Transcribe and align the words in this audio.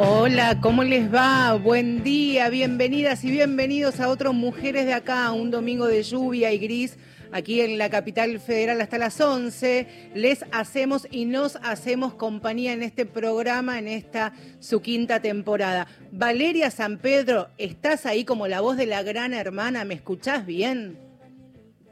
Hola, 0.00 0.60
¿cómo 0.60 0.84
les 0.84 1.12
va? 1.12 1.54
Buen 1.54 2.04
día, 2.04 2.48
bienvenidas 2.50 3.24
y 3.24 3.32
bienvenidos 3.32 3.98
a 3.98 4.08
otros 4.08 4.32
Mujeres 4.32 4.86
de 4.86 4.92
Acá, 4.92 5.32
un 5.32 5.50
domingo 5.50 5.88
de 5.88 6.04
lluvia 6.04 6.52
y 6.52 6.58
gris. 6.58 6.96
Aquí 7.32 7.62
en 7.62 7.78
la 7.78 7.90
capital 7.90 8.38
federal 8.38 8.80
hasta 8.80 8.96
las 8.96 9.20
11 9.20 10.12
les 10.14 10.44
hacemos 10.52 11.08
y 11.10 11.24
nos 11.24 11.56
hacemos 11.64 12.14
compañía 12.14 12.74
en 12.74 12.84
este 12.84 13.06
programa, 13.06 13.80
en 13.80 13.88
esta 13.88 14.34
su 14.60 14.82
quinta 14.82 15.18
temporada. 15.20 15.88
Valeria 16.12 16.70
San 16.70 16.98
Pedro, 16.98 17.48
estás 17.58 18.06
ahí 18.06 18.24
como 18.24 18.46
la 18.46 18.60
voz 18.60 18.76
de 18.76 18.86
la 18.86 19.02
gran 19.02 19.34
hermana, 19.34 19.84
¿me 19.84 19.94
escuchás 19.94 20.46
bien? 20.46 20.96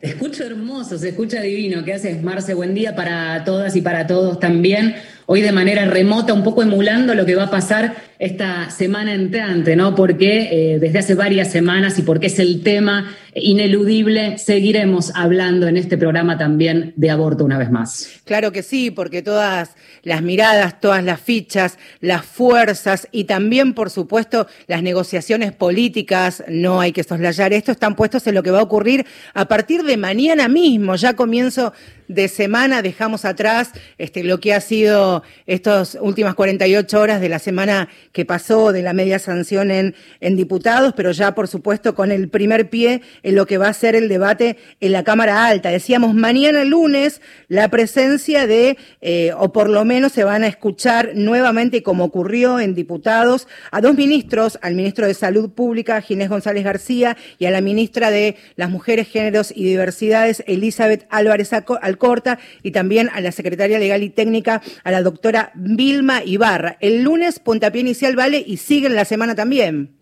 Te 0.01 0.11
escucho 0.11 0.45
hermoso, 0.45 0.97
se 0.97 1.09
escucha 1.09 1.41
divino. 1.41 1.83
¿Qué 1.83 1.95
haces, 1.95 2.23
Marce? 2.23 2.55
Buen 2.55 2.73
día 2.73 2.95
para 2.95 3.43
todas 3.43 3.75
y 3.75 3.81
para 3.81 4.07
todos 4.07 4.39
también 4.39 4.95
hoy 5.27 5.43
de 5.43 5.53
manera 5.53 5.85
remota, 5.85 6.33
un 6.33 6.43
poco 6.43 6.63
emulando 6.63 7.15
lo 7.15 7.27
que 7.27 7.35
va 7.35 7.45
a 7.45 7.51
pasar 7.51 7.97
esta 8.19 8.71
semana 8.71 9.13
entrante, 9.13 9.77
¿no? 9.77 9.95
Porque 9.95 10.49
eh, 10.51 10.79
desde 10.79 11.01
hace 11.01 11.15
varias 11.15 11.51
semanas 11.51 11.99
y 11.99 12.03
porque 12.03 12.29
es 12.29 12.39
el 12.39 12.63
tema 12.63 13.15
ineludible, 13.35 14.39
seguiremos 14.39 15.13
hablando 15.15 15.67
en 15.69 15.77
este 15.77 15.99
programa 15.99 16.39
también 16.39 16.95
de 16.97 17.11
aborto 17.11 17.45
una 17.45 17.59
vez 17.59 17.71
más. 17.71 18.21
Claro 18.25 18.53
que 18.53 18.63
sí, 18.63 18.91
porque 18.91 19.21
todas 19.21 19.77
las 20.03 20.23
miradas, 20.23 20.81
todas 20.81 21.05
las 21.05 21.21
fichas, 21.21 21.79
las 22.01 22.25
fuerzas 22.25 23.09
y 23.13 23.25
también, 23.25 23.75
por 23.75 23.91
supuesto, 23.91 24.47
las 24.67 24.83
negociaciones 24.83 25.53
políticas, 25.53 26.43
no 26.49 26.81
hay 26.81 26.93
que 26.93 27.03
soslayar 27.03 27.53
esto, 27.53 27.73
están 27.73 27.97
puestos 27.97 28.27
en 28.27 28.35
lo 28.35 28.43
que 28.43 28.51
va 28.51 28.61
a 28.61 28.63
ocurrir 28.63 29.05
a 29.35 29.47
partir 29.47 29.83
de 29.83 29.99
mañana 29.99 30.49
mismo, 30.49 30.97
ya 30.97 31.15
comienzo 31.15 31.75
de 32.09 32.29
semana, 32.29 32.83
dejamos 32.83 33.25
atrás 33.25 33.73
este, 33.99 34.25
lo 34.25 34.41
que 34.41 34.55
ha 34.55 34.61
sido 34.61 35.23
estas 35.47 35.99
últimas 36.01 36.35
48 36.35 37.01
horas 37.01 37.21
de 37.21 37.29
la 37.29 37.39
semana 37.39 37.89
que 38.13 38.25
pasó 38.25 38.73
de 38.73 38.83
la 38.83 38.93
media 38.93 39.19
sanción 39.19 39.71
en, 39.71 39.95
en 40.21 40.37
diputados, 40.37 40.95
pero 40.97 41.13
ya 41.13 41.35
por 41.35 41.49
supuesto 41.49 41.95
con 41.95 42.13
el 42.13 42.29
primer 42.29 42.71
pie 42.71 43.03
en 43.23 43.35
lo 43.35 43.47
que 43.47 43.59
va 43.59 43.69
a 43.69 43.75
ser 43.75 43.95
el 43.95 44.09
debate 44.09 44.57
en 44.81 44.93
la 44.93 45.05
Cámara 45.05 45.47
Alta. 45.47 45.71
Decíamos, 45.71 46.15
mañana 46.15 46.65
lunes 46.65 47.21
la 47.49 47.69
presencia 47.69 48.47
de, 48.47 48.77
eh, 49.01 49.33
o 49.37 49.53
por 49.53 49.69
lo 49.69 49.85
menos 49.85 50.13
se 50.13 50.25
van 50.25 50.45
a 50.45 50.49
escuchar 50.49 51.13
nuevamente, 51.15 51.83
como 51.83 52.05
ocurrió 52.05 52.61
en 52.61 52.75
diputados, 52.75 53.49
a 53.71 53.81
dos 53.81 53.95
ministros, 53.95 54.59
al 54.63 54.75
ministro 54.75 55.07
de 55.07 55.15
Salud 55.15 55.51
Pública, 55.51 56.01
Ginés 56.01 56.29
González 56.29 56.65
García, 56.65 57.17
y 57.39 57.47
a 57.47 57.51
la 57.51 57.61
ministra 57.61 58.11
de 58.11 58.37
las 58.57 58.71
Mujeres, 58.71 59.09
Géneros 59.09 59.53
y 59.55 59.65
Diversidades, 59.65 60.43
Elizabeth 60.47 61.07
Álvarez 61.11 61.53
Alcorta, 61.97 62.39
y 62.63 62.71
también 62.71 63.09
a 63.13 63.21
la 63.21 63.33
secretaria 63.33 63.79
legal 63.79 64.03
y 64.03 64.11
técnica, 64.11 64.63
a 64.85 64.91
la 64.91 65.03
doctora 65.03 65.51
Vilma 65.55 66.23
Ibarra. 66.25 66.77
El 66.81 67.03
lunes, 67.03 67.39
puntapié 67.39 67.81
inicial 67.81 68.15
vale 68.17 68.43
y 68.47 68.59
sigue 68.59 68.87
en 68.87 68.95
la 68.95 69.05
semana 69.05 69.35
también. 69.35 69.97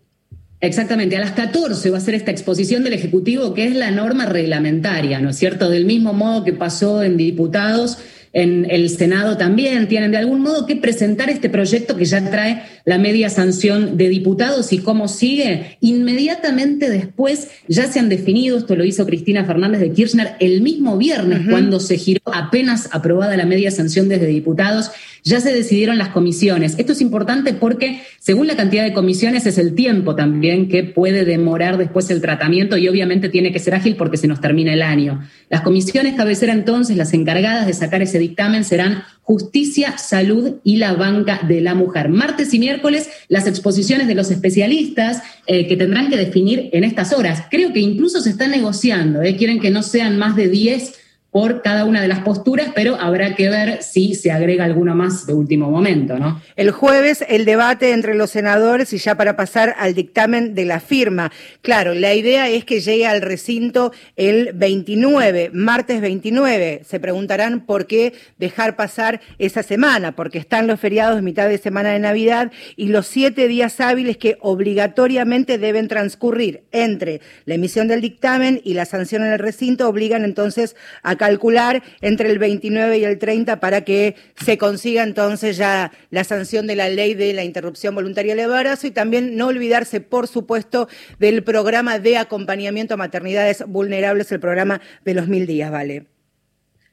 Exactamente, 0.61 1.15
a 1.15 1.19
las 1.19 1.31
14 1.31 1.89
va 1.91 1.97
a 1.97 2.01
ser 2.01 2.15
esta 2.15 2.31
exposición 2.31 2.83
del 2.83 2.93
Ejecutivo, 2.93 3.53
que 3.53 3.65
es 3.65 3.75
la 3.75 3.91
norma 3.91 4.25
reglamentaria, 4.25 5.19
¿no 5.19 5.29
es 5.29 5.37
cierto? 5.37 5.69
Del 5.69 5.85
mismo 5.85 6.13
modo 6.13 6.43
que 6.43 6.53
pasó 6.53 7.03
en 7.03 7.17
diputados, 7.17 7.99
en 8.35 8.67
el 8.69 8.89
Senado 8.89 9.37
también 9.37 9.87
tienen 9.87 10.11
de 10.11 10.17
algún 10.17 10.41
modo 10.41 10.65
que 10.65 10.75
presentar 10.75 11.29
este 11.29 11.49
proyecto 11.49 11.95
que 11.95 12.03
ya 12.03 12.29
trae 12.29 12.63
la 12.83 12.97
media 12.97 13.29
sanción 13.29 13.95
de 13.95 14.09
diputados 14.09 14.73
y 14.73 14.79
cómo 14.79 15.07
sigue. 15.07 15.77
Inmediatamente 15.79 16.89
después 16.89 17.47
ya 17.69 17.89
se 17.89 17.99
han 17.99 18.09
definido, 18.09 18.57
esto 18.57 18.75
lo 18.75 18.83
hizo 18.83 19.05
Cristina 19.05 19.45
Fernández 19.45 19.79
de 19.79 19.93
Kirchner 19.93 20.33
el 20.41 20.59
mismo 20.59 20.97
viernes, 20.97 21.47
cuando 21.49 21.79
se 21.79 21.97
giró 21.97 22.23
apenas 22.33 22.89
aprobada 22.91 23.37
la 23.37 23.45
media 23.45 23.71
sanción 23.71 24.09
desde 24.09 24.27
diputados, 24.27 24.91
ya 25.25 25.41
se 25.41 25.51
decidieron 25.51 25.97
las 25.97 26.09
comisiones. 26.09 26.75
Esto 26.77 26.91
es 26.91 27.01
importante 27.01 27.53
porque 27.53 28.01
según 28.19 28.45
la 28.45 28.55
cantidad 28.55 28.83
de 28.83 28.93
comisiones 28.93 29.47
es 29.47 29.57
el 29.57 29.73
tiempo 29.73 30.15
también 30.15 30.69
que 30.69 30.83
puede 30.83 31.25
demorar 31.25 31.79
después 31.79 32.11
el 32.11 32.21
tratamiento 32.21 32.77
y 32.77 32.87
obviamente 32.87 33.29
tiene 33.29 33.51
que 33.51 33.57
ser 33.57 33.73
ágil 33.73 33.95
porque 33.95 34.17
se 34.17 34.27
nos 34.27 34.39
termina 34.39 34.71
el 34.71 34.83
año. 34.83 35.27
Las 35.49 35.61
comisiones 35.61 36.13
cabecera 36.13 36.53
entonces, 36.53 36.95
las 36.95 37.11
encargadas 37.13 37.65
de 37.65 37.73
sacar 37.73 38.03
ese 38.03 38.19
dictamen 38.19 38.63
serán 38.63 39.03
Justicia, 39.23 39.97
Salud 39.97 40.57
y 40.63 40.77
la 40.77 40.93
Banca 40.93 41.41
de 41.47 41.59
la 41.59 41.73
Mujer. 41.73 42.09
Martes 42.09 42.53
y 42.53 42.59
miércoles 42.59 43.09
las 43.27 43.47
exposiciones 43.47 44.07
de 44.07 44.13
los 44.13 44.29
especialistas 44.29 45.23
eh, 45.47 45.67
que 45.67 45.75
tendrán 45.75 46.11
que 46.11 46.17
definir 46.17 46.69
en 46.71 46.83
estas 46.83 47.13
horas. 47.13 47.45
Creo 47.49 47.73
que 47.73 47.79
incluso 47.79 48.21
se 48.21 48.29
está 48.29 48.47
negociando, 48.47 49.23
eh, 49.23 49.35
quieren 49.35 49.59
que 49.59 49.71
no 49.71 49.81
sean 49.81 50.19
más 50.19 50.35
de 50.35 50.49
10 50.49 51.04
por 51.35 51.61
cada 51.61 51.83
una 51.83 52.01
de 52.01 52.07
las 52.07 52.19
posturas, 52.19 52.69
pero 52.73 52.95
habrá 52.95 53.35
que 53.35 53.49
ver 53.49 53.83
si 53.83 54.15
se 54.15 54.31
agrega 54.31 54.63
alguna 54.63 54.93
más 54.95 55.27
de 55.27 55.33
último 55.33 55.69
momento, 55.69 56.17
¿no? 56.17 56.41
El 56.55 56.71
jueves 56.71 57.25
el 57.27 57.43
debate 57.43 57.91
entre 57.91 58.15
los 58.15 58.29
senadores 58.29 58.93
y 58.93 58.99
ya 58.99 59.15
para 59.15 59.35
pasar 59.35 59.75
al 59.77 59.95
dictamen 59.95 60.55
de 60.55 60.63
la 60.63 60.79
firma. 60.79 61.33
Claro, 61.61 61.93
la 61.93 62.13
idea 62.13 62.47
es 62.47 62.63
que 62.63 62.79
llegue 62.79 63.05
al 63.05 63.21
recinto 63.21 63.91
el 64.15 64.53
29, 64.53 65.49
martes 65.51 65.99
29. 65.99 66.83
Se 66.85 67.01
preguntarán 67.01 67.65
por 67.65 67.85
qué 67.85 68.13
dejar 68.37 68.77
pasar 68.77 69.19
esa 69.37 69.61
semana, 69.61 70.13
porque 70.13 70.37
están 70.37 70.67
los 70.67 70.79
feriados 70.79 71.17
de 71.17 71.21
mitad 71.21 71.49
de 71.49 71.57
semana 71.57 71.89
de 71.89 71.99
Navidad 71.99 72.49
y 72.77 72.87
los 72.87 73.07
siete 73.07 73.49
días 73.49 73.81
hábiles 73.81 74.15
que 74.15 74.37
obligatoriamente 74.39 75.57
deben 75.57 75.89
transcurrir 75.89 76.63
entre 76.71 77.19
la 77.43 77.55
emisión 77.55 77.89
del 77.89 77.99
dictamen 77.99 78.61
y 78.63 78.73
la 78.73 78.85
sanción 78.85 79.21
en 79.21 79.33
el 79.33 79.39
recinto 79.39 79.89
obligan 79.89 80.23
entonces 80.23 80.77
a 81.03 81.17
calcular 81.25 81.81
entre 82.01 82.29
el 82.29 82.37
29 82.37 82.99
y 82.99 83.03
el 83.03 83.17
30 83.17 83.59
para 83.59 83.81
que 83.81 84.15
se 84.43 84.59
consiga 84.59 85.01
entonces 85.01 85.57
ya 85.57 85.91
la 86.11 86.23
sanción 86.23 86.67
de 86.67 86.75
la 86.75 86.87
ley 86.87 87.15
de 87.15 87.33
la 87.33 87.43
interrupción 87.43 87.95
voluntaria 87.95 88.35
del 88.35 88.45
embarazo 88.45 88.85
y 88.85 88.91
también 88.91 89.35
no 89.35 89.47
olvidarse, 89.47 90.01
por 90.01 90.27
supuesto, 90.27 90.87
del 91.17 91.43
programa 91.43 91.97
de 91.97 92.17
acompañamiento 92.17 92.93
a 92.93 92.97
maternidades 92.97 93.63
vulnerables, 93.67 94.31
el 94.31 94.39
programa 94.39 94.81
de 95.03 95.13
los 95.15 95.27
mil 95.27 95.47
días, 95.47 95.71
¿vale? 95.71 96.05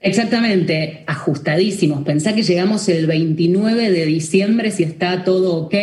Exactamente, 0.00 1.04
ajustadísimos. 1.06 2.03
Pensá 2.03 2.34
que 2.34 2.42
llegamos 2.42 2.88
el 2.88 3.06
29 3.06 3.91
de 3.91 4.04
diciembre 4.04 4.72
si 4.72 4.82
está 4.82 5.22
todo 5.22 5.54
ok, 5.54 5.75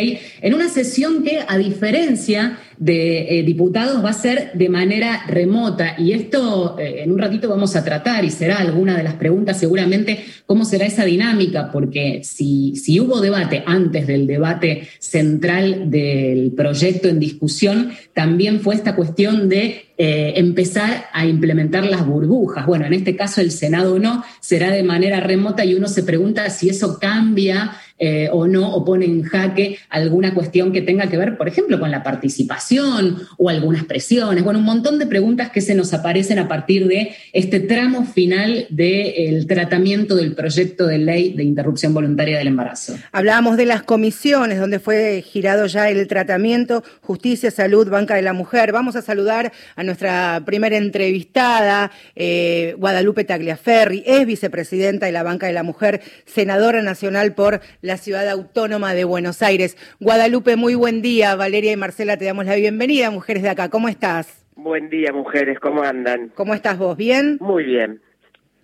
en 0.42 0.54
una 0.54 0.68
sesión 0.68 1.22
que, 1.22 1.40
a 1.46 1.56
diferencia 1.56 2.58
de 2.80 3.38
eh, 3.38 3.42
diputados 3.42 4.02
va 4.02 4.08
a 4.08 4.14
ser 4.14 4.52
de 4.54 4.70
manera 4.70 5.24
remota 5.28 5.96
y 5.98 6.12
esto 6.12 6.78
eh, 6.78 7.02
en 7.02 7.12
un 7.12 7.18
ratito 7.18 7.46
vamos 7.46 7.76
a 7.76 7.84
tratar 7.84 8.24
y 8.24 8.30
será 8.30 8.56
alguna 8.56 8.96
de 8.96 9.02
las 9.02 9.14
preguntas 9.14 9.60
seguramente 9.60 10.24
cómo 10.46 10.64
será 10.64 10.86
esa 10.86 11.04
dinámica, 11.04 11.70
porque 11.70 12.22
si, 12.24 12.74
si 12.76 12.98
hubo 12.98 13.20
debate 13.20 13.62
antes 13.66 14.06
del 14.06 14.26
debate 14.26 14.88
central 14.98 15.90
del 15.90 16.52
proyecto 16.52 17.08
en 17.08 17.20
discusión, 17.20 17.92
también 18.14 18.60
fue 18.60 18.76
esta 18.76 18.96
cuestión 18.96 19.50
de 19.50 19.90
eh, 19.98 20.32
empezar 20.36 21.04
a 21.12 21.26
implementar 21.26 21.84
las 21.84 22.06
burbujas. 22.06 22.64
Bueno, 22.64 22.86
en 22.86 22.94
este 22.94 23.14
caso 23.14 23.42
el 23.42 23.50
Senado 23.50 23.98
no, 23.98 24.24
será 24.40 24.70
de 24.70 24.82
manera 24.82 25.20
remota 25.20 25.66
y 25.66 25.74
uno 25.74 25.88
se 25.88 26.02
pregunta 26.02 26.48
si 26.48 26.70
eso 26.70 26.98
cambia 26.98 27.72
eh, 28.02 28.30
o 28.32 28.46
no, 28.46 28.74
o 28.74 28.82
pone 28.82 29.04
en 29.04 29.22
jaque 29.22 29.78
alguna 29.90 30.32
cuestión 30.32 30.72
que 30.72 30.80
tenga 30.80 31.08
que 31.08 31.18
ver, 31.18 31.36
por 31.36 31.48
ejemplo, 31.48 31.78
con 31.78 31.90
la 31.90 32.02
participación 32.02 33.18
o 33.36 33.50
algunas 33.50 33.84
presiones. 33.84 34.42
Bueno, 34.42 34.58
un 34.58 34.64
montón 34.64 34.98
de 34.98 35.06
preguntas 35.06 35.50
que 35.50 35.60
se 35.60 35.74
nos 35.74 35.92
aparecen 35.92 36.38
a 36.38 36.48
partir 36.48 36.86
de 36.86 37.14
este 37.34 37.60
tramo 37.60 38.06
final 38.06 38.66
del 38.70 39.46
tratamiento 39.46 40.16
del 40.16 40.34
proyecto 40.34 40.86
de 40.86 40.96
ley 40.96 41.34
de 41.34 41.44
interrupción 41.44 41.92
voluntaria 41.92 42.38
del 42.38 42.48
embarazo. 42.48 42.94
Hablábamos 43.12 43.58
de 43.58 43.66
las 43.66 43.82
comisiones 43.82 44.58
donde 44.58 44.78
fue 44.78 45.22
girado 45.22 45.66
ya 45.66 45.90
el 45.90 46.06
tratamiento, 46.08 46.82
justicia, 47.02 47.50
salud, 47.50 47.90
banca 47.90 48.14
de 48.14 48.22
la 48.22 48.32
mujer. 48.32 48.72
Vamos 48.72 48.96
a 48.96 49.02
saludar 49.02 49.52
a 49.76 49.82
nuestra 49.82 50.42
primera 50.46 50.78
entrevistada, 50.78 51.90
eh, 52.16 52.74
Guadalupe 52.78 53.24
Tagliaferri, 53.24 54.02
es 54.06 54.24
vicepresidenta 54.24 55.04
de 55.04 55.12
la 55.12 55.22
banca 55.22 55.46
de 55.46 55.52
la 55.52 55.62
mujer, 55.62 56.00
senadora 56.24 56.80
nacional 56.80 57.34
por 57.34 57.60
la 57.82 57.89
la 57.90 57.96
ciudad 57.96 58.28
autónoma 58.28 58.94
de 58.94 59.02
Buenos 59.02 59.42
Aires. 59.42 59.76
Guadalupe, 59.98 60.54
muy 60.54 60.76
buen 60.76 61.02
día. 61.02 61.34
Valeria 61.34 61.72
y 61.72 61.76
Marcela, 61.76 62.16
te 62.16 62.24
damos 62.24 62.46
la 62.46 62.54
bienvenida, 62.54 63.10
mujeres 63.10 63.42
de 63.42 63.48
acá. 63.48 63.68
¿Cómo 63.68 63.88
estás? 63.88 64.46
Buen 64.54 64.88
día, 64.90 65.12
mujeres. 65.12 65.58
¿Cómo 65.58 65.82
andan? 65.82 66.28
¿Cómo 66.36 66.54
estás 66.54 66.78
vos? 66.78 66.96
¿Bien? 66.96 67.36
Muy 67.40 67.64
bien. 67.64 68.00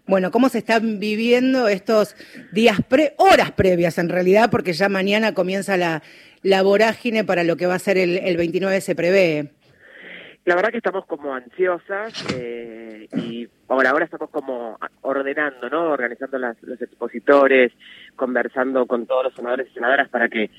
Bueno, 0.07 0.31
¿cómo 0.31 0.49
se 0.49 0.59
están 0.59 1.01
viviendo 1.01 1.67
estos 1.67 2.15
días, 2.53 2.79
pre 2.89 3.15
horas 3.19 3.51
previas 3.51 3.99
en 3.99 4.11
realidad? 4.11 4.49
Porque 4.49 4.75
ya 4.75 4.89
mañana 4.89 5.35
comienza 5.35 5.77
la, 5.77 6.05
la 6.43 6.63
vorágine 6.63 7.25
para 7.25 7.43
lo 7.43 7.57
que 7.57 7.67
va 7.67 7.75
a 7.75 7.81
ser 7.81 7.99
el, 7.99 8.19
el 8.19 8.37
29, 8.37 8.81
se 8.81 8.95
prevé. 8.95 9.51
La 10.47 10.55
verdad 10.55 10.71
que 10.71 10.77
estamos 10.77 11.05
como 11.07 11.35
ansiosas 11.35 12.25
eh, 12.33 13.09
y 13.17 13.49
ahora 13.67 13.91
ahora 13.91 14.05
estamos 14.05 14.31
como 14.31 14.79
ordenando, 15.01 15.69
¿no? 15.69 15.91
Organizando 15.91 16.39
las, 16.39 16.57
los 16.63 16.81
expositores, 16.81 17.73
conversando 18.17 18.87
con 18.87 19.07
todos 19.07 19.25
los 19.25 19.35
senadores 19.35 19.69
y 19.71 19.75
senadoras 19.75 20.09
para 20.09 20.29
que 20.29 20.51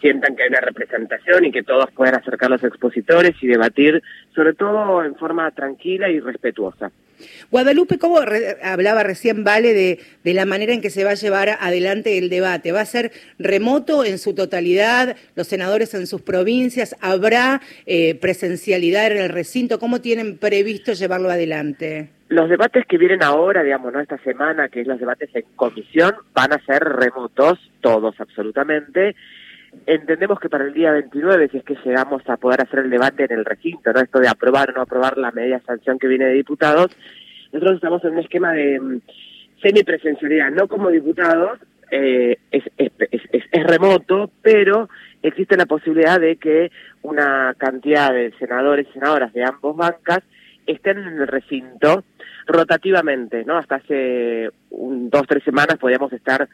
sientan 0.00 0.34
que 0.34 0.42
hay 0.42 0.48
una 0.48 0.60
representación 0.60 1.44
y 1.44 1.52
que 1.52 1.62
todos 1.62 1.90
puedan 1.92 2.16
acercar 2.16 2.50
los 2.50 2.64
expositores 2.64 3.34
y 3.40 3.46
debatir, 3.46 4.02
sobre 4.34 4.52
todo 4.52 5.04
en 5.04 5.14
forma 5.14 5.50
tranquila 5.52 6.10
y 6.10 6.18
respetuosa. 6.18 6.90
Guadalupe, 7.52 7.98
¿cómo 7.98 8.18
hablaba 8.64 9.04
recién 9.04 9.44
Vale 9.44 9.72
de, 9.72 10.00
de, 10.24 10.34
la 10.34 10.44
manera 10.44 10.72
en 10.72 10.80
que 10.80 10.90
se 10.90 11.04
va 11.04 11.10
a 11.10 11.14
llevar 11.14 11.50
adelante 11.60 12.18
el 12.18 12.28
debate? 12.28 12.72
¿Va 12.72 12.80
a 12.80 12.86
ser 12.86 13.12
remoto 13.38 14.04
en 14.04 14.18
su 14.18 14.34
totalidad? 14.34 15.16
¿Los 15.36 15.46
senadores 15.46 15.94
en 15.94 16.08
sus 16.08 16.22
provincias? 16.22 16.96
¿Habrá 17.00 17.60
eh, 17.86 18.16
presencialidad 18.16 19.12
en 19.12 19.18
el 19.18 19.28
recinto? 19.28 19.78
¿Cómo 19.78 20.00
tienen 20.00 20.36
previsto 20.36 20.94
llevarlo 20.94 21.30
adelante? 21.30 22.08
Los 22.32 22.48
debates 22.48 22.86
que 22.86 22.96
vienen 22.96 23.22
ahora, 23.22 23.62
digamos, 23.62 23.92
¿no? 23.92 24.00
esta 24.00 24.16
semana, 24.16 24.70
que 24.70 24.80
es 24.80 24.86
los 24.86 24.98
debates 24.98 25.28
en 25.34 25.44
comisión, 25.54 26.14
van 26.32 26.54
a 26.54 26.64
ser 26.64 26.82
remotos, 26.82 27.58
todos 27.82 28.18
absolutamente. 28.18 29.14
Entendemos 29.84 30.40
que 30.40 30.48
para 30.48 30.64
el 30.64 30.72
día 30.72 30.92
29, 30.92 31.50
si 31.50 31.58
es 31.58 31.62
que 31.62 31.76
llegamos 31.84 32.22
a 32.30 32.38
poder 32.38 32.62
hacer 32.62 32.78
el 32.78 32.90
debate 32.90 33.24
en 33.24 33.32
el 33.32 33.44
recinto, 33.44 33.92
¿no? 33.92 34.00
Esto 34.00 34.18
de 34.18 34.28
aprobar 34.28 34.70
o 34.70 34.72
no 34.72 34.80
aprobar 34.80 35.18
la 35.18 35.30
media 35.30 35.60
sanción 35.66 35.98
que 35.98 36.08
viene 36.08 36.24
de 36.24 36.32
diputados, 36.32 36.96
nosotros 37.52 37.74
estamos 37.74 38.02
en 38.04 38.12
un 38.12 38.20
esquema 38.20 38.52
de 38.54 38.80
mm, 38.80 39.00
semipresencialidad, 39.60 40.52
no 40.52 40.68
como 40.68 40.88
diputados, 40.88 41.58
eh, 41.90 42.38
es, 42.50 42.64
es, 42.78 42.92
es, 43.20 43.64
remoto, 43.64 44.30
pero 44.40 44.88
existe 45.22 45.58
la 45.58 45.66
posibilidad 45.66 46.18
de 46.18 46.36
que 46.36 46.70
una 47.02 47.54
cantidad 47.58 48.10
de 48.10 48.32
senadores 48.38 48.86
y 48.88 48.92
senadoras 48.94 49.34
de 49.34 49.44
ambos 49.44 49.76
bancas 49.76 50.22
estén 50.66 50.98
en 50.98 51.20
el 51.20 51.26
recinto 51.26 52.04
rotativamente, 52.46 53.44
¿no? 53.44 53.56
Hasta 53.56 53.76
hace 53.76 54.50
un, 54.70 55.10
dos, 55.10 55.22
tres 55.26 55.44
semanas 55.44 55.78
podíamos 55.78 56.12
estar 56.12 56.48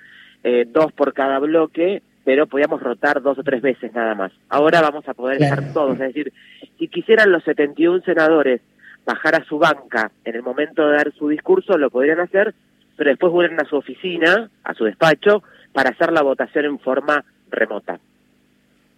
eh, 0.44 0.66
dos 0.66 0.92
por 0.92 1.12
cada 1.12 1.38
bloque, 1.38 2.02
pero 2.24 2.46
podíamos 2.46 2.82
rotar 2.82 3.22
dos 3.22 3.38
o 3.38 3.42
tres 3.42 3.62
veces 3.62 3.92
nada 3.94 4.14
más. 4.14 4.32
Ahora 4.48 4.80
vamos 4.80 5.08
a 5.08 5.14
poder 5.14 5.42
estar 5.42 5.72
todos, 5.72 5.94
es 5.94 6.14
decir, 6.14 6.32
si 6.78 6.88
quisieran 6.88 7.32
los 7.32 7.42
71 7.44 8.02
senadores 8.04 8.60
bajar 9.04 9.36
a 9.36 9.44
su 9.44 9.58
banca 9.58 10.10
en 10.24 10.36
el 10.36 10.42
momento 10.42 10.86
de 10.86 10.96
dar 10.96 11.12
su 11.14 11.28
discurso, 11.28 11.78
lo 11.78 11.90
podrían 11.90 12.20
hacer, 12.20 12.54
pero 12.96 13.10
después 13.10 13.32
vuelven 13.32 13.60
a 13.60 13.64
su 13.64 13.76
oficina, 13.76 14.50
a 14.64 14.74
su 14.74 14.84
despacho, 14.84 15.42
para 15.72 15.90
hacer 15.90 16.12
la 16.12 16.22
votación 16.22 16.66
en 16.66 16.78
forma 16.78 17.24
remota. 17.50 17.98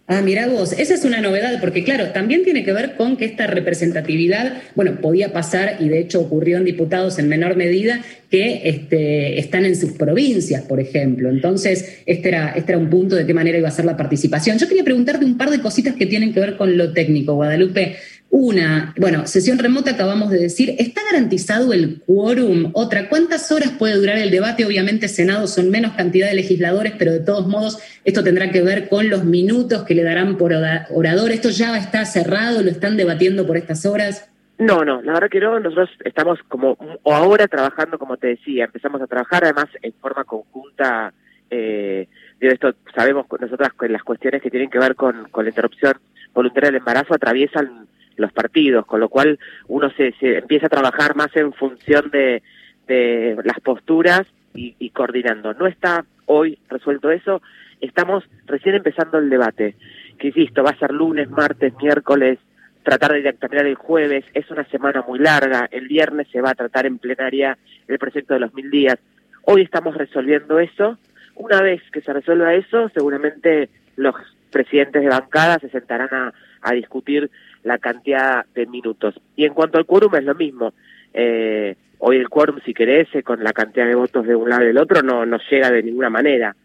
Ah, 0.07 0.21
mira 0.21 0.47
vos, 0.47 0.73
esa 0.73 0.93
es 0.93 1.05
una 1.05 1.21
novedad, 1.21 1.61
porque 1.61 1.85
claro, 1.85 2.07
también 2.07 2.43
tiene 2.43 2.65
que 2.65 2.73
ver 2.73 2.95
con 2.95 3.15
que 3.15 3.23
esta 3.23 3.47
representatividad, 3.47 4.61
bueno, 4.75 4.99
podía 4.99 5.31
pasar 5.31 5.77
y 5.79 5.87
de 5.87 5.99
hecho 5.99 6.19
ocurrió 6.19 6.57
en 6.57 6.65
diputados 6.65 7.17
en 7.17 7.29
menor 7.29 7.55
medida 7.55 8.01
que 8.29 8.61
este, 8.65 9.39
están 9.39 9.63
en 9.63 9.75
sus 9.75 9.93
provincias, 9.93 10.63
por 10.63 10.81
ejemplo. 10.81 11.29
Entonces, 11.29 12.01
este 12.05 12.27
era, 12.27 12.53
este 12.57 12.73
era 12.73 12.79
un 12.79 12.89
punto 12.89 13.15
de 13.15 13.25
qué 13.25 13.33
manera 13.33 13.57
iba 13.57 13.69
a 13.69 13.71
ser 13.71 13.85
la 13.85 13.95
participación. 13.95 14.57
Yo 14.57 14.67
quería 14.67 14.83
preguntarte 14.83 15.23
un 15.23 15.37
par 15.37 15.49
de 15.49 15.61
cositas 15.61 15.95
que 15.95 16.05
tienen 16.05 16.33
que 16.33 16.41
ver 16.41 16.57
con 16.57 16.77
lo 16.77 16.91
técnico, 16.91 17.35
Guadalupe. 17.35 17.95
Una, 18.33 18.93
bueno, 18.97 19.27
sesión 19.27 19.59
remota 19.59 19.91
acabamos 19.91 20.31
de 20.31 20.39
decir, 20.39 20.73
¿está 20.79 21.01
garantizado 21.03 21.73
el 21.73 22.01
quórum? 22.05 22.71
Otra, 22.73 23.09
¿cuántas 23.09 23.51
horas 23.51 23.71
puede 23.77 23.97
durar 23.97 24.17
el 24.17 24.31
debate? 24.31 24.65
Obviamente 24.65 25.09
Senado 25.09 25.47
son 25.47 25.69
menos 25.69 25.91
cantidad 25.97 26.29
de 26.29 26.35
legisladores, 26.35 26.93
pero 26.97 27.11
de 27.11 27.19
todos 27.19 27.45
modos 27.47 27.79
esto 28.05 28.23
tendrá 28.23 28.49
que 28.49 28.61
ver 28.61 28.87
con 28.87 29.09
los 29.09 29.25
minutos 29.25 29.83
que 29.83 29.95
le 29.95 30.03
darán 30.03 30.37
por 30.37 30.53
orador. 30.53 31.31
¿Esto 31.31 31.49
ya 31.49 31.77
está 31.77 32.05
cerrado? 32.05 32.63
¿Lo 32.63 32.71
están 32.71 32.95
debatiendo 32.95 33.45
por 33.45 33.57
estas 33.57 33.85
horas? 33.85 34.31
No, 34.57 34.85
no, 34.85 35.01
la 35.01 35.11
verdad 35.11 35.29
que 35.29 35.41
no, 35.41 35.59
nosotros 35.59 35.89
estamos 36.05 36.39
como, 36.47 36.77
o 37.03 37.13
ahora 37.13 37.49
trabajando, 37.49 37.99
como 37.99 38.15
te 38.15 38.27
decía, 38.27 38.63
empezamos 38.63 39.01
a 39.01 39.07
trabajar 39.07 39.43
además 39.43 39.65
en 39.81 39.91
forma 39.99 40.23
conjunta, 40.23 41.13
eh, 41.49 42.07
esto 42.39 42.75
sabemos 42.95 43.25
nosotras 43.41 43.71
que 43.77 43.89
las 43.89 44.03
cuestiones 44.03 44.41
que 44.41 44.49
tienen 44.49 44.69
que 44.69 44.79
ver 44.79 44.95
con, 44.95 45.27
con 45.31 45.43
la 45.43 45.49
interrupción 45.49 45.95
voluntaria 46.33 46.69
del 46.69 46.77
embarazo 46.77 47.13
atraviesan 47.13 47.87
los 48.17 48.31
partidos, 48.31 48.85
con 48.85 48.99
lo 48.99 49.09
cual 49.09 49.39
uno 49.67 49.89
se, 49.91 50.13
se 50.19 50.39
empieza 50.39 50.67
a 50.67 50.69
trabajar 50.69 51.15
más 51.15 51.35
en 51.35 51.53
función 51.53 52.09
de, 52.11 52.41
de 52.87 53.37
las 53.43 53.59
posturas 53.61 54.23
y, 54.53 54.89
coordinando. 54.89 55.53
No 55.53 55.67
está 55.67 56.05
hoy 56.25 56.57
resuelto 56.69 57.09
eso, 57.09 57.41
estamos 57.79 58.23
recién 58.45 58.75
empezando 58.75 59.17
el 59.17 59.29
debate, 59.29 59.75
que 60.17 60.27
insisto, 60.27 60.63
va 60.63 60.71
a 60.71 60.79
ser 60.79 60.91
lunes, 60.91 61.29
martes, 61.29 61.73
miércoles, 61.81 62.37
tratar 62.83 63.13
de 63.13 63.33
terminar 63.33 63.65
el 63.65 63.75
jueves, 63.75 64.25
es 64.33 64.49
una 64.49 64.65
semana 64.65 65.03
muy 65.07 65.19
larga, 65.19 65.67
el 65.71 65.87
viernes 65.87 66.27
se 66.31 66.41
va 66.41 66.51
a 66.51 66.55
tratar 66.55 66.85
en 66.85 66.97
plenaria 66.97 67.57
el 67.87 67.99
proyecto 67.99 68.33
de 68.33 68.39
los 68.41 68.53
mil 68.53 68.69
días. 68.69 68.97
Hoy 69.43 69.61
estamos 69.61 69.95
resolviendo 69.95 70.59
eso, 70.59 70.97
una 71.35 71.61
vez 71.61 71.81
que 71.91 72.01
se 72.01 72.13
resuelva 72.13 72.53
eso, 72.55 72.89
seguramente 72.89 73.69
los 73.95 74.15
presidentes 74.51 75.01
de 75.01 75.09
bancada 75.09 75.59
se 75.59 75.69
sentarán 75.69 76.09
a, 76.11 76.33
a 76.61 76.73
discutir 76.73 77.29
la 77.63 77.77
cantidad 77.77 78.45
de 78.53 78.65
minutos. 78.65 79.15
Y 79.35 79.45
en 79.45 79.53
cuanto 79.53 79.77
al 79.77 79.85
quórum 79.85 80.15
es 80.15 80.23
lo 80.23 80.35
mismo. 80.35 80.73
Eh, 81.13 81.75
hoy 81.99 82.17
el 82.17 82.29
quórum, 82.29 82.59
si 82.65 82.73
querés, 82.73 83.07
con 83.23 83.43
la 83.43 83.53
cantidad 83.53 83.85
de 83.85 83.95
votos 83.95 84.25
de 84.25 84.35
un 84.35 84.49
lado 84.49 84.63
y 84.63 84.67
del 84.67 84.77
otro, 84.77 85.01
no, 85.01 85.25
no 85.25 85.37
llega 85.49 85.71
de 85.71 85.83
ninguna 85.83 86.09
manera. 86.09 86.55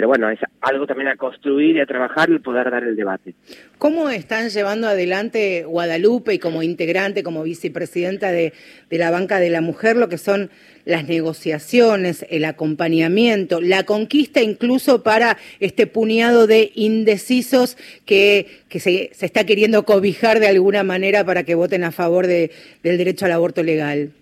Pero 0.00 0.08
bueno, 0.08 0.30
es 0.30 0.38
algo 0.62 0.86
también 0.86 1.08
a 1.08 1.16
construir 1.16 1.76
y 1.76 1.80
a 1.80 1.84
trabajar 1.84 2.30
y 2.30 2.38
poder 2.38 2.70
dar 2.70 2.84
el 2.84 2.96
debate. 2.96 3.34
¿Cómo 3.76 4.08
están 4.08 4.48
llevando 4.48 4.88
adelante 4.88 5.64
Guadalupe 5.66 6.32
y 6.32 6.38
como 6.38 6.62
integrante, 6.62 7.22
como 7.22 7.42
vicepresidenta 7.42 8.32
de, 8.32 8.54
de 8.88 8.96
la 8.96 9.10
Banca 9.10 9.40
de 9.40 9.50
la 9.50 9.60
Mujer, 9.60 9.96
lo 9.96 10.08
que 10.08 10.16
son 10.16 10.48
las 10.86 11.06
negociaciones, 11.06 12.24
el 12.30 12.46
acompañamiento, 12.46 13.60
la 13.60 13.82
conquista 13.82 14.40
incluso 14.40 15.02
para 15.02 15.36
este 15.58 15.86
puñado 15.86 16.46
de 16.46 16.72
indecisos 16.76 17.76
que, 18.06 18.46
que 18.70 18.80
se, 18.80 19.10
se, 19.12 19.26
está 19.26 19.44
queriendo 19.44 19.84
cobijar 19.84 20.40
de 20.40 20.48
alguna 20.48 20.82
manera 20.82 21.26
para 21.26 21.42
que 21.44 21.54
voten 21.54 21.84
a 21.84 21.92
favor 21.92 22.26
de, 22.26 22.52
del 22.82 22.96
derecho 22.96 23.26
al 23.26 23.32
aborto 23.32 23.62
legal. 23.62 24.12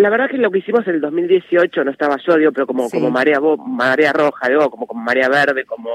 La 0.00 0.08
verdad 0.08 0.30
que 0.30 0.38
lo 0.38 0.50
que 0.50 0.60
hicimos 0.60 0.86
en 0.88 0.94
el 0.94 1.00
2018, 1.02 1.84
no 1.84 1.90
estaba 1.90 2.16
yo, 2.26 2.38
digo, 2.38 2.52
pero 2.52 2.66
como, 2.66 2.88
sí. 2.88 2.96
como 2.96 3.10
marea, 3.10 3.38
marea 3.66 4.14
roja, 4.14 4.48
digo, 4.48 4.70
como, 4.70 4.86
como 4.86 5.02
marea 5.02 5.28
verde, 5.28 5.66
como 5.66 5.90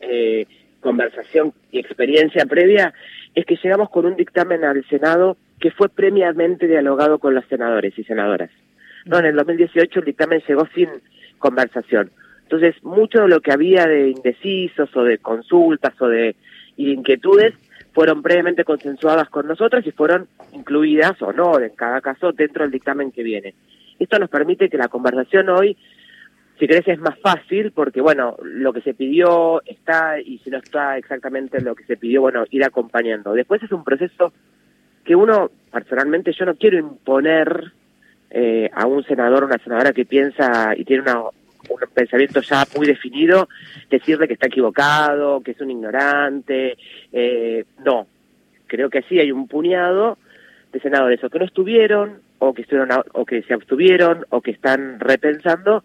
eh, 0.00 0.46
conversación 0.80 1.52
y 1.70 1.78
experiencia 1.78 2.46
previa, 2.46 2.94
es 3.34 3.44
que 3.44 3.56
llegamos 3.62 3.90
con 3.90 4.06
un 4.06 4.16
dictamen 4.16 4.64
al 4.64 4.82
Senado 4.88 5.36
que 5.60 5.70
fue 5.70 5.90
previamente 5.90 6.66
dialogado 6.66 7.18
con 7.18 7.34
los 7.34 7.44
senadores 7.48 7.98
y 7.98 8.04
senadoras. 8.04 8.50
No, 9.04 9.18
en 9.18 9.26
el 9.26 9.36
2018 9.36 9.98
el 9.98 10.04
dictamen 10.06 10.42
llegó 10.48 10.66
sin 10.74 10.88
conversación. 11.38 12.10
Entonces, 12.44 12.82
mucho 12.82 13.20
de 13.20 13.28
lo 13.28 13.42
que 13.42 13.52
había 13.52 13.86
de 13.86 14.08
indecisos 14.08 14.88
o 14.96 15.04
de 15.04 15.18
consultas 15.18 15.92
o 16.00 16.08
de 16.08 16.34
inquietudes 16.78 17.52
fueron 18.00 18.22
previamente 18.22 18.64
consensuadas 18.64 19.28
con 19.28 19.46
nosotros 19.46 19.86
y 19.86 19.90
fueron 19.90 20.26
incluidas 20.54 21.20
o 21.20 21.34
no, 21.34 21.60
en 21.60 21.68
cada 21.76 22.00
caso, 22.00 22.32
dentro 22.32 22.62
del 22.62 22.72
dictamen 22.72 23.12
que 23.12 23.22
viene. 23.22 23.52
Esto 23.98 24.18
nos 24.18 24.30
permite 24.30 24.70
que 24.70 24.78
la 24.78 24.88
conversación 24.88 25.50
hoy, 25.50 25.76
si 26.58 26.66
querés, 26.66 26.88
es 26.88 26.98
más 26.98 27.18
fácil 27.18 27.72
porque, 27.72 28.00
bueno, 28.00 28.38
lo 28.42 28.72
que 28.72 28.80
se 28.80 28.94
pidió 28.94 29.60
está 29.66 30.18
y 30.18 30.38
si 30.38 30.48
no 30.48 30.56
está 30.56 30.96
exactamente 30.96 31.60
lo 31.60 31.74
que 31.74 31.84
se 31.84 31.98
pidió, 31.98 32.22
bueno, 32.22 32.46
ir 32.48 32.64
acompañando. 32.64 33.34
Después 33.34 33.62
es 33.62 33.70
un 33.70 33.84
proceso 33.84 34.32
que 35.04 35.14
uno, 35.14 35.50
personalmente, 35.70 36.32
yo 36.32 36.46
no 36.46 36.54
quiero 36.54 36.78
imponer 36.78 37.70
eh, 38.30 38.70
a 38.72 38.86
un 38.86 39.04
senador 39.04 39.42
o 39.42 39.46
una 39.46 39.62
senadora 39.62 39.92
que 39.92 40.06
piensa 40.06 40.72
y 40.74 40.86
tiene 40.86 41.02
una, 41.02 41.24
un 41.70 41.80
pensamiento 41.94 42.40
ya 42.40 42.64
muy 42.76 42.86
definido, 42.86 43.48
decirle 43.88 44.26
que 44.26 44.34
está 44.34 44.48
equivocado, 44.48 45.40
que 45.40 45.52
es 45.52 45.60
un 45.60 45.70
ignorante. 45.70 46.76
Eh, 47.12 47.64
no, 47.84 48.06
creo 48.66 48.90
que 48.90 49.02
sí 49.02 49.18
hay 49.18 49.32
un 49.32 49.48
puñado 49.48 50.18
de 50.72 50.80
senadores 50.80 51.22
o 51.24 51.30
que 51.30 51.38
no 51.38 51.44
estuvieron, 51.44 52.20
o 52.38 52.54
que 52.54 52.62
estuvieron, 52.62 53.02
o 53.12 53.24
que 53.24 53.42
se 53.42 53.54
abstuvieron, 53.54 54.24
o 54.30 54.40
que 54.40 54.52
están 54.52 55.00
repensando, 55.00 55.84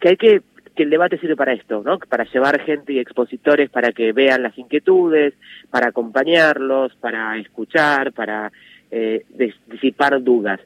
que 0.00 0.10
hay 0.10 0.16
que 0.16 0.42
que 0.74 0.82
el 0.82 0.90
debate 0.90 1.16
sirve 1.16 1.36
para 1.36 1.54
esto, 1.54 1.82
¿no? 1.82 1.98
Para 1.98 2.24
llevar 2.24 2.60
gente 2.60 2.92
y 2.92 2.98
expositores 2.98 3.70
para 3.70 3.92
que 3.92 4.12
vean 4.12 4.42
las 4.42 4.58
inquietudes, 4.58 5.32
para 5.70 5.88
acompañarlos, 5.88 6.94
para 6.96 7.38
escuchar, 7.38 8.12
para 8.12 8.52
eh, 8.90 9.24
disipar 9.66 10.22
dudas 10.22 10.60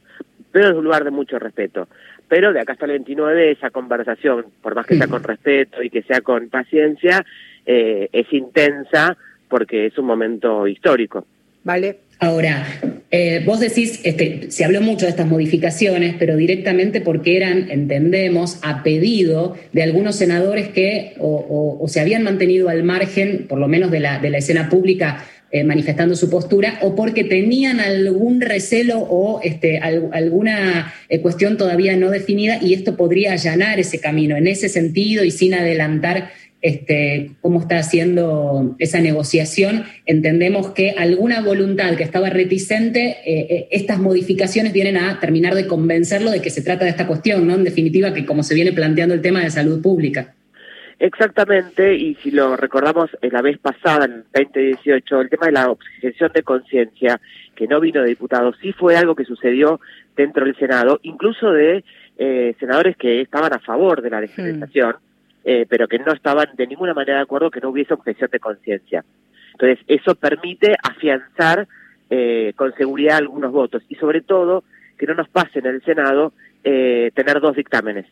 pero 0.52 0.70
es 0.70 0.76
un 0.76 0.84
lugar 0.84 1.04
de 1.04 1.10
mucho 1.10 1.38
respeto. 1.38 1.88
Pero 2.30 2.52
de 2.52 2.60
acá 2.60 2.74
hasta 2.74 2.84
el 2.84 2.92
29 2.92 3.50
esa 3.50 3.70
conversación, 3.70 4.46
por 4.62 4.76
más 4.76 4.86
que 4.86 4.96
sea 4.96 5.08
con 5.08 5.24
respeto 5.24 5.82
y 5.82 5.90
que 5.90 6.02
sea 6.02 6.20
con 6.20 6.48
paciencia, 6.48 7.26
eh, 7.66 8.08
es 8.12 8.32
intensa 8.32 9.16
porque 9.48 9.86
es 9.86 9.98
un 9.98 10.06
momento 10.06 10.68
histórico. 10.68 11.26
Vale. 11.64 11.98
Ahora, 12.20 12.64
eh, 13.10 13.42
vos 13.44 13.58
decís, 13.58 14.00
este, 14.04 14.48
se 14.52 14.64
habló 14.64 14.80
mucho 14.80 15.06
de 15.06 15.10
estas 15.10 15.26
modificaciones, 15.26 16.14
pero 16.18 16.36
directamente 16.36 17.00
porque 17.00 17.36
eran, 17.36 17.68
entendemos, 17.68 18.60
a 18.62 18.84
pedido 18.84 19.56
de 19.72 19.82
algunos 19.82 20.14
senadores 20.14 20.68
que 20.68 21.14
o, 21.18 21.26
o, 21.26 21.82
o 21.82 21.88
se 21.88 22.00
habían 22.00 22.22
mantenido 22.22 22.68
al 22.68 22.84
margen, 22.84 23.46
por 23.48 23.58
lo 23.58 23.66
menos 23.66 23.90
de 23.90 23.98
la, 23.98 24.20
de 24.20 24.30
la 24.30 24.38
escena 24.38 24.68
pública, 24.68 25.24
eh, 25.52 25.64
manifestando 25.64 26.14
su 26.14 26.30
postura 26.30 26.78
o 26.80 26.94
porque 26.94 27.24
tenían 27.24 27.80
algún 27.80 28.40
recelo 28.40 29.00
o 29.00 29.40
este, 29.42 29.78
al, 29.78 30.08
alguna 30.12 30.94
eh, 31.08 31.20
cuestión 31.20 31.56
todavía 31.56 31.96
no 31.96 32.10
definida 32.10 32.60
y 32.62 32.72
esto 32.72 32.96
podría 32.96 33.32
allanar 33.32 33.80
ese 33.80 33.98
camino. 33.98 34.36
En 34.36 34.46
ese 34.46 34.68
sentido 34.68 35.24
y 35.24 35.32
sin 35.32 35.54
adelantar 35.54 36.30
este, 36.62 37.32
cómo 37.40 37.60
está 37.60 37.78
haciendo 37.78 38.76
esa 38.78 39.00
negociación. 39.00 39.86
Entendemos 40.06 40.70
que 40.70 40.90
alguna 40.90 41.40
voluntad 41.40 41.96
que 41.96 42.04
estaba 42.04 42.30
reticente, 42.30 43.16
eh, 43.26 43.66
estas 43.72 43.98
modificaciones 43.98 44.72
vienen 44.72 44.98
a 44.98 45.18
terminar 45.18 45.56
de 45.56 45.66
convencerlo 45.66 46.30
de 46.30 46.40
que 46.40 46.50
se 46.50 46.62
trata 46.62 46.84
de 46.84 46.90
esta 46.90 47.08
cuestión, 47.08 47.46
¿no? 47.48 47.56
En 47.56 47.64
definitiva, 47.64 48.14
que 48.14 48.24
como 48.24 48.44
se 48.44 48.54
viene 48.54 48.72
planteando 48.72 49.14
el 49.14 49.20
tema 49.20 49.42
de 49.42 49.50
salud 49.50 49.82
pública. 49.82 50.34
Exactamente, 51.00 51.94
y 51.94 52.14
si 52.16 52.30
lo 52.30 52.58
recordamos 52.58 53.08
la 53.22 53.40
vez 53.40 53.56
pasada, 53.56 54.04
en 54.04 54.24
2018, 54.34 55.20
el 55.22 55.30
tema 55.30 55.46
de 55.46 55.52
la 55.52 55.70
objeción 55.70 56.30
de 56.34 56.42
conciencia, 56.42 57.18
que 57.56 57.66
no 57.66 57.80
vino 57.80 58.02
de 58.02 58.08
diputados, 58.08 58.54
sí 58.60 58.74
fue 58.74 58.98
algo 58.98 59.14
que 59.14 59.24
sucedió 59.24 59.80
dentro 60.14 60.44
del 60.44 60.54
Senado, 60.56 61.00
incluso 61.02 61.52
de 61.52 61.84
eh, 62.18 62.54
senadores 62.60 62.98
que 62.98 63.22
estaban 63.22 63.50
a 63.54 63.60
favor 63.60 64.02
de 64.02 64.10
la 64.10 64.20
legislación, 64.20 64.96
eh, 65.42 65.64
pero 65.66 65.88
que 65.88 65.98
no 66.00 66.12
estaban 66.12 66.48
de 66.54 66.66
ninguna 66.66 66.92
manera 66.92 67.16
de 67.16 67.22
acuerdo 67.22 67.50
que 67.50 67.62
no 67.62 67.70
hubiese 67.70 67.94
objeción 67.94 68.28
de 68.30 68.38
conciencia. 68.38 69.02
Entonces, 69.52 69.78
eso 69.88 70.14
permite 70.16 70.76
afianzar 70.82 71.66
eh, 72.10 72.52
con 72.56 72.74
seguridad 72.74 73.16
algunos 73.16 73.52
votos 73.52 73.82
y 73.88 73.94
sobre 73.94 74.20
todo 74.20 74.64
que 74.98 75.06
no 75.06 75.14
nos 75.14 75.30
pase 75.30 75.60
en 75.60 75.66
el 75.66 75.82
Senado 75.82 76.34
tener 76.62 77.40
dos 77.40 77.56
dictámenes. 77.56 78.04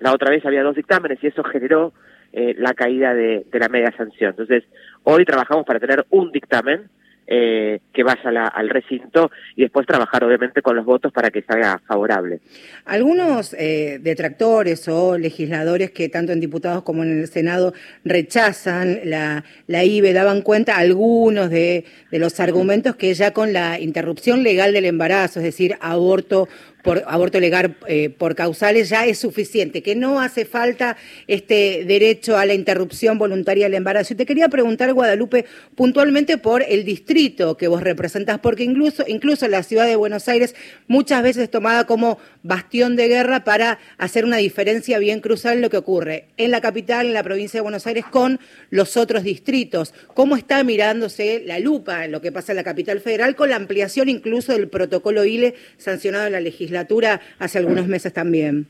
La 0.00 0.12
otra 0.12 0.30
vez 0.30 0.44
había 0.44 0.62
dos 0.62 0.76
dictámenes 0.76 1.18
y 1.22 1.28
eso 1.28 1.42
generó 1.44 1.92
la 2.32 2.72
caída 2.72 3.12
de, 3.12 3.44
la 3.52 3.68
media 3.68 3.92
sanción. 3.96 4.30
Entonces, 4.30 4.64
hoy 5.04 5.24
trabajamos 5.26 5.66
para 5.66 5.78
tener 5.78 6.06
un 6.10 6.32
dictamen 6.32 6.88
eh, 7.34 7.78
que 7.94 8.02
vaya 8.02 8.48
al 8.48 8.68
recinto 8.68 9.30
y 9.54 9.62
después 9.62 9.86
trabajar 9.86 10.24
obviamente 10.24 10.60
con 10.60 10.74
los 10.74 10.84
votos 10.84 11.12
para 11.12 11.30
que 11.30 11.42
salga 11.42 11.80
favorable. 11.86 12.40
Algunos 12.84 13.54
eh, 13.54 14.00
detractores 14.02 14.88
o 14.88 15.16
legisladores 15.16 15.92
que 15.92 16.08
tanto 16.08 16.32
en 16.32 16.40
diputados 16.40 16.82
como 16.82 17.04
en 17.04 17.20
el 17.20 17.28
Senado 17.28 17.74
rechazan 18.04 18.98
la, 19.04 19.44
la 19.68 19.84
IBE 19.84 20.12
daban 20.12 20.42
cuenta 20.42 20.76
algunos 20.76 21.48
de 21.48 21.84
los 22.10 22.40
argumentos 22.40 22.96
que 22.96 23.14
ya 23.14 23.32
con 23.32 23.52
la 23.52 23.78
interrupción 23.78 24.42
legal 24.42 24.72
del 24.72 24.84
embarazo, 24.84 25.38
es 25.38 25.44
decir, 25.44 25.76
aborto 25.80 26.48
por 26.82 27.04
aborto 27.06 27.38
legal 27.40 27.76
eh, 27.86 28.10
por 28.10 28.34
causales 28.34 28.88
ya 28.88 29.06
es 29.06 29.18
suficiente, 29.18 29.82
que 29.82 29.94
no 29.94 30.20
hace 30.20 30.44
falta 30.44 30.96
este 31.28 31.84
derecho 31.86 32.36
a 32.36 32.44
la 32.44 32.54
interrupción 32.54 33.18
voluntaria 33.18 33.66
del 33.66 33.74
embarazo. 33.74 34.12
Y 34.12 34.16
te 34.16 34.26
quería 34.26 34.48
preguntar, 34.48 34.92
Guadalupe, 34.92 35.44
puntualmente 35.74 36.38
por 36.38 36.62
el 36.62 36.84
distrito 36.84 37.56
que 37.56 37.68
vos 37.68 37.82
representás, 37.82 38.40
porque 38.40 38.64
incluso, 38.64 39.04
incluso 39.06 39.46
la 39.48 39.62
ciudad 39.62 39.86
de 39.86 39.96
Buenos 39.96 40.28
Aires 40.28 40.54
muchas 40.88 41.22
veces 41.22 41.44
es 41.44 41.50
tomada 41.50 41.86
como 41.86 42.18
bastión 42.42 42.96
de 42.96 43.08
guerra 43.08 43.44
para 43.44 43.78
hacer 43.98 44.24
una 44.24 44.38
diferencia 44.38 44.98
bien 44.98 45.20
cruzada 45.20 45.54
en 45.54 45.60
lo 45.60 45.70
que 45.70 45.76
ocurre 45.76 46.26
en 46.36 46.50
la 46.50 46.60
capital, 46.60 47.06
en 47.06 47.14
la 47.14 47.22
provincia 47.22 47.58
de 47.58 47.62
Buenos 47.62 47.86
Aires, 47.86 48.04
con 48.10 48.40
los 48.70 48.96
otros 48.96 49.22
distritos. 49.22 49.94
¿Cómo 50.14 50.36
está 50.36 50.64
mirándose 50.64 51.42
la 51.46 51.60
lupa 51.60 52.04
en 52.04 52.12
lo 52.12 52.20
que 52.20 52.32
pasa 52.32 52.52
en 52.52 52.56
la 52.56 52.64
capital 52.64 53.00
federal 53.00 53.36
con 53.36 53.50
la 53.50 53.56
ampliación 53.56 54.08
incluso 54.08 54.52
del 54.52 54.68
protocolo 54.68 55.24
ILE 55.24 55.54
sancionado 55.78 56.26
en 56.26 56.32
la 56.32 56.40
legislación? 56.40 56.71
Legislatura 56.72 57.20
hace 57.38 57.58
algunos 57.58 57.86
meses 57.86 58.12
también. 58.12 58.66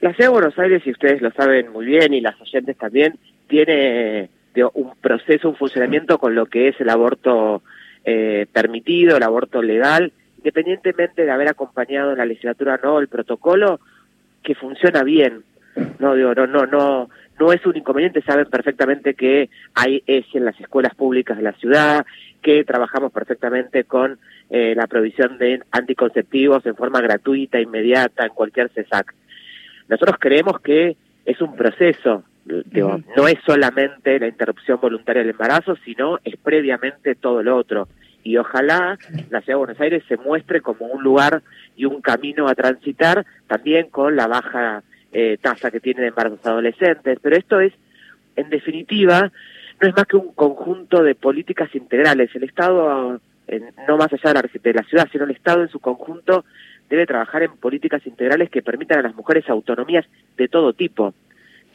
La 0.00 0.12
Ciudad 0.12 0.30
de 0.30 0.34
Buenos 0.34 0.58
Aires, 0.58 0.82
y 0.84 0.90
ustedes 0.90 1.20
lo 1.20 1.30
saben 1.32 1.72
muy 1.72 1.86
bien, 1.86 2.14
y 2.14 2.20
las 2.20 2.40
oyentes 2.40 2.76
también, 2.76 3.18
tiene 3.48 4.28
un 4.74 4.92
proceso, 5.00 5.48
un 5.48 5.56
funcionamiento 5.56 6.18
con 6.18 6.34
lo 6.34 6.46
que 6.46 6.68
es 6.68 6.80
el 6.80 6.88
aborto 6.88 7.62
eh, 8.04 8.46
permitido, 8.52 9.16
el 9.16 9.22
aborto 9.22 9.62
legal, 9.62 10.12
independientemente 10.38 11.24
de 11.24 11.30
haber 11.30 11.48
acompañado 11.48 12.12
en 12.12 12.18
la 12.18 12.26
legislatura 12.26 12.78
no 12.82 12.98
el 12.98 13.08
protocolo, 13.08 13.80
que 14.42 14.54
funciona 14.54 15.02
bien. 15.02 15.42
No 15.98 16.14
digo, 16.14 16.34
no, 16.34 16.46
no, 16.46 16.66
no, 16.66 17.10
no 17.38 17.52
es 17.52 17.64
un 17.66 17.76
inconveniente, 17.76 18.22
saben 18.22 18.46
perfectamente 18.46 19.14
que 19.14 19.50
hay 19.74 20.02
ESI 20.06 20.38
en 20.38 20.44
las 20.44 20.58
escuelas 20.60 20.94
públicas 20.94 21.36
de 21.36 21.42
la 21.42 21.52
ciudad, 21.52 22.06
que 22.42 22.64
trabajamos 22.64 23.12
perfectamente 23.12 23.84
con 23.84 24.18
eh, 24.50 24.74
la 24.76 24.86
provisión 24.86 25.38
de 25.38 25.60
anticonceptivos 25.70 26.64
en 26.66 26.76
forma 26.76 27.00
gratuita, 27.00 27.60
inmediata, 27.60 28.24
en 28.24 28.34
cualquier 28.34 28.70
CESAC. 28.70 29.14
Nosotros 29.88 30.16
creemos 30.20 30.60
que 30.60 30.96
es 31.24 31.40
un 31.40 31.56
proceso, 31.56 32.24
digo, 32.44 33.00
no 33.16 33.26
es 33.26 33.36
solamente 33.46 34.18
la 34.18 34.28
interrupción 34.28 34.78
voluntaria 34.80 35.22
del 35.22 35.30
embarazo, 35.30 35.76
sino 35.84 36.18
es 36.24 36.36
previamente 36.36 37.14
todo 37.14 37.42
lo 37.42 37.56
otro. 37.56 37.88
Y 38.22 38.36
ojalá 38.38 38.98
la 39.30 39.40
Ciudad 39.40 39.44
de 39.46 39.54
Buenos 39.54 39.80
Aires 39.80 40.02
se 40.08 40.16
muestre 40.16 40.60
como 40.60 40.86
un 40.86 41.02
lugar 41.02 41.42
y 41.76 41.84
un 41.84 42.00
camino 42.00 42.48
a 42.48 42.54
transitar, 42.54 43.26
también 43.46 43.90
con 43.90 44.16
la 44.16 44.26
baja 44.26 44.82
eh, 45.14 45.38
tasa 45.40 45.70
que 45.70 45.80
tiene 45.80 46.02
de 46.02 46.08
embarazos 46.08 46.44
adolescentes. 46.44 47.18
Pero 47.22 47.36
esto 47.36 47.60
es, 47.60 47.72
en 48.36 48.50
definitiva, 48.50 49.32
no 49.80 49.88
es 49.88 49.96
más 49.96 50.04
que 50.06 50.16
un 50.16 50.34
conjunto 50.34 51.02
de 51.02 51.14
políticas 51.14 51.74
integrales. 51.74 52.34
El 52.34 52.44
Estado 52.44 53.20
no 53.88 53.96
más 53.96 54.12
allá 54.12 54.32
de 54.32 54.34
la, 54.34 54.50
de 54.62 54.72
la 54.72 54.82
ciudad, 54.84 55.08
sino 55.12 55.24
el 55.24 55.30
Estado 55.30 55.62
en 55.62 55.68
su 55.68 55.78
conjunto 55.78 56.44
debe 56.88 57.06
trabajar 57.06 57.42
en 57.42 57.56
políticas 57.56 58.06
integrales 58.06 58.50
que 58.50 58.62
permitan 58.62 58.98
a 58.98 59.02
las 59.02 59.14
mujeres 59.14 59.48
autonomías 59.48 60.06
de 60.36 60.48
todo 60.48 60.72
tipo. 60.72 61.14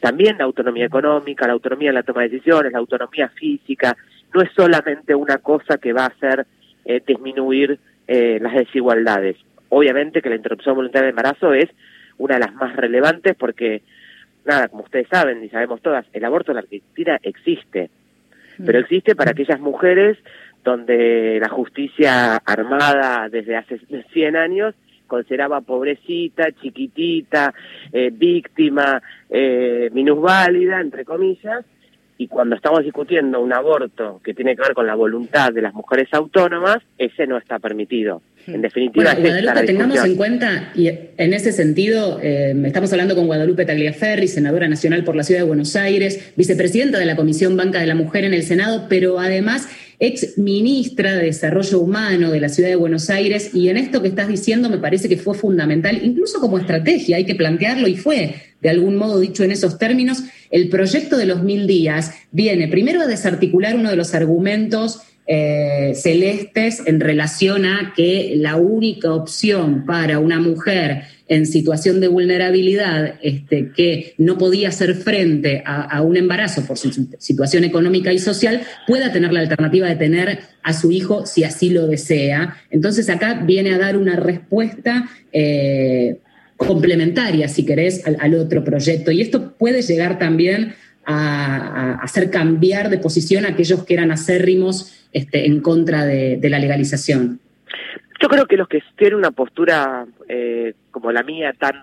También 0.00 0.38
la 0.38 0.44
autonomía 0.44 0.86
económica, 0.86 1.46
la 1.46 1.52
autonomía 1.52 1.90
en 1.90 1.96
la 1.96 2.02
toma 2.02 2.22
de 2.22 2.30
decisiones, 2.30 2.72
la 2.72 2.78
autonomía 2.78 3.28
física. 3.28 3.96
No 4.34 4.40
es 4.40 4.50
solamente 4.56 5.14
una 5.14 5.38
cosa 5.38 5.78
que 5.78 5.92
va 5.92 6.04
a 6.04 6.08
hacer 6.08 6.46
eh, 6.84 7.02
disminuir 7.06 7.78
eh, 8.06 8.38
las 8.40 8.54
desigualdades. 8.54 9.36
Obviamente 9.68 10.22
que 10.22 10.30
la 10.30 10.36
interrupción 10.36 10.74
voluntaria 10.74 11.06
del 11.06 11.10
embarazo 11.10 11.52
es 11.52 11.68
una 12.20 12.34
de 12.34 12.40
las 12.40 12.54
más 12.54 12.76
relevantes 12.76 13.34
porque, 13.36 13.82
nada, 14.44 14.68
como 14.68 14.84
ustedes 14.84 15.08
saben 15.08 15.42
y 15.42 15.48
sabemos 15.48 15.80
todas, 15.82 16.06
el 16.12 16.24
aborto 16.24 16.52
en 16.52 16.56
la 16.56 16.60
Argentina 16.60 17.18
existe. 17.22 17.90
Pero 18.64 18.78
mm. 18.78 18.82
existe 18.82 19.14
para 19.14 19.32
aquellas 19.32 19.60
mujeres 19.60 20.18
donde 20.62 21.38
la 21.40 21.48
justicia 21.48 22.36
armada 22.36 23.28
desde 23.28 23.56
hace 23.56 23.78
100 24.12 24.36
años 24.36 24.74
consideraba 25.06 25.60
pobrecita, 25.60 26.52
chiquitita, 26.52 27.52
eh, 27.92 28.10
víctima, 28.12 29.02
eh, 29.28 29.90
minusválida, 29.92 30.80
entre 30.80 31.04
comillas, 31.04 31.64
y 32.16 32.28
cuando 32.28 32.54
estamos 32.54 32.84
discutiendo 32.84 33.40
un 33.40 33.52
aborto 33.52 34.20
que 34.22 34.34
tiene 34.34 34.54
que 34.54 34.62
ver 34.62 34.74
con 34.74 34.86
la 34.86 34.94
voluntad 34.94 35.52
de 35.52 35.62
las 35.62 35.74
mujeres 35.74 36.08
autónomas, 36.12 36.78
ese 36.96 37.26
no 37.26 37.38
está 37.38 37.58
permitido. 37.58 38.22
En 38.46 38.62
definitiva, 38.62 39.14
bueno, 39.14 39.64
tengamos 39.66 40.04
en 40.04 40.16
cuenta, 40.16 40.72
y 40.74 40.88
en 40.88 41.34
ese 41.34 41.52
sentido, 41.52 42.18
eh, 42.22 42.54
estamos 42.64 42.92
hablando 42.92 43.14
con 43.14 43.26
Guadalupe 43.26 43.64
Tagliaferri, 43.64 44.28
senadora 44.28 44.66
nacional 44.68 45.04
por 45.04 45.14
la 45.14 45.22
Ciudad 45.22 45.42
de 45.42 45.46
Buenos 45.46 45.76
Aires, 45.76 46.32
vicepresidenta 46.36 46.98
de 46.98 47.06
la 47.06 47.16
Comisión 47.16 47.56
Banca 47.56 47.80
de 47.80 47.86
la 47.86 47.94
Mujer 47.94 48.24
en 48.24 48.34
el 48.34 48.42
Senado, 48.42 48.86
pero 48.88 49.20
además 49.20 49.68
ex 49.98 50.38
ministra 50.38 51.14
de 51.14 51.26
Desarrollo 51.26 51.80
Humano 51.80 52.30
de 52.30 52.40
la 52.40 52.48
Ciudad 52.48 52.70
de 52.70 52.76
Buenos 52.76 53.10
Aires, 53.10 53.54
y 53.54 53.68
en 53.68 53.76
esto 53.76 54.00
que 54.00 54.08
estás 54.08 54.28
diciendo 54.28 54.70
me 54.70 54.78
parece 54.78 55.08
que 55.08 55.18
fue 55.18 55.34
fundamental, 55.34 56.00
incluso 56.02 56.40
como 56.40 56.58
estrategia, 56.58 57.16
hay 57.16 57.26
que 57.26 57.34
plantearlo, 57.34 57.86
y 57.86 57.96
fue 57.96 58.34
de 58.60 58.68
algún 58.68 58.96
modo 58.96 59.20
dicho 59.20 59.44
en 59.44 59.52
esos 59.52 59.78
términos, 59.78 60.22
el 60.50 60.68
proyecto 60.68 61.16
de 61.16 61.26
los 61.26 61.42
mil 61.42 61.66
días 61.66 62.12
viene 62.30 62.68
primero 62.68 63.00
a 63.02 63.06
desarticular 63.06 63.74
uno 63.74 63.90
de 63.90 63.96
los 63.96 64.14
argumentos 64.14 65.02
eh, 65.32 65.92
celestes 65.94 66.82
en 66.86 66.98
relación 66.98 67.64
a 67.64 67.92
que 67.94 68.32
la 68.34 68.56
única 68.56 69.14
opción 69.14 69.86
para 69.86 70.18
una 70.18 70.40
mujer 70.40 71.04
en 71.28 71.46
situación 71.46 72.00
de 72.00 72.08
vulnerabilidad 72.08 73.14
este, 73.22 73.70
que 73.70 74.14
no 74.18 74.38
podía 74.38 74.70
hacer 74.70 74.96
frente 74.96 75.62
a, 75.64 76.02
un 76.02 76.16
embarazo 76.16 76.66
por 76.66 76.78
su 76.78 76.90
situación 77.20 77.62
económica 77.62 78.12
y 78.12 78.18
social 78.18 78.62
pueda 78.88 79.12
tener 79.12 79.32
la 79.32 79.38
alternativa 79.38 79.86
de 79.86 79.94
tener 79.94 80.40
a 80.64 80.72
su 80.72 80.90
hijo 80.90 81.24
si 81.26 81.44
así 81.44 81.70
lo 81.70 81.86
desea. 81.86 82.56
Entonces 82.72 83.08
acá 83.08 83.34
viene 83.46 83.72
a 83.72 83.78
dar 83.78 83.96
una 83.96 84.16
respuesta 84.16 85.08
eh, 85.32 86.16
complementaria, 86.56 87.46
si 87.46 87.64
querés, 87.64 88.02
al, 88.04 88.34
otro 88.34 88.64
proyecto. 88.64 89.12
Y 89.12 89.20
esto 89.20 89.52
puede 89.56 89.82
llegar 89.82 90.18
también 90.18 90.74
a, 91.04 91.98
hacer 92.02 92.30
cambiar 92.30 92.90
de 92.90 92.98
posición 92.98 93.44
a 93.44 93.50
aquellos 93.50 93.84
que 93.84 93.94
eran 93.94 94.10
acérrimos 94.10 95.08
este, 95.12 95.46
en 95.46 95.60
contra 95.60 96.04
de, 96.04 96.40
la 96.48 96.58
legalización. 96.58 97.40
Yo 98.20 98.28
creo 98.28 98.46
que 98.46 98.56
los 98.56 98.68
que 98.68 98.82
tienen 98.96 99.18
una 99.18 99.30
postura 99.30 100.06
eh, 100.28 100.74
como 100.90 101.10
la 101.10 101.22
mía 101.22 101.54
tan 101.58 101.82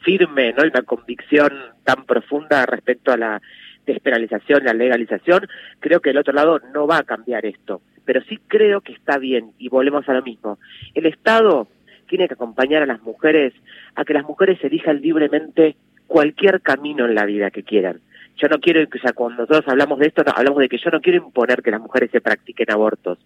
firme, 0.00 0.52
¿no? 0.52 0.64
Y 0.64 0.68
una 0.68 0.82
convicción 0.82 1.52
tan 1.84 2.06
profunda 2.06 2.64
respecto 2.64 3.12
a 3.12 3.16
la 3.16 3.42
despenalización, 3.86 4.64
la 4.64 4.72
legalización, 4.72 5.46
creo 5.80 6.00
que 6.00 6.10
el 6.10 6.18
otro 6.18 6.32
lado 6.32 6.60
no 6.72 6.86
va 6.86 6.98
a 6.98 7.02
cambiar 7.04 7.46
esto. 7.46 7.80
Pero 8.04 8.22
sí 8.28 8.38
creo 8.46 8.80
que 8.80 8.92
está 8.92 9.18
bien, 9.18 9.52
y 9.58 9.68
volvemos 9.68 10.08
a 10.08 10.14
lo 10.14 10.22
mismo. 10.22 10.58
El 10.94 11.06
Estado 11.06 11.68
tiene 12.08 12.28
que 12.28 12.34
acompañar 12.34 12.82
a 12.82 12.86
las 12.86 13.02
mujeres 13.02 13.52
a 13.94 14.04
que 14.04 14.14
las 14.14 14.24
mujeres 14.24 14.62
elijan 14.62 15.00
libremente 15.00 15.76
cualquier 16.06 16.60
camino 16.60 17.04
en 17.06 17.14
la 17.14 17.24
vida 17.24 17.50
que 17.50 17.62
quieran. 17.62 18.00
Yo 18.36 18.48
no 18.48 18.58
quiero, 18.58 18.82
o 18.82 18.98
sea, 18.98 19.12
cuando 19.12 19.42
nosotros 19.42 19.64
hablamos 19.66 19.98
de 19.98 20.06
esto, 20.08 20.22
hablamos 20.26 20.60
de 20.60 20.68
que 20.68 20.78
yo 20.78 20.90
no 20.90 21.00
quiero 21.00 21.24
imponer 21.24 21.62
que 21.62 21.70
las 21.70 21.80
mujeres 21.80 22.10
se 22.10 22.20
practiquen 22.20 22.70
abortos. 22.70 23.18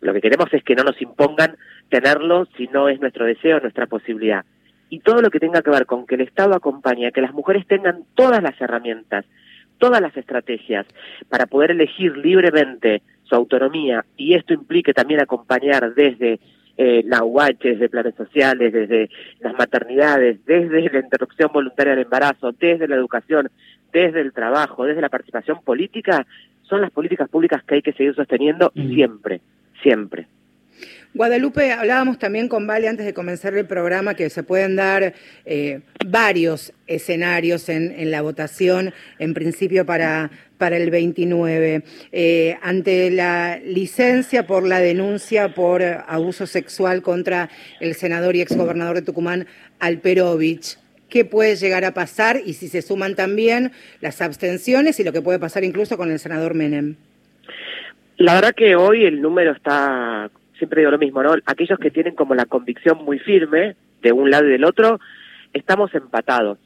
Lo 0.00 0.14
que 0.14 0.20
queremos 0.20 0.52
es 0.52 0.64
que 0.64 0.74
no 0.74 0.82
nos 0.82 1.00
impongan 1.00 1.56
tenerlo 1.90 2.46
si 2.56 2.66
no 2.68 2.88
es 2.88 3.00
nuestro 3.00 3.26
deseo, 3.26 3.60
nuestra 3.60 3.86
posibilidad. 3.86 4.44
Y 4.88 5.00
todo 5.00 5.20
lo 5.20 5.30
que 5.30 5.40
tenga 5.40 5.62
que 5.62 5.70
ver 5.70 5.86
con 5.86 6.06
que 6.06 6.14
el 6.14 6.22
Estado 6.22 6.54
acompañe 6.54 7.12
que 7.12 7.20
las 7.20 7.34
mujeres 7.34 7.66
tengan 7.66 8.04
todas 8.14 8.42
las 8.42 8.58
herramientas 8.60 9.24
todas 9.80 10.00
las 10.00 10.16
estrategias 10.16 10.86
para 11.28 11.46
poder 11.46 11.72
elegir 11.72 12.16
libremente 12.16 13.02
su 13.24 13.34
autonomía 13.34 14.04
y 14.16 14.34
esto 14.34 14.52
implique 14.54 14.92
también 14.92 15.20
acompañar 15.20 15.94
desde 15.94 16.38
eh, 16.76 17.02
la 17.04 17.24
UH, 17.24 17.58
desde 17.60 17.88
planes 17.88 18.14
sociales, 18.14 18.72
desde 18.72 19.10
las 19.40 19.54
maternidades, 19.54 20.44
desde 20.46 20.88
la 20.88 21.00
interrupción 21.00 21.50
voluntaria 21.52 21.94
del 21.94 22.04
embarazo, 22.04 22.52
desde 22.52 22.86
la 22.86 22.94
educación, 22.94 23.50
desde 23.92 24.20
el 24.20 24.32
trabajo, 24.32 24.84
desde 24.84 25.00
la 25.00 25.08
participación 25.08 25.62
política, 25.62 26.26
son 26.62 26.80
las 26.80 26.90
políticas 26.90 27.28
públicas 27.28 27.62
que 27.64 27.76
hay 27.76 27.82
que 27.82 27.92
seguir 27.92 28.14
sosteniendo 28.14 28.72
siempre, 28.74 29.40
siempre. 29.82 30.26
Guadalupe, 31.12 31.72
hablábamos 31.72 32.20
también 32.20 32.46
con 32.46 32.68
Vale 32.68 32.86
antes 32.86 33.04
de 33.04 33.12
comenzar 33.12 33.52
el 33.54 33.66
programa 33.66 34.14
que 34.14 34.30
se 34.30 34.44
pueden 34.44 34.76
dar 34.76 35.12
eh, 35.44 35.80
varios 36.06 36.72
escenarios 36.86 37.68
en, 37.68 38.12
la 38.12 38.22
votación, 38.22 38.94
en 39.18 39.34
principio 39.34 39.84
para, 39.84 40.30
para 40.56 40.76
el 40.76 40.88
29. 40.90 41.82
Eh, 42.12 42.56
ante 42.62 43.10
la 43.10 43.58
licencia 43.58 44.46
por 44.46 44.64
la 44.64 44.78
denuncia 44.78 45.52
por 45.52 45.82
abuso 45.82 46.46
sexual 46.46 47.02
contra 47.02 47.50
el 47.80 47.96
senador 47.96 48.36
y 48.36 48.42
exgobernador 48.42 48.94
de 48.94 49.02
Tucumán, 49.02 49.48
Alperovich, 49.80 50.78
qué 51.10 51.24
puede 51.24 51.56
llegar 51.56 51.84
a 51.84 51.92
pasar 51.92 52.38
y 52.44 52.54
si 52.54 52.68
se 52.68 52.82
suman 52.82 53.14
también 53.14 53.72
las 54.00 54.22
abstenciones 54.22 54.98
y 55.00 55.04
lo 55.04 55.12
que 55.12 55.20
puede 55.20 55.38
pasar 55.38 55.64
incluso 55.64 55.96
con 55.96 56.10
el 56.10 56.18
senador 56.18 56.54
Menem. 56.54 56.96
La 58.16 58.34
verdad 58.34 58.54
que 58.54 58.76
hoy 58.76 59.04
el 59.04 59.20
número 59.20 59.52
está 59.52 60.30
siempre 60.60 60.82
digo 60.82 60.92
lo 60.92 60.98
mismo, 60.98 61.22
¿no? 61.22 61.34
Aquellos 61.46 61.78
que 61.78 61.90
tienen 61.90 62.14
como 62.14 62.34
la 62.34 62.44
convicción 62.44 63.02
muy 63.02 63.18
firme 63.18 63.76
de 64.02 64.12
un 64.12 64.30
lado 64.30 64.46
y 64.46 64.52
del 64.52 64.64
otro, 64.64 65.00
estamos 65.52 65.92
empatados. 65.94 66.58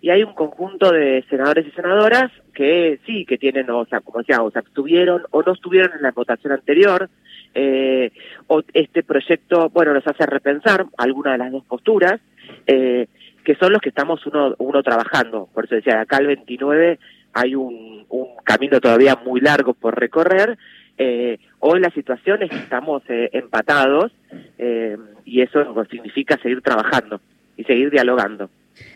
Y 0.00 0.10
hay 0.10 0.24
un 0.24 0.34
conjunto 0.34 0.90
de 0.90 1.24
senadores 1.30 1.64
y 1.66 1.70
senadoras 1.70 2.32
que 2.52 2.98
sí, 3.06 3.24
que 3.24 3.38
tienen, 3.38 3.70
o 3.70 3.86
sea, 3.86 4.00
como 4.00 4.18
decía, 4.18 4.42
o 4.42 4.50
sea, 4.50 4.62
estuvieron 4.62 5.22
o 5.30 5.42
no 5.42 5.52
estuvieron 5.52 5.92
en 5.96 6.02
la 6.02 6.10
votación 6.10 6.52
anterior, 6.52 7.08
eh, 7.54 8.10
o 8.48 8.62
este 8.74 9.04
proyecto, 9.04 9.70
bueno, 9.70 9.94
nos 9.94 10.06
hace 10.06 10.26
repensar 10.26 10.86
alguna 10.96 11.32
de 11.32 11.38
las 11.38 11.52
dos 11.52 11.64
posturas, 11.64 12.20
eh, 12.66 13.06
que 13.44 13.54
son 13.56 13.72
los 13.72 13.80
que 13.80 13.88
estamos 13.88 14.26
uno, 14.26 14.54
uno 14.58 14.82
trabajando. 14.82 15.48
Por 15.52 15.64
eso 15.64 15.74
decía, 15.74 16.00
acá 16.00 16.18
el 16.18 16.28
29 16.28 16.98
hay 17.32 17.54
un, 17.54 18.04
un 18.08 18.28
camino 18.44 18.80
todavía 18.80 19.16
muy 19.24 19.40
largo 19.40 19.74
por 19.74 19.98
recorrer, 19.98 20.58
eh, 20.98 21.38
hoy 21.60 21.80
la 21.80 21.90
situación 21.90 22.42
es 22.42 22.50
que 22.50 22.56
estamos 22.56 23.02
eh, 23.08 23.30
empatados 23.32 24.12
eh, 24.58 24.96
y 25.24 25.40
eso 25.40 25.64
significa 25.90 26.38
seguir 26.38 26.60
trabajando 26.60 27.20
y 27.56 27.64
seguir 27.64 27.90
dialogando. 27.90 28.50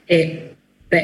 Eh, 0.07 0.55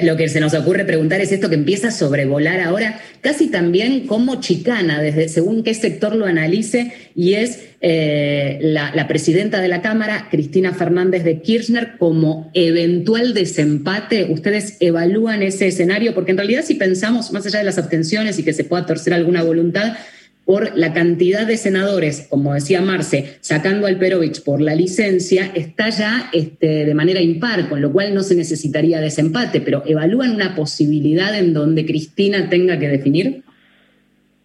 lo 0.03 0.17
que 0.17 0.29
se 0.29 0.41
nos 0.41 0.55
ocurre 0.55 0.85
preguntar 0.85 1.21
es 1.21 1.33
esto 1.33 1.49
que 1.49 1.55
empieza 1.55 1.89
a 1.89 1.91
sobrevolar 1.93 2.61
ahora, 2.61 3.01
casi 3.21 3.49
también 3.49 4.07
como 4.07 4.41
chicana, 4.41 5.01
desde 5.01 5.29
según 5.29 5.63
qué 5.63 5.75
sector 5.75 6.15
lo 6.15 6.27
analice, 6.27 6.93
y 7.15 7.35
es 7.35 7.61
la, 7.81 8.93
la, 8.95 9.09
presidenta 9.09 9.61
de 9.61 9.69
la 9.69 9.83
Cámara, 9.83 10.29
Cristina 10.31 10.73
Fernández 10.73 11.25
de 11.25 11.41
Kirchner, 11.43 11.97
como 11.99 12.51
eventual 12.55 13.35
desempate. 13.35 14.27
¿Ustedes 14.31 14.77
evalúan 14.81 15.43
ese 15.43 15.67
escenario? 15.67 16.15
Porque 16.15 16.31
en 16.31 16.39
realidad 16.39 16.65
si 16.65 16.75
pensamos, 16.75 17.33
más 17.33 17.45
allá 17.47 17.59
de 17.59 17.65
las 17.65 17.79
abstenciones 17.79 18.39
y 18.39 18.45
que 18.45 18.53
se 18.53 18.65
pueda 18.65 18.87
torcer 18.87 19.15
alguna 19.15 19.43
voluntad, 19.43 19.97
por 20.45 20.77
la 20.77 20.93
cantidad 20.93 21.47
de 21.47 21.57
senadores, 21.57 22.27
como 22.29 22.55
decía 22.55 22.81
Marce, 22.81 23.37
sacando 23.41 23.87
al 23.87 23.99
Perovich 23.99 24.43
por 24.43 24.61
la 24.61 24.75
licencia, 24.75 25.51
está 25.55 25.89
ya 25.91 26.31
este, 26.33 26.85
de 26.85 26.95
manera 26.95 27.21
impar, 27.21 27.69
con 27.69 27.81
lo 27.81 27.93
cual 27.93 28.13
no 28.13 28.23
se 28.23 28.35
necesitaría 28.35 29.01
desempate, 29.01 29.61
pero 29.61 29.83
¿evalúan 29.87 30.35
una 30.35 30.55
posibilidad 30.57 31.39
en 31.39 31.55
donde 31.55 31.87
Cristina 31.87 32.49
tenga 32.49 32.79
que 32.79 32.89
definir? 32.89 33.43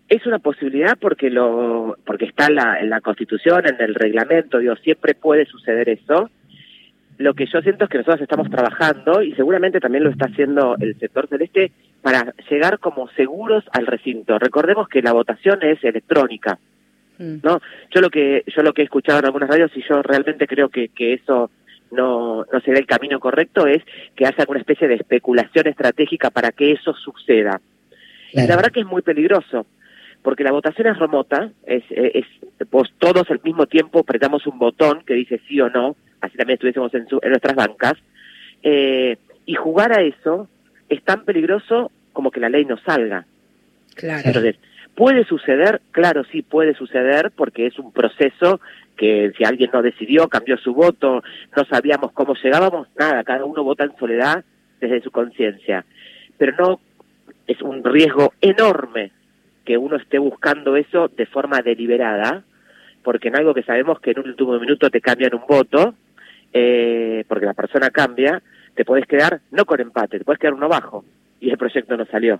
Es 0.08 0.26
una 0.26 0.40
posibilidad 0.40 0.98
porque 1.00 1.30
lo 1.30 1.98
porque 2.06 2.26
está 2.26 2.46
en 2.46 2.56
la, 2.56 2.80
en 2.80 2.90
la 2.90 3.02
Constitución, 3.02 3.64
en 3.68 3.76
el 3.82 3.96
reglamento, 3.96 4.60
digo, 4.60 4.76
siempre 4.78 5.16
puede 5.16 5.46
suceder 5.46 5.90
eso. 5.90 6.30
Lo 7.18 7.34
que 7.34 7.48
yo 7.52 7.60
siento 7.62 7.86
es 7.86 7.90
que 7.90 7.98
nosotros 7.98 8.22
estamos 8.22 8.50
trabajando 8.50 9.24
y 9.24 9.34
seguramente 9.34 9.80
también 9.80 10.04
lo 10.04 10.12
está 10.12 10.28
haciendo 10.28 10.78
el 10.80 10.98
sector 11.00 11.28
celeste 11.28 11.72
para 12.02 12.34
llegar 12.50 12.80
como 12.80 13.10
seguros 13.10 13.64
al 13.72 13.88
recinto. 13.88 14.40
Recordemos 14.40 14.88
que 14.88 15.02
la 15.02 15.14
votación 15.14 15.60
es 15.64 15.84
electrónica, 15.84 16.60
mm. 17.18 17.38
¿no? 17.44 17.62
Yo 17.94 18.02
lo 18.02 18.10
que 18.10 18.44
yo 18.48 18.62
lo 18.64 18.74
que 18.74 18.82
he 18.82 18.86
escuchado 18.86 19.20
en 19.20 19.26
algunas 19.26 19.50
radios 19.50 19.72
y 19.76 19.84
yo 19.88 20.02
realmente 20.02 20.48
creo 20.48 20.70
que, 20.70 20.90
que 20.90 21.14
eso 21.14 21.50
no, 21.92 22.46
no 22.52 22.60
sería 22.62 22.80
el 22.80 22.86
camino 22.86 23.20
correcto 23.20 23.68
es 23.68 23.84
que 24.16 24.26
haya 24.26 24.38
alguna 24.40 24.60
especie 24.60 24.88
de 24.88 24.96
especulación 24.96 25.68
estratégica 25.68 26.30
para 26.30 26.52
que 26.52 26.72
eso 26.72 26.94
suceda. 26.94 27.62
La 28.34 28.56
verdad 28.56 28.72
que 28.72 28.82
es 28.82 28.86
muy 28.86 29.02
peligroso, 29.02 29.66
porque 30.22 30.44
la 30.44 30.52
votación 30.52 30.88
es 30.88 31.00
remota, 31.00 31.50
es, 31.66 31.84
es, 31.90 32.26
pues 32.70 32.92
todos 33.00 33.32
al 33.32 33.40
mismo 33.44 33.66
tiempo 33.66 34.00
apretamos 34.00 34.46
un 34.46 34.60
botón 34.60 35.02
que 35.06 35.14
dice 35.14 35.42
sí 35.48 35.60
o 35.62 35.70
no, 35.70 35.96
así 36.22 36.38
también 36.38 36.56
estuviésemos 36.56 36.94
en, 36.94 37.08
en 37.10 37.30
nuestras 37.30 37.56
bancas, 37.56 37.94
eh, 38.62 39.18
y 39.46 39.56
jugar 39.56 39.98
a 39.98 40.02
eso 40.02 40.50
es 40.90 41.04
tan 41.04 41.26
peligroso 41.26 41.92
como 42.14 42.32
que 42.32 42.40
la 42.40 42.50
ley 42.50 42.66
no 42.66 42.78
salga. 42.78 43.26
Claro. 43.96 44.24
Entonces, 44.26 44.56
¿puede 44.96 45.26
suceder? 45.26 45.82
Claro, 45.92 46.24
sí 46.26 46.42
puede 46.42 46.74
suceder 46.74 47.32
porque 47.36 47.68
es 47.68 47.78
un 47.80 47.92
proceso 47.92 48.60
que 48.96 49.32
si 49.38 49.44
alguien 49.44 49.70
no 49.72 49.82
decidió, 49.82 50.28
cambió 50.28 50.58
su 50.58 50.74
voto, 50.74 51.24
no 51.56 51.66
sabíamos 51.66 52.12
cómo 52.12 52.34
llegábamos, 52.36 52.88
nada, 52.98 53.24
cada 53.24 53.46
uno 53.46 53.64
vota 53.64 53.84
en 53.84 53.96
soledad 53.98 54.44
desde 54.82 55.02
su 55.02 55.12
conciencia. 55.12 55.86
Pero 56.38 56.54
no 56.58 56.80
es 57.46 57.62
un 57.62 57.84
riesgo 57.84 58.34
enorme 58.42 59.12
que 59.64 59.78
uno 59.78 59.98
esté 59.98 60.18
buscando 60.18 60.76
eso 60.76 61.10
de 61.10 61.26
forma 61.26 61.62
deliberada, 61.62 62.44
porque 63.04 63.28
en 63.28 63.36
algo 63.36 63.54
que 63.54 63.64
sabemos 63.64 64.00
que 64.00 64.12
en 64.12 64.20
un 64.20 64.30
último 64.30 64.60
minuto 64.60 64.90
te 64.90 65.02
cambian 65.02 65.36
un 65.36 65.44
voto, 65.48 65.94
eh, 66.54 67.24
porque 67.28 67.46
la 67.46 67.54
persona 67.54 67.90
cambia, 67.90 68.42
te 68.78 68.86
puedes 68.86 69.06
quedar 69.08 69.42
no 69.52 69.66
con 69.66 69.82
empate, 69.82 70.20
te 70.20 70.24
puedes 70.24 70.40
quedar 70.40 70.54
uno 70.54 70.70
bajo 70.70 71.04
y 71.42 71.50
el 71.50 71.58
proyecto 71.58 71.98
no 71.98 72.06
salió. 72.06 72.40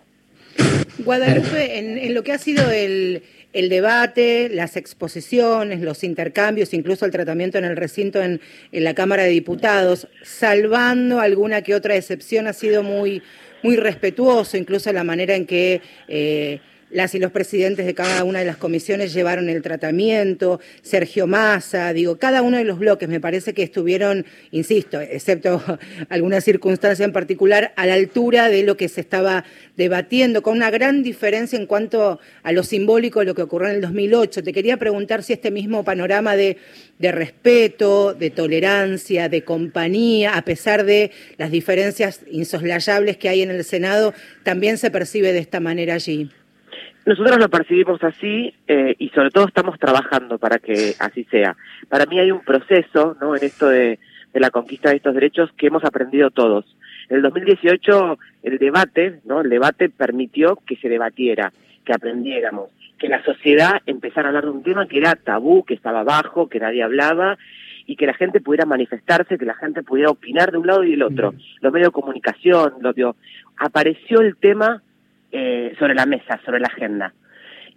Guadalupe, 1.00 1.78
en, 1.78 2.14
lo 2.14 2.24
que 2.24 2.32
ha 2.32 2.38
sido 2.38 2.72
el, 2.72 3.24
el, 3.54 3.70
debate, 3.70 4.50
las 4.50 4.78
exposiciones, 4.78 5.82
los 5.82 6.04
intercambios, 6.04 6.74
incluso 6.74 7.06
el 7.06 7.12
tratamiento 7.12 7.58
en 7.58 7.66
el 7.66 7.76
recinto 7.76 8.22
en, 8.22 8.40
en, 8.72 8.84
la 8.84 8.94
Cámara 8.94 9.24
de 9.24 9.30
Diputados, 9.30 10.08
salvando 10.24 11.20
alguna 11.20 11.62
que 11.64 11.76
otra 11.76 11.96
excepción, 11.96 12.48
ha 12.48 12.54
sido 12.54 12.82
muy, 12.82 13.22
muy 13.64 13.76
respetuoso, 13.76 14.58
incluso 14.58 14.94
la 14.94 15.04
manera 15.04 15.36
en 15.36 15.46
que... 15.46 15.82
Eh, 16.08 16.60
las 16.90 17.14
y 17.16 17.20
los 17.20 17.32
presidentes 17.32 17.86
de 17.86 17.94
cada 17.94 18.24
una 18.24 18.40
de 18.40 18.46
las 18.46 18.58
comisiones 18.58 19.14
llevaron 19.14 19.50
el 19.50 19.62
tratamiento, 19.62 20.60
Sergio 20.82 21.28
Massa, 21.28 21.92
digo, 21.94 22.18
cada 22.18 22.42
uno 22.42 22.58
de 22.58 22.64
los 22.64 22.80
bloques 22.80 23.10
me 23.10 23.20
parece 23.20 23.54
que 23.54 23.64
estuvieron, 23.64 24.26
insisto, 24.52 25.02
excepto 25.02 25.62
alguna 26.10 26.40
circunstancia 26.42 27.04
en 27.04 27.12
particular, 27.12 27.74
a 27.76 27.86
la 27.86 27.94
altura 27.94 28.50
de 28.50 28.64
lo 28.64 28.78
que 28.78 28.88
se 28.88 29.02
estaba 29.02 29.44
debatiendo, 29.76 30.42
con 30.42 30.56
una 30.56 30.72
gran 30.72 31.04
diferencia 31.04 31.60
en 31.60 31.66
cuanto 31.66 32.20
a 32.44 32.52
lo 32.52 32.64
simbólico 32.64 33.20
de 33.20 33.26
lo 33.26 33.36
que 33.36 33.42
ocurrió 33.42 33.70
en 33.70 33.76
el 33.76 33.82
2008. 33.82 34.44
Te 34.44 34.54
quería 34.54 34.78
preguntar 34.78 35.24
si 35.24 35.34
este 35.34 35.52
mismo 35.52 35.84
panorama 35.84 36.36
de, 36.36 36.58
de 37.00 37.12
respeto, 37.12 38.14
de 38.14 38.30
tolerancia, 38.30 39.30
de 39.30 39.44
compañía, 39.44 40.36
a 40.36 40.44
pesar 40.44 40.86
de 40.86 41.12
las 41.38 41.52
diferencias 41.52 42.22
insoslayables 42.32 43.18
que 43.18 43.30
hay 43.30 43.42
en 43.42 43.52
el 43.52 43.64
Senado, 43.64 44.14
también 44.44 44.78
se 44.78 44.90
percibe 44.90 45.34
de 45.34 45.40
esta 45.40 45.60
manera 45.60 45.96
allí. 45.96 46.30
Nosotros 47.08 47.38
lo 47.40 47.48
percibimos 47.48 48.04
así 48.04 48.54
eh, 48.68 48.94
y 49.00 49.08
sobre 49.12 49.30
todo 49.30 49.48
estamos 49.48 49.80
trabajando 49.80 50.38
para 50.38 50.60
que 50.60 50.94
así 51.00 51.24
sea. 51.32 51.56
Para 51.88 52.06
mí 52.06 52.20
hay 52.20 52.32
un 52.32 52.42
proceso 52.42 53.16
¿no? 53.22 53.34
en 53.34 53.46
esto 53.46 53.70
de, 53.70 53.98
la 54.34 54.50
conquista 54.50 54.90
de 54.90 54.98
estos 54.98 55.14
derechos 55.14 55.50
que 55.56 55.68
hemos 55.68 55.86
aprendido 55.86 56.32
todos. 56.32 56.66
En 57.08 57.16
el 57.16 57.22
2018 57.22 58.20
el 58.44 58.58
debate, 58.58 59.22
¿no? 59.24 59.40
el 59.40 59.50
debate 59.50 59.88
permitió 59.88 60.58
que 60.68 60.76
se 60.76 60.90
debatiera, 60.90 61.54
que 61.86 61.94
aprendiéramos, 61.94 62.72
que 63.00 63.08
la 63.08 63.24
sociedad 63.24 63.82
empezara 63.86 64.28
a 64.28 64.30
hablar 64.32 64.44
de 64.44 64.52
un 64.52 64.64
tema 64.64 64.86
que 64.86 64.98
era 64.98 65.16
tabú, 65.16 65.64
que 65.64 65.76
estaba 65.76 66.04
bajo, 66.04 66.50
que 66.50 66.60
nadie 66.60 66.84
hablaba 66.84 67.38
y 67.86 67.96
que 67.96 68.06
la 68.06 68.16
gente 68.16 68.42
pudiera 68.42 68.66
manifestarse, 68.66 69.38
que 69.38 69.46
la 69.46 69.56
gente 69.56 69.82
pudiera 69.82 70.12
opinar 70.12 70.52
de 70.52 70.58
un 70.58 70.68
lado 70.68 70.84
y 70.84 70.92
del 70.92 71.04
otro. 71.04 71.34
Los 71.62 71.72
medios 71.72 71.88
de 71.88 71.94
comunicación, 71.94 72.74
lo 72.82 72.92
vio. 72.92 73.16
Apareció 73.56 74.20
el 74.20 74.36
tema 74.36 74.84
eh, 75.40 75.76
sobre 75.78 75.94
la 75.94 76.08
mesa, 76.08 76.42
sobre 76.44 76.60
la 76.60 76.66
agenda. 76.66 77.14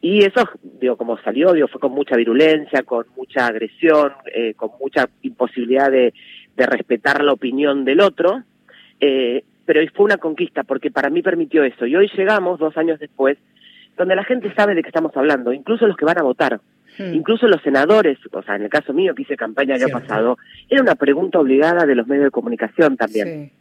Y 0.00 0.24
eso, 0.24 0.48
digo, 0.80 0.96
como 0.96 1.18
salió, 1.18 1.52
digo, 1.52 1.68
fue 1.68 1.78
con 1.78 1.92
mucha 1.92 2.16
virulencia, 2.16 2.84
con 2.84 3.04
mucha 3.18 3.48
agresión, 3.48 4.12
eh, 4.34 4.54
con 4.54 4.70
mucha 4.80 5.10
imposibilidad 5.20 5.90
de, 5.90 6.14
de, 6.56 6.66
respetar 6.66 7.22
la 7.22 7.34
opinión 7.34 7.84
del 7.84 8.00
otro, 8.00 8.44
eh, 8.98 9.44
pero 9.66 9.82
fue 9.94 10.06
una 10.06 10.16
conquista 10.16 10.62
porque 10.64 10.90
para 10.90 11.10
mí 11.10 11.20
permitió 11.20 11.62
eso. 11.62 11.84
Y 11.84 11.94
hoy 11.96 12.10
llegamos, 12.16 12.58
dos 12.58 12.78
años 12.78 12.98
después, 12.98 13.36
donde 13.98 14.16
la 14.16 14.24
gente 14.24 14.50
sabe 14.54 14.74
de 14.74 14.80
qué 14.80 14.88
estamos 14.88 15.14
hablando, 15.14 15.52
incluso 15.52 15.86
los 15.86 15.98
que 15.98 16.06
van 16.06 16.18
a 16.18 16.22
votar. 16.22 16.62
Hmm. 16.96 17.12
Incluso 17.12 17.46
los 17.46 17.60
senadores, 17.60 18.16
o 18.32 18.42
sea, 18.42 18.56
en 18.56 18.62
el 18.62 18.70
caso 18.70 18.94
mío 18.94 19.14
que 19.14 19.22
hice 19.22 19.36
campaña 19.36 19.76
el 19.76 19.82
año 19.82 19.92
pasado, 19.92 20.38
era 20.70 20.80
una 20.80 20.94
pregunta 20.94 21.38
obligada 21.38 21.84
de 21.84 21.94
los 21.94 22.06
medios 22.06 22.24
de 22.24 22.30
comunicación 22.30 22.96
también. 22.96 23.52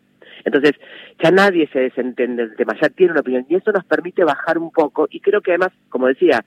Entonces, 0.50 0.80
ya 1.22 1.32
nadie 1.32 1.70
se 1.72 1.80
desentiende 1.80 2.48
del 2.48 2.56
tema, 2.56 2.76
ya 2.82 2.90
tiene 2.90 3.12
una 3.12 3.22
opinión 3.22 3.46
y 3.48 3.56
eso 3.56 3.72
nos 3.72 3.86
permite 3.86 4.24
bajar 4.24 4.58
un 4.58 4.72
poco 4.72 5.08
y 5.10 5.20
creo 5.20 5.42
que 5.42 5.52
además, 5.52 5.72
como 5.90 6.08
decía, 6.08 6.44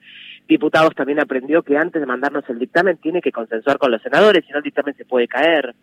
diputados 0.47 0.93
también 0.95 1.19
aprendió 1.19 1.63
que 1.63 1.77
antes 1.77 2.01
de 2.01 2.05
mandarnos 2.05 2.43
el 2.49 2.59
dictamen 2.59 2.97
tiene 2.97 3.21
que 3.21 3.31
consensuar 3.31 3.77
con 3.77 3.91
los 3.91 4.01
senadores, 4.01 4.43
si 4.45 4.51
no 4.51 4.57
el 4.57 4.63
dictamen 4.63 4.95
se 4.95 5.05
puede 5.05 5.27
caer. 5.27 5.73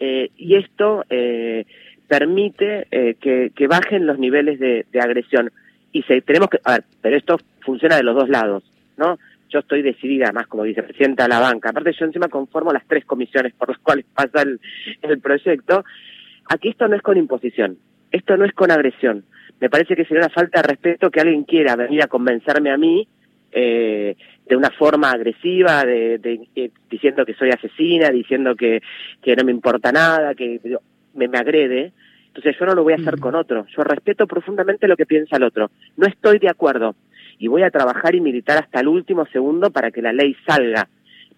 Eh, 0.00 0.30
y 0.36 0.54
esto 0.54 1.04
eh, 1.10 1.66
permite 2.06 2.86
eh, 2.90 3.16
que, 3.20 3.50
que, 3.54 3.66
bajen 3.66 4.06
los 4.06 4.18
niveles 4.18 4.60
de, 4.60 4.86
de 4.92 5.00
agresión. 5.00 5.50
Y 5.90 6.02
se, 6.04 6.20
tenemos 6.20 6.48
que, 6.48 6.60
a 6.62 6.74
ver, 6.74 6.84
pero 7.00 7.16
esto 7.16 7.38
funciona 7.60 7.96
de 7.96 8.04
los 8.04 8.14
dos 8.14 8.28
lados, 8.28 8.62
¿no? 8.96 9.18
Yo 9.50 9.60
estoy 9.60 9.82
decidida, 9.82 10.30
más 10.30 10.46
como 10.46 10.62
vicepresidenta 10.62 11.24
de 11.24 11.30
la 11.30 11.40
banca. 11.40 11.70
Aparte, 11.70 11.92
yo 11.98 12.04
encima 12.04 12.28
conformo 12.28 12.72
las 12.72 12.86
tres 12.86 13.04
comisiones 13.06 13.54
por 13.54 13.70
las 13.70 13.78
cuales 13.78 14.04
pasa 14.14 14.42
el 14.42 15.20
proyecto. 15.20 15.84
Aquí 16.48 16.70
esto 16.70 16.88
no 16.88 16.96
es 16.96 17.02
con 17.02 17.16
imposición, 17.16 17.78
esto 18.10 18.36
no 18.36 18.44
es 18.44 18.52
con 18.52 18.70
agresión. 18.70 19.24
Me 19.60 19.68
parece 19.68 19.96
que 19.96 20.04
sería 20.04 20.24
una 20.24 20.34
falta 20.34 20.62
de 20.62 20.68
respeto 20.68 21.10
que 21.10 21.20
alguien 21.20 21.44
quiera 21.44 21.76
venir 21.76 22.02
a 22.02 22.06
convencerme 22.06 22.70
a 22.70 22.76
mí 22.76 23.06
eh, 23.50 24.16
de 24.46 24.56
una 24.56 24.70
forma 24.70 25.10
agresiva, 25.10 25.84
de, 25.84 26.18
de, 26.18 26.48
eh, 26.54 26.70
diciendo 26.90 27.26
que 27.26 27.34
soy 27.34 27.50
asesina, 27.50 28.10
diciendo 28.10 28.54
que, 28.54 28.80
que 29.22 29.36
no 29.36 29.44
me 29.44 29.52
importa 29.52 29.92
nada, 29.92 30.34
que 30.34 30.60
me, 31.14 31.28
me 31.28 31.38
agrede. 31.38 31.92
Entonces 32.28 32.56
yo 32.58 32.66
no 32.66 32.74
lo 32.74 32.84
voy 32.84 32.92
a 32.92 32.96
hacer 32.96 33.18
con 33.18 33.34
otro. 33.34 33.66
Yo 33.76 33.82
respeto 33.82 34.26
profundamente 34.26 34.86
lo 34.86 34.96
que 34.96 35.06
piensa 35.06 35.36
el 35.36 35.42
otro. 35.42 35.70
No 35.96 36.06
estoy 36.06 36.38
de 36.38 36.48
acuerdo 36.48 36.94
y 37.38 37.48
voy 37.48 37.62
a 37.62 37.70
trabajar 37.70 38.14
y 38.14 38.20
militar 38.20 38.58
hasta 38.58 38.80
el 38.80 38.88
último 38.88 39.26
segundo 39.26 39.70
para 39.70 39.90
que 39.90 40.02
la 40.02 40.12
ley 40.12 40.36
salga, 40.46 40.88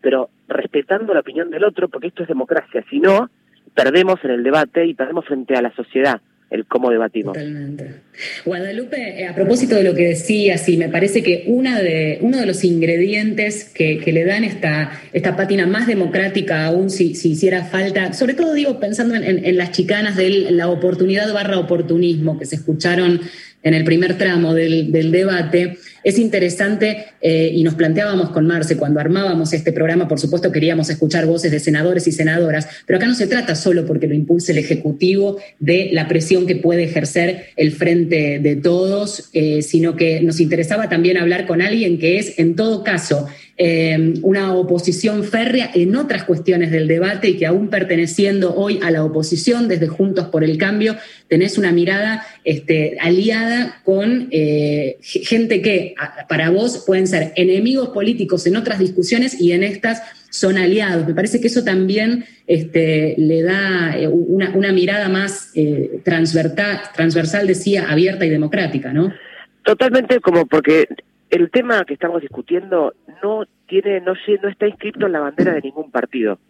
pero 0.01 0.31
respetando 0.49 1.15
la 1.15 1.21
opinión 1.21 1.51
del 1.51 1.65
otro, 1.65 1.89
porque 1.89 2.09
esto 2.09 2.23
es 2.23 2.29
democracia. 2.29 2.85
Si 2.91 3.01
no, 3.01 3.31
perdemos 3.75 4.21
en 4.25 4.31
el 4.31 4.43
debate 4.43 4.87
y 4.87 4.95
perdemos 4.95 5.25
frente 5.27 5.57
a 5.57 5.63
la 5.63 5.75
sociedad 5.75 6.21
el 6.51 6.67
cómo 6.67 6.91
debatimos. 6.91 7.33
Totalmente. 7.33 8.01
Guadalupe, 8.45 9.23
eh, 9.23 9.29
a 9.29 9.35
propósito 9.35 9.77
de 9.77 9.85
lo 9.85 9.95
que 9.95 10.09
decías, 10.09 10.69
y 10.69 10.77
me 10.77 10.89
parece 10.89 11.23
que 11.23 11.45
una 11.47 11.81
de, 11.81 12.19
uno 12.23 12.39
de 12.39 12.47
los 12.47 12.65
ingredientes 12.65 13.71
que, 13.73 13.99
que 13.99 14.13
le 14.13 14.25
dan 14.25 14.43
esta, 14.43 14.91
esta 15.13 15.37
pátina 15.37 15.67
más 15.67 15.87
democrática, 15.87 16.67
aún 16.67 16.91
si, 16.91 17.15
si 17.15 17.31
hiciera 17.31 17.65
falta, 17.65 18.13
sobre 18.15 18.35
todo 18.35 18.53
digo 18.53 18.81
pensando 18.81 19.15
en, 19.15 19.23
en, 19.23 19.45
en 19.45 19.57
las 19.57 19.71
chicanas 19.71 20.17
de 20.17 20.51
la 20.51 20.69
oportunidad 20.69 21.33
barra 21.33 21.59
oportunismo 21.59 22.39
que 22.39 22.47
se 22.47 22.57
escucharon 22.57 23.21
en 23.63 23.75
el 23.75 23.85
primer 23.85 24.17
tramo 24.17 24.55
del, 24.55 24.91
debate, 25.11 25.79
es 26.03 26.19
interesante 26.19 27.07
eh, 27.21 27.51
y 27.55 27.63
nos 27.63 27.75
planteábamos 27.75 28.31
con 28.31 28.47
Marce 28.47 28.77
cuando 28.77 29.01
armábamos 29.01 29.53
este 29.53 29.73
programa, 29.73 30.09
por 30.09 30.19
supuesto 30.19 30.51
queríamos 30.51 30.89
escuchar 30.89 31.27
voces 31.27 31.51
de 31.51 31.61
senadores 31.61 32.07
y 32.07 32.13
senadoras, 32.13 32.69
pero 32.87 32.97
acá 32.97 33.07
no 33.07 33.15
se 33.15 33.27
trata 33.27 33.55
solo 33.55 33.85
porque 33.85 34.07
lo 34.07 34.15
impulse 34.15 34.53
el 34.53 34.59
Ejecutivo 34.59 35.39
de 35.59 35.91
la 35.93 36.09
presión 36.09 36.47
que 36.47 36.57
puede 36.57 36.85
ejercer 36.85 37.47
el 37.57 37.73
frente 37.73 38.39
de 38.39 38.57
todos, 38.57 39.29
eh, 39.35 39.63
sino 39.63 39.97
que 39.97 40.21
nos 40.23 40.41
interesaba 40.41 40.89
también 40.89 41.19
hablar 41.19 41.47
con 41.47 41.61
alguien 41.61 41.99
que 41.99 42.19
es, 42.19 42.39
en 42.39 42.57
todo 42.57 42.83
caso, 42.83 43.29
eh, 43.63 44.15
una 44.23 44.55
oposición 44.55 45.23
férrea 45.23 45.71
en 45.75 45.95
otras 45.95 46.25
cuestiones 46.25 46.71
del 46.71 46.89
debate 46.89 47.29
y 47.29 47.37
que 47.37 47.45
aún 47.45 47.69
perteneciendo 47.69 48.55
hoy 48.55 48.81
a 48.83 48.91
la 48.91 49.05
oposición 49.05 49.69
desde 49.69 49.87
Juntos 49.87 50.29
por 50.29 50.45
el 50.45 50.57
Cambio, 50.57 50.97
tenés 51.31 51.57
una 51.57 51.71
mirada 51.71 52.27
este, 52.45 52.99
aliada 53.01 53.81
con 53.85 54.29
eh, 54.33 54.99
gente 55.01 55.63
que 55.63 55.95
para 56.29 56.51
vos 56.51 56.83
pueden 56.85 57.07
ser 57.07 57.33
enemigos 57.37 57.91
políticos 57.91 58.47
en 58.49 58.57
otras 58.57 58.81
discusiones 58.81 59.41
y 59.41 59.53
en 59.53 59.63
estas 59.63 60.03
son 60.29 60.59
aliados. 60.59 61.07
Me 61.07 61.15
parece 61.15 61.41
que 61.41 61.47
eso 61.47 61.63
también 61.63 62.25
este, 62.49 63.15
le 63.17 63.43
da 63.43 63.97
eh, 63.97 64.09
una, 64.09 64.73
mirada 64.73 65.09
más 65.09 65.53
eh, 65.55 66.01
transversal, 66.05 66.81
transversal, 66.95 67.47
decía, 67.47 67.89
abierta 67.89 68.27
y 68.27 68.31
democrática, 68.31 68.93
¿no? 68.93 69.15
Totalmente, 69.63 70.19
como 70.19 70.47
porque 70.47 70.89
el 71.31 71.49
tema 71.53 71.85
que 71.85 71.95
estamos 71.95 72.21
discutiendo 72.23 72.93
no 73.23 73.45
tiene 73.69 74.01
no 74.01 74.15
no 74.15 74.49
está 74.49 74.67
inscrito 74.67 75.07
en 75.07 75.13
la 75.13 75.21
bandera 75.21 75.55
de 75.55 75.61
ningún 75.61 75.93
partido. 75.93 76.41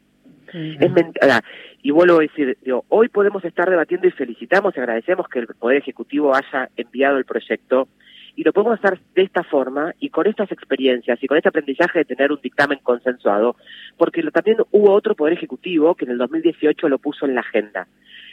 Es. 0.52 1.40
Y 1.82 1.90
vuelvo 1.92 2.18
a 2.18 2.20
decir, 2.20 2.58
digo, 2.62 2.84
hoy 2.88 3.08
podemos 3.08 3.44
estar 3.44 3.68
debatiendo 3.68 4.06
y 4.06 4.10
felicitamos 4.10 4.76
y 4.76 4.80
agradecemos 4.80 5.28
que 5.28 5.40
el 5.40 5.46
Poder 5.46 5.78
Ejecutivo 5.78 6.34
haya 6.34 6.68
enviado 6.76 7.16
el 7.16 7.24
proyecto 7.24 7.88
y 8.36 8.44
lo 8.44 8.52
podemos 8.52 8.78
hacer 8.78 9.00
de 9.14 9.22
esta 9.22 9.42
forma 9.42 9.94
y 9.98 10.10
con 10.10 10.26
estas 10.26 10.50
experiencias 10.52 11.22
y 11.22 11.26
con 11.26 11.36
este 11.36 11.48
aprendizaje 11.48 12.00
de 12.00 12.04
tener 12.04 12.32
un 12.32 12.40
dictamen 12.40 12.78
consensuado, 12.82 13.56
porque 13.96 14.22
también 14.30 14.58
hubo 14.70 14.92
otro 14.92 15.14
Poder 15.14 15.34
Ejecutivo 15.34 15.94
que 15.94 16.04
en 16.04 16.12
el 16.12 16.18
2018 16.18 16.88
lo 16.88 16.98
puso 16.98 17.26
en 17.26 17.34
la 17.34 17.40
agenda. 17.40 17.86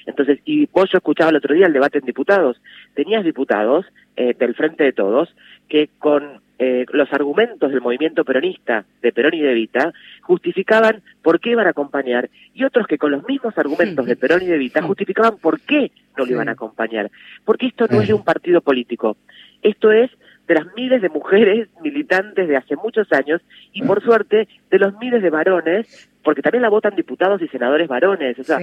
Entonces, 0.06 0.39
y 0.45 0.67
vos 0.67 0.89
yo 0.91 0.97
escuchaba 0.97 1.32
el 1.32 1.38
otro 1.38 1.53
día 1.53 1.67
el 1.67 1.73
debate 1.73 1.99
en 1.99 2.06
diputados, 2.06 2.62
tenías 2.93 3.23
diputados 3.25 3.86
eh, 4.15 4.34
del 4.34 4.56
Frente 4.56 4.84
de 4.86 4.93
Todos 4.93 5.36
que 5.67 5.89
con 5.99 6.41
eh, 6.60 6.86
los 6.91 7.12
argumentos 7.13 7.72
del 7.72 7.82
movimiento 7.82 8.26
peronista, 8.26 8.84
de 9.02 9.12
Perón 9.12 9.36
y 9.36 9.41
de 9.41 9.54
Vita, 9.54 9.93
justificaban 10.22 11.04
por 11.22 11.39
qué 11.39 11.52
iban 11.52 11.67
a 11.67 11.72
acompañar, 11.72 12.30
y 12.54 12.63
otros 12.63 12.88
que 12.88 12.98
con 12.98 13.12
los 13.12 13.28
mismos 13.28 13.56
argumentos 13.58 14.06
de 14.08 14.15
Perón 14.15 14.41
y 14.41 14.48
de 14.48 14.58
Vita 14.58 14.82
justificaban 14.82 15.38
por 15.38 15.60
qué 15.62 15.91
no 16.17 16.26
lo 16.26 16.32
iban 16.32 16.50
a 16.50 16.54
acompañar. 16.54 17.12
Porque 17.46 17.67
esto 17.67 17.86
no 17.91 18.02
es 18.02 18.08
de 18.08 18.15
un 18.15 18.24
partido 18.24 18.62
político, 18.62 19.17
esto 19.62 19.91
es 19.91 20.10
de 20.48 20.56
las 20.56 20.65
miles 20.76 21.02
de 21.02 21.10
mujeres 21.10 21.70
militantes 21.84 22.48
de 22.48 22.58
hace 22.58 22.76
muchos 22.76 23.12
años 23.13 23.41
y 23.72 23.84
por 23.84 24.02
suerte 24.02 24.48
de 24.72 24.80
los 24.80 24.98
miles 24.98 25.22
de 25.22 25.30
varones, 25.30 26.10
porque 26.24 26.41
también 26.41 26.63
la 26.63 26.70
votan 26.70 26.96
diputados 26.96 27.39
y 27.41 27.48
senadores 27.50 27.88
varones. 27.88 28.39
O 28.39 28.43
sea, 28.43 28.60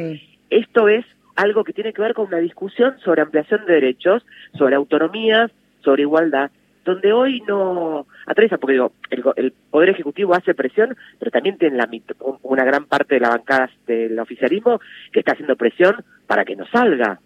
esto 0.51 0.89
es 0.89 1.05
algo 1.37 1.63
que 1.63 1.73
tiene 1.73 1.93
que 1.93 2.03
ver 2.03 2.15
con 2.15 2.27
una 2.27 2.39
discusión 2.39 2.97
sobre 3.05 3.23
ampliación 3.23 3.67
de 3.67 3.75
derechos, 3.75 4.27
sobre 4.55 4.75
autonomías, 4.75 5.53
sobre 5.83 6.03
igualdad 6.03 6.51
donde 6.85 7.13
hoy 7.13 7.43
no 7.49 8.07
atraviesa, 8.27 8.59
porque 8.59 8.75
digo, 8.75 8.93
el, 9.11 9.25
el, 9.37 9.53
Poder 9.71 9.91
Ejecutivo 9.91 10.35
hace 10.35 10.55
presión, 10.55 10.97
pero 11.19 11.31
también 11.31 11.59
tiene 11.59 11.79
una 12.43 12.65
gran 12.65 12.87
parte 12.87 13.15
de 13.15 13.21
la 13.21 13.31
bancada 13.31 13.71
del 13.87 14.19
oficialismo 14.19 14.81
que 15.13 15.21
está 15.21 15.33
haciendo 15.33 15.57
presión 15.57 15.97
para 16.27 16.45
que 16.45 16.57
no 16.57 16.67
salga. 16.67 17.21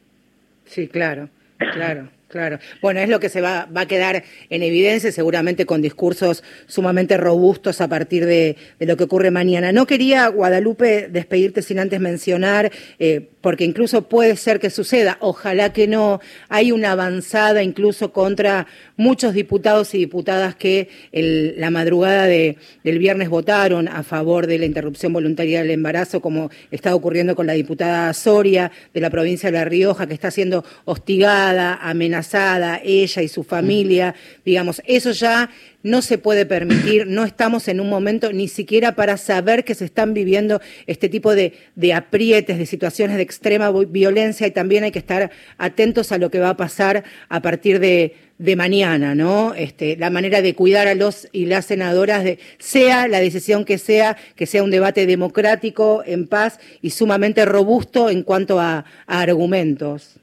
Sí, 0.65 0.89
claro, 0.89 1.29
claro. 1.59 2.09
Claro. 2.29 2.59
Bueno, 2.83 3.01
es 3.01 3.09
lo 3.09 3.21
que 3.21 3.31
se 3.31 3.41
va, 3.41 3.67
va 3.75 3.83
a 3.83 3.87
quedar 3.87 4.23
en 4.51 4.63
evidencia, 4.63 5.11
seguramente 5.11 5.65
con 5.65 5.81
discursos 5.81 6.45
sumamente 6.67 7.17
robustos 7.17 7.81
a 7.81 7.89
partir 7.89 8.27
de, 8.27 8.57
de 8.79 8.87
lo 8.87 8.99
que 8.99 9.05
ocurre 9.05 9.31
mañana. 9.31 9.73
No 9.73 9.87
quería, 9.87 10.29
Guadalupe, 10.29 11.09
despedirte 11.09 11.63
sin 11.63 11.79
antes 11.79 12.01
mencionar, 12.01 12.71
eh, 12.99 13.31
porque 13.49 13.65
incluso 13.65 14.03
puede 14.03 14.37
ser 14.37 14.61
que 14.61 14.69
suceda, 14.69 15.17
ojalá 15.21 15.73
que 15.73 15.87
no, 15.87 16.21
hay 16.51 16.71
una 16.71 16.93
avanzada 16.93 17.63
incluso 17.63 18.13
contra 18.13 18.67
muchos 18.99 19.33
diputados 19.33 19.95
y 19.95 19.99
diputadas 19.99 20.55
que 20.55 20.91
el, 21.13 21.59
la 21.59 21.71
madrugada 21.71 22.27
de, 22.27 22.59
del 22.85 22.99
viernes 22.99 23.31
votaron 23.31 23.89
a 23.89 24.03
favor 24.03 24.47
de 24.47 24.59
la 24.59 24.67
interrupción 24.67 25.15
voluntaria 25.15 25.63
del 25.63 25.71
embarazo, 25.71 26.21
como 26.21 26.51
está 26.71 26.95
ocurriendo 26.95 27.35
con 27.35 27.47
la 27.47 27.55
diputada 27.55 28.13
Soria 28.13 28.71
de 28.93 29.01
la 29.01 29.09
provincia 29.09 29.51
de 29.51 29.57
La 29.57 29.65
Rioja, 29.65 30.07
que 30.07 30.13
está 30.13 30.31
siendo 30.31 30.63
hostigada, 30.85 31.77
amenazada 31.77 32.09
amenazada, 32.09 32.81
ella 32.85 33.23
y 33.23 33.29
su 33.29 33.45
familia, 33.45 34.15
digamos, 34.45 34.83
eso 34.85 35.13
ya 35.13 35.49
no 35.83 36.03
se 36.03 36.19
puede 36.19 36.45
permitir, 36.47 37.07
no 37.07 37.25
estamos 37.25 37.69
en 37.69 37.81
un 37.81 37.89
momento 37.89 38.33
ni 38.33 38.49
siquiera 38.49 38.95
para 38.95 39.17
saber 39.17 39.65
que 39.65 39.75
se 39.75 39.85
están 39.85 40.15
viviendo 40.15 40.61
este 40.87 41.09
tipo 41.09 41.35
de, 41.35 41.55
de 41.77 41.95
aprietes, 41.95 42.59
de 42.59 42.67
situaciones 42.67 43.17
de 43.17 43.23
extrema 43.23 43.71
violencia 43.71 44.47
y 44.47 44.51
también 44.51 44.85
hay 44.85 44.91
que 44.91 44.99
estar 44.99 45.31
atentos 45.57 46.13
a 46.13 46.19
lo 46.19 46.31
que 46.31 46.41
va 46.41 46.51
a 46.51 46.57
pasar 46.57 47.05
a 47.29 47.41
partir 47.41 47.79
de, 47.79 48.15
de 48.39 48.57
mañana, 48.57 49.15
¿no? 49.15 49.55
Este, 49.55 49.97
la 49.97 50.11
manera 50.11 50.43
de 50.43 50.55
cuidar 50.55 50.87
a 50.87 50.95
los 50.95 51.29
y 51.33 51.47
las 51.47 51.67
senadoras, 51.67 52.25
de, 52.25 52.39
sea 52.59 53.09
la 53.09 53.21
decisión 53.21 53.65
que 53.65 53.79
sea, 53.79 54.17
que 54.37 54.47
sea 54.47 54.63
un 54.63 54.71
debate 54.71 55.07
democrático, 55.07 56.03
en 56.07 56.29
paz 56.29 56.61
y 56.81 56.91
sumamente 56.91 57.45
robusto 57.45 58.11
en 58.11 58.23
cuanto 58.23 58.61
a, 58.61 58.85
argumentos. 59.07 60.21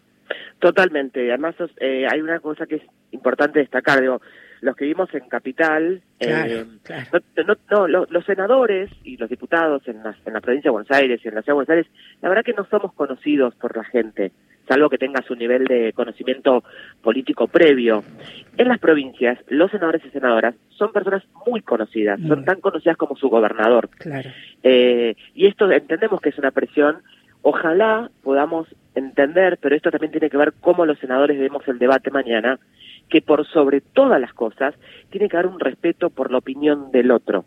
Totalmente. 0.59 1.29
Además, 1.29 1.55
eh, 1.79 2.07
hay 2.09 2.21
una 2.21 2.39
cosa 2.39 2.65
que 2.65 2.75
es 2.75 2.81
importante 3.11 3.59
destacar. 3.59 4.01
Digo, 4.01 4.21
los 4.61 4.75
que 4.75 4.85
vivimos 4.85 5.13
en 5.13 5.27
Capital, 5.27 6.01
claro, 6.19 6.53
eh, 6.53 6.65
claro. 6.83 7.05
No, 7.37 7.43
no, 7.43 7.55
no 7.69 7.87
los, 7.87 8.11
los, 8.11 8.25
senadores 8.25 8.89
y 9.03 9.17
los 9.17 9.29
diputados 9.29 9.87
en 9.87 10.03
la, 10.03 10.15
en 10.25 10.33
la 10.33 10.41
provincia 10.41 10.69
de 10.69 10.73
Buenos 10.73 10.91
Aires 10.91 11.21
y 11.23 11.27
en 11.27 11.35
la 11.35 11.41
ciudad 11.41 11.53
de 11.53 11.65
Buenos 11.65 11.69
Aires, 11.69 11.87
la 12.21 12.29
verdad 12.29 12.43
que 12.43 12.53
no 12.53 12.65
somos 12.65 12.93
conocidos 12.93 13.55
por 13.55 13.75
la 13.75 13.83
gente, 13.83 14.31
salvo 14.67 14.89
que 14.89 14.97
tengas 14.97 15.29
un 15.29 15.39
nivel 15.39 15.65
de 15.65 15.93
conocimiento 15.93 16.63
político 17.01 17.47
previo. 17.47 18.03
En 18.57 18.67
las 18.67 18.79
provincias, 18.79 19.39
los 19.47 19.71
senadores 19.71 20.01
y 20.05 20.09
senadoras 20.09 20.55
son 20.69 20.91
personas 20.91 21.23
muy 21.45 21.61
conocidas, 21.61 22.19
son 22.27 22.45
tan 22.45 22.61
conocidas 22.61 22.97
como 22.97 23.15
su 23.15 23.29
gobernador. 23.29 23.89
Claro. 23.97 24.29
Eh, 24.63 25.15
y 25.33 25.47
esto 25.47 25.69
entendemos 25.71 26.21
que 26.21 26.29
es 26.29 26.37
una 26.37 26.51
presión 26.51 27.01
Ojalá 27.47 28.09
podamos 28.23 28.67
entender, 28.95 29.59
pero 29.61 29.75
esto 29.75 29.91
también 29.91 30.11
tiene 30.11 30.31
que 30.31 30.37
ver 30.37 30.53
cómo 30.61 30.83
los 30.83 30.97
senadores 30.97 31.37
vemos 31.37 31.61
el 31.67 31.77
debate 31.77 32.09
mañana, 32.09 32.57
que 33.09 33.21
por 33.21 33.45
sobre 33.47 33.81
todas 33.81 34.19
las 34.19 34.33
cosas 34.33 34.75
tiene 35.09 35.29
que 35.29 35.37
haber 35.37 35.51
un 35.51 35.59
respeto 35.59 36.09
por 36.09 36.31
la 36.31 36.39
opinión 36.39 36.91
del 36.91 37.11
otro. 37.11 37.45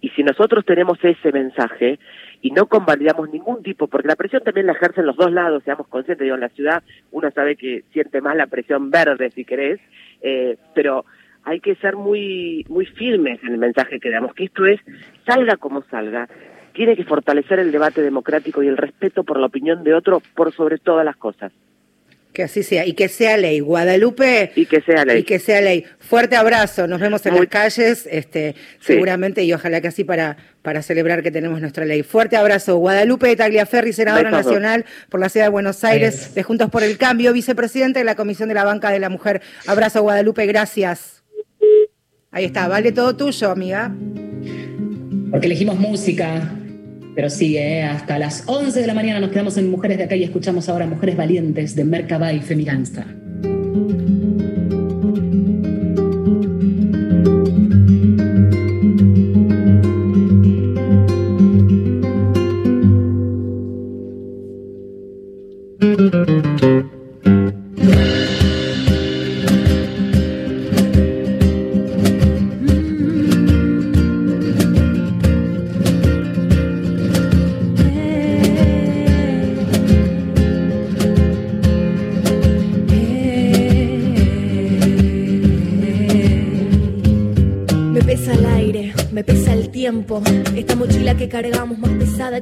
Y 0.00 0.08
si 0.10 0.24
nosotros 0.24 0.64
tenemos 0.64 0.98
ese 1.02 1.30
mensaje 1.30 2.00
y 2.40 2.50
no 2.50 2.66
convalidamos 2.66 3.30
ningún 3.30 3.62
tipo, 3.62 3.86
porque 3.86 4.08
la 4.08 4.16
presión 4.16 4.42
también 4.42 4.66
la 4.66 4.72
ejercen 4.72 5.06
los 5.06 5.16
dos 5.16 5.30
lados, 5.30 5.62
seamos 5.62 5.86
conscientes, 5.86 6.24
digo, 6.24 6.34
en 6.34 6.40
la 6.40 6.48
ciudad 6.48 6.82
uno 7.12 7.30
sabe 7.30 7.54
que 7.54 7.84
siente 7.92 8.20
más 8.20 8.34
la 8.34 8.48
presión 8.48 8.90
verde, 8.90 9.30
si 9.30 9.44
querés, 9.44 9.80
eh, 10.20 10.56
pero 10.74 11.04
hay 11.44 11.60
que 11.60 11.76
ser 11.76 11.94
muy, 11.94 12.66
muy 12.68 12.86
firmes 12.86 13.40
en 13.44 13.52
el 13.52 13.58
mensaje 13.58 14.00
que 14.00 14.10
damos, 14.10 14.34
que 14.34 14.44
esto 14.44 14.66
es, 14.66 14.80
salga 15.24 15.56
como 15.56 15.82
salga, 15.84 16.28
tiene 16.72 16.96
que 16.96 17.04
fortalecer 17.04 17.60
el 17.60 17.70
debate 17.70 18.02
democrático 18.02 18.62
y 18.62 18.68
el 18.68 18.76
respeto 18.76 19.22
por 19.22 19.38
la 19.38 19.46
opinión 19.46 19.84
de 19.84 19.94
otro 19.94 20.20
por 20.34 20.52
sobre 20.52 20.78
todas 20.78 21.04
las 21.04 21.16
cosas. 21.16 21.52
Que 22.32 22.44
así 22.44 22.62
sea, 22.62 22.86
y 22.86 22.94
que 22.94 23.08
sea 23.08 23.36
ley. 23.36 23.60
Guadalupe. 23.60 24.52
Y 24.56 24.64
que 24.64 24.80
sea 24.80 25.04
ley. 25.04 25.18
Y 25.18 25.22
que 25.24 25.38
sea 25.38 25.60
ley. 25.60 25.84
Fuerte 25.98 26.34
abrazo, 26.36 26.86
nos 26.86 26.98
vemos 26.98 27.24
en 27.26 27.34
las 27.34 27.46
calles, 27.46 28.08
este, 28.10 28.54
seguramente, 28.80 29.42
y 29.44 29.52
ojalá 29.52 29.82
que 29.82 29.88
así 29.88 30.02
para, 30.02 30.38
para 30.62 30.82
celebrar 30.82 31.22
que 31.22 31.30
tenemos 31.30 31.60
nuestra 31.60 31.84
ley. 31.84 32.02
Fuerte 32.02 32.36
abrazo. 32.36 32.76
Guadalupe 32.78 33.36
Tagliaferri, 33.36 33.92
senadora 33.92 34.30
nacional 34.30 34.86
por 35.10 35.20
la 35.20 35.28
ciudad 35.28 35.46
de 35.46 35.50
Buenos 35.50 35.84
Aires, 35.84 36.34
de 36.34 36.42
Juntos 36.42 36.70
por 36.70 36.82
el 36.82 36.96
Cambio, 36.96 37.32
vicepresidente 37.34 37.98
de 37.98 38.04
la 38.06 38.14
Comisión 38.14 38.48
de 38.48 38.54
la 38.54 38.64
Banca 38.64 38.90
de 38.90 38.98
la 38.98 39.10
Mujer. 39.10 39.42
Abrazo, 39.66 40.00
Guadalupe, 40.02 40.46
gracias. 40.46 41.22
Ahí 42.30 42.46
está, 42.46 42.66
vale 42.66 42.92
todo 42.92 43.14
tuyo, 43.14 43.50
amiga. 43.50 43.94
Porque 45.30 45.46
elegimos 45.46 45.78
música, 45.78 46.42
pero 47.14 47.30
sigue, 47.30 47.78
¿eh? 47.78 47.82
hasta 47.82 48.18
las 48.18 48.44
11 48.46 48.80
de 48.80 48.86
la 48.86 48.94
mañana 48.94 49.20
nos 49.20 49.30
quedamos 49.30 49.56
en 49.56 49.70
Mujeres 49.70 49.98
de 49.98 50.04
Acá 50.04 50.16
y 50.16 50.24
escuchamos 50.24 50.68
ahora 50.68 50.86
Mujeres 50.86 51.16
Valientes 51.16 51.74
de 51.76 51.84
Merkabah 51.84 52.32
y 52.32 52.40
Femigansta. 52.40 53.06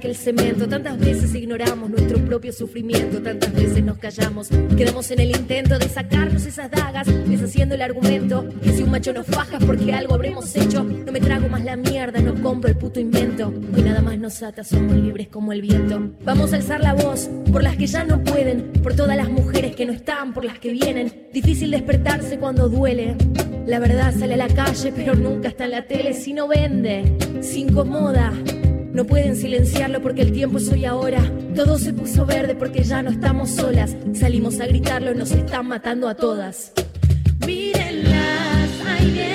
Que 0.01 0.09
el 0.09 0.17
cemento. 0.17 0.67
Tantas 0.67 0.99
veces 0.99 1.35
ignoramos 1.35 1.91
nuestro 1.91 2.19
propio 2.25 2.53
sufrimiento. 2.53 3.23
Tantas 3.23 3.53
veces 3.53 3.85
nos 3.85 3.99
callamos. 3.99 4.49
Quedamos 4.77 5.11
en 5.11 5.21
el 5.21 5.31
intento 5.31 5.79
de 5.79 5.89
sacarnos 5.89 6.47
esas 6.47 6.71
dagas. 6.71 7.07
Deshaciendo 7.29 7.75
el 7.75 7.83
argumento. 7.83 8.49
Que 8.63 8.73
si 8.73 8.83
un 8.83 8.91
macho 8.91 9.13
nos 9.13 9.27
faja 9.27 9.59
porque 9.59 9.93
algo 9.93 10.15
habremos 10.15 10.57
hecho. 10.57 10.83
No 10.83 11.13
me 11.13 11.21
trago 11.21 11.49
más 11.49 11.65
la 11.65 11.77
mierda, 11.77 12.21
no 12.21 12.35
compro 12.43 12.71
el 12.71 12.77
puto 12.77 12.99
invento. 12.99 13.53
Hoy 13.75 13.83
nada 13.83 14.01
más 14.01 14.19
nos 14.19 14.43
ata, 14.43 14.65
somos 14.65 14.97
libres 14.97 15.29
como 15.29 15.53
el 15.53 15.61
viento. 15.61 16.11
Vamos 16.25 16.53
a 16.53 16.57
alzar 16.57 16.81
la 16.81 16.95
voz 16.95 17.29
por 17.53 17.63
las 17.63 17.77
que 17.77 17.87
ya 17.87 18.05
no 18.05 18.25
pueden. 18.25 18.73
Por 18.83 18.95
todas 18.97 19.17
las 19.17 19.29
mujeres 19.29 19.77
que 19.77 19.85
no 19.85 19.93
están, 19.93 20.33
por 20.33 20.45
las 20.45 20.59
que 20.59 20.73
vienen. 20.73 21.29
Difícil 21.33 21.71
despertarse 21.71 22.39
cuando 22.39 22.69
duele. 22.69 23.17
La 23.67 23.79
verdad 23.79 24.15
sale 24.19 24.35
a 24.35 24.39
la 24.39 24.49
calle, 24.49 24.93
pero 24.97 25.15
nunca 25.15 25.49
está 25.49 25.65
en 25.65 25.71
la 25.73 25.87
tele. 25.87 26.15
Si 26.15 26.33
no 26.33 26.49
vende, 26.49 27.17
se 27.41 27.59
incomoda. 27.59 28.33
No 28.93 29.05
pueden 29.05 29.37
silenciarlo 29.37 30.03
porque 30.03 30.23
el 30.23 30.33
tiempo 30.33 30.59
es 30.59 30.69
hoy 30.71 30.85
ahora. 30.85 31.23
Todo 31.55 31.79
se 31.79 31.93
puso 31.93 32.27
verde 32.27 32.55
porque 32.55 32.83
ya 32.83 33.03
no 33.03 33.11
estamos 33.11 33.51
solas. 33.51 33.97
Salimos 34.15 34.61
a 34.61 34.67
gritarlo, 34.67 35.15
nos 35.15 35.31
están 35.31 35.69
matando 35.69 36.09
a 36.09 36.15
todas. 36.15 36.73
Mírenlas, 37.47 38.71
ahí 38.87 39.30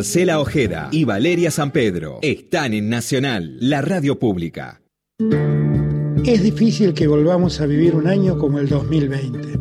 Marcela 0.00 0.40
Ojeda 0.40 0.88
y 0.92 1.04
Valeria 1.04 1.50
San 1.50 1.72
Pedro 1.72 2.20
están 2.22 2.72
en 2.72 2.88
Nacional, 2.88 3.58
la 3.60 3.82
radio 3.82 4.18
pública. 4.18 4.80
Es 6.24 6.42
difícil 6.42 6.94
que 6.94 7.06
volvamos 7.06 7.60
a 7.60 7.66
vivir 7.66 7.94
un 7.94 8.06
año 8.06 8.38
como 8.38 8.60
el 8.60 8.66
2020. 8.70 9.58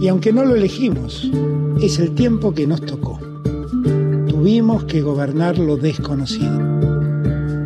Y 0.00 0.08
aunque 0.08 0.32
no 0.32 0.44
lo 0.44 0.56
elegimos, 0.56 1.30
es 1.80 2.00
el 2.00 2.16
tiempo 2.16 2.52
que 2.52 2.66
nos 2.66 2.84
tocó. 2.84 3.20
Tuvimos 4.26 4.86
que 4.86 5.02
gobernar 5.02 5.56
lo 5.58 5.76
desconocido. 5.76 6.58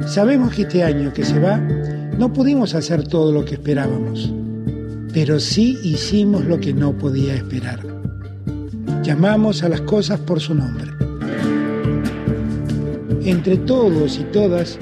Sabemos 0.07 0.55
que 0.55 0.63
este 0.65 0.83
año 0.83 1.11
que 1.15 1.25
se 1.25 1.41
va 1.41 1.57
no 1.57 2.35
pudimos 2.35 2.75
hacer 2.75 3.09
todo 3.09 3.33
lo 3.33 3.47
que 3.47 3.55
esperábamos, 3.55 4.31
pero 5.15 5.41
sí 5.41 5.79
hicimos 5.83 6.45
lo 6.45 6.61
que 6.61 6.75
no 6.75 6.93
podía 6.99 7.35
esperar. 7.35 7.96
Llamamos 9.07 9.63
a 9.63 9.69
las 9.69 9.83
cosas 9.83 10.19
por 10.19 10.41
su 10.41 10.53
nombre. 10.53 10.91
Entre 13.25 13.57
todos 13.59 14.19
y 14.19 14.25
todas, 14.33 14.81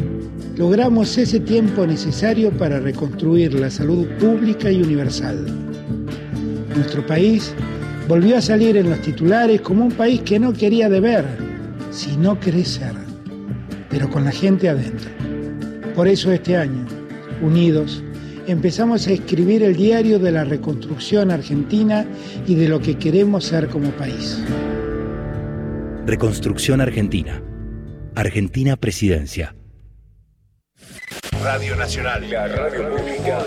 logramos 0.57 1.19
ese 1.19 1.41
tiempo 1.41 1.87
necesario 1.87 2.51
para 2.51 2.81
reconstruir 2.81 3.53
la 3.53 3.71
salud 3.71 4.07
pública 4.19 4.71
y 4.71 4.81
universal. 4.81 5.45
Nuestro 6.75 7.07
país 7.07 7.55
volvió 8.09 8.39
a 8.39 8.41
salir 8.41 8.79
en 8.79 8.89
los 8.89 9.03
titulares 9.03 9.61
como 9.61 9.85
un 9.85 9.93
país 9.93 10.23
que 10.23 10.39
no 10.39 10.55
quería 10.55 10.89
deber, 10.89 11.27
sino 11.91 12.41
crecer, 12.41 12.95
pero 13.91 14.09
con 14.09 14.25
la 14.25 14.33
gente 14.33 14.71
adentro. 14.71 15.11
Por 15.95 16.09
eso 16.09 16.33
este 16.33 16.57
año, 16.57 16.87
unidos, 17.43 18.03
empezamos 18.47 19.07
a 19.07 19.13
escribir 19.13 19.63
el 19.63 19.77
diario 19.77 20.19
de 20.19 20.31
la 20.33 20.45
reconstrucción 20.45 21.31
argentina 21.31 22.07
y 22.47 22.55
de 22.55 22.69
lo 22.69 22.81
que 22.81 22.97
queremos 22.99 23.45
ser 23.45 23.69
como 23.69 23.91
país. 23.93 24.39
Reconstrucción 26.07 26.81
Argentina. 26.81 27.43
Argentina 28.15 28.77
Presidencia. 28.77 29.55
Radio 31.43 31.77
Nacional, 31.77 32.31
la 32.31 32.47
radio 32.49 32.91
pública. 32.91 33.45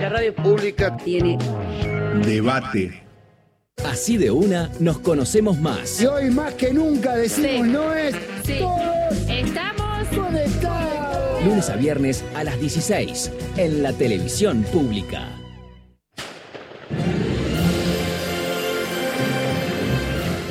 La 0.00 0.08
radio 0.08 0.34
pública 0.34 0.96
tiene 0.96 1.38
Debate. 2.24 3.02
Así 3.84 4.16
de 4.16 4.30
una 4.30 4.70
nos 4.80 4.98
conocemos 4.98 5.58
más. 5.60 6.00
Y 6.02 6.06
hoy 6.06 6.30
más 6.30 6.54
que 6.54 6.72
nunca 6.72 7.14
decimos 7.16 7.66
Sí. 7.66 7.72
no 7.72 7.94
es 7.94 8.14
Sí. 8.44 8.58
todos 8.58 9.28
Estamos 9.28 10.08
conectados. 10.08 10.87
Lunes 11.44 11.70
a 11.70 11.76
viernes 11.76 12.24
a 12.34 12.42
las 12.42 12.58
16 12.58 13.30
en 13.56 13.82
la 13.82 13.92
televisión 13.92 14.64
pública. 14.64 15.28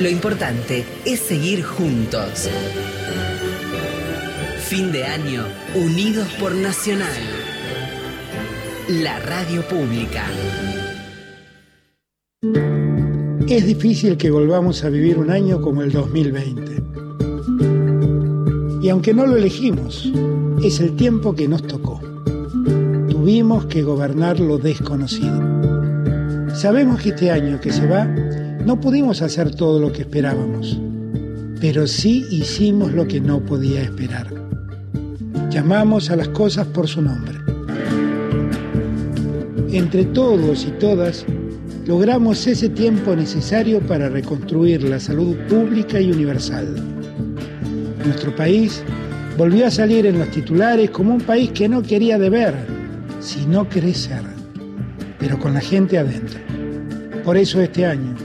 Lo 0.00 0.08
importante 0.08 0.84
es 1.04 1.20
seguir 1.20 1.62
juntos. 1.62 2.48
Fin 4.60 4.90
de 4.92 5.04
año, 5.04 5.44
unidos 5.74 6.28
por 6.40 6.54
Nacional. 6.54 7.22
La 8.88 9.18
radio 9.20 9.66
pública. 9.68 10.24
Es 13.48 13.66
difícil 13.66 14.16
que 14.16 14.30
volvamos 14.30 14.84
a 14.84 14.88
vivir 14.88 15.18
un 15.18 15.30
año 15.30 15.60
como 15.60 15.82
el 15.82 15.90
2020. 15.90 17.07
Y 18.88 18.90
aunque 18.90 19.12
no 19.12 19.26
lo 19.26 19.36
elegimos, 19.36 20.10
es 20.64 20.80
el 20.80 20.96
tiempo 20.96 21.34
que 21.34 21.46
nos 21.46 21.62
tocó. 21.62 22.00
Tuvimos 23.10 23.66
que 23.66 23.82
gobernar 23.82 24.40
lo 24.40 24.56
desconocido. 24.56 25.42
Sabemos 26.54 27.02
que 27.02 27.10
este 27.10 27.30
año 27.30 27.60
que 27.60 27.70
se 27.70 27.86
va, 27.86 28.06
no 28.06 28.80
pudimos 28.80 29.20
hacer 29.20 29.54
todo 29.54 29.78
lo 29.78 29.92
que 29.92 30.00
esperábamos, 30.00 30.80
pero 31.60 31.86
sí 31.86 32.24
hicimos 32.30 32.94
lo 32.94 33.06
que 33.06 33.20
no 33.20 33.44
podía 33.44 33.82
esperar. 33.82 34.28
Llamamos 35.50 36.08
a 36.08 36.16
las 36.16 36.28
cosas 36.28 36.66
por 36.68 36.88
su 36.88 37.02
nombre. 37.02 37.36
Entre 39.70 40.06
todos 40.06 40.64
y 40.64 40.70
todas, 40.78 41.26
logramos 41.86 42.46
ese 42.46 42.70
tiempo 42.70 43.14
necesario 43.14 43.80
para 43.80 44.08
reconstruir 44.08 44.82
la 44.84 44.98
salud 44.98 45.36
pública 45.46 46.00
y 46.00 46.10
universal. 46.10 46.97
Nuestro 48.04 48.34
país 48.34 48.82
volvió 49.36 49.66
a 49.66 49.70
salir 49.70 50.06
en 50.06 50.18
los 50.18 50.30
titulares 50.30 50.90
como 50.90 51.14
un 51.14 51.20
país 51.20 51.50
que 51.52 51.68
no 51.68 51.82
quería 51.82 52.18
deber, 52.18 52.54
sino 53.20 53.68
crecer, 53.68 54.22
pero 55.18 55.38
con 55.38 55.54
la 55.54 55.60
gente 55.60 55.98
adentro. 55.98 56.38
Por 57.24 57.36
eso 57.36 57.60
este 57.60 57.84
año, 57.86 58.16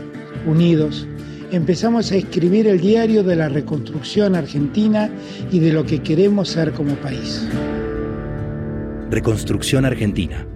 unidos, 0.46 1.08
empezamos 1.52 2.12
a 2.12 2.16
escribir 2.16 2.68
el 2.68 2.80
diario 2.80 3.24
de 3.24 3.36
la 3.36 3.50
reconstrucción 3.50 4.36
argentina 4.36 5.10
y 5.52 5.60
de 5.60 5.74
lo 5.74 5.86
que 5.86 6.02
queremos 6.02 6.50
ser 6.50 6.72
como 6.72 6.96
país. 6.96 7.46
Reconstrucción 9.10 9.86
Argentina. 9.86 10.48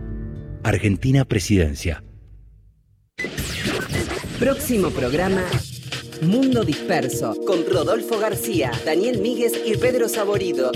Argentina 0.63 1.25
Presidencia. 1.25 2.03
Próximo 4.39 4.89
programa 4.89 5.41
Mundo 6.21 6.63
Disperso 6.63 7.35
con 7.45 7.65
Rodolfo 7.65 8.17
García, 8.17 8.71
Daniel 8.85 9.19
Míguez 9.19 9.53
y 9.65 9.77
Pedro 9.77 10.09
Saborido. 10.09 10.71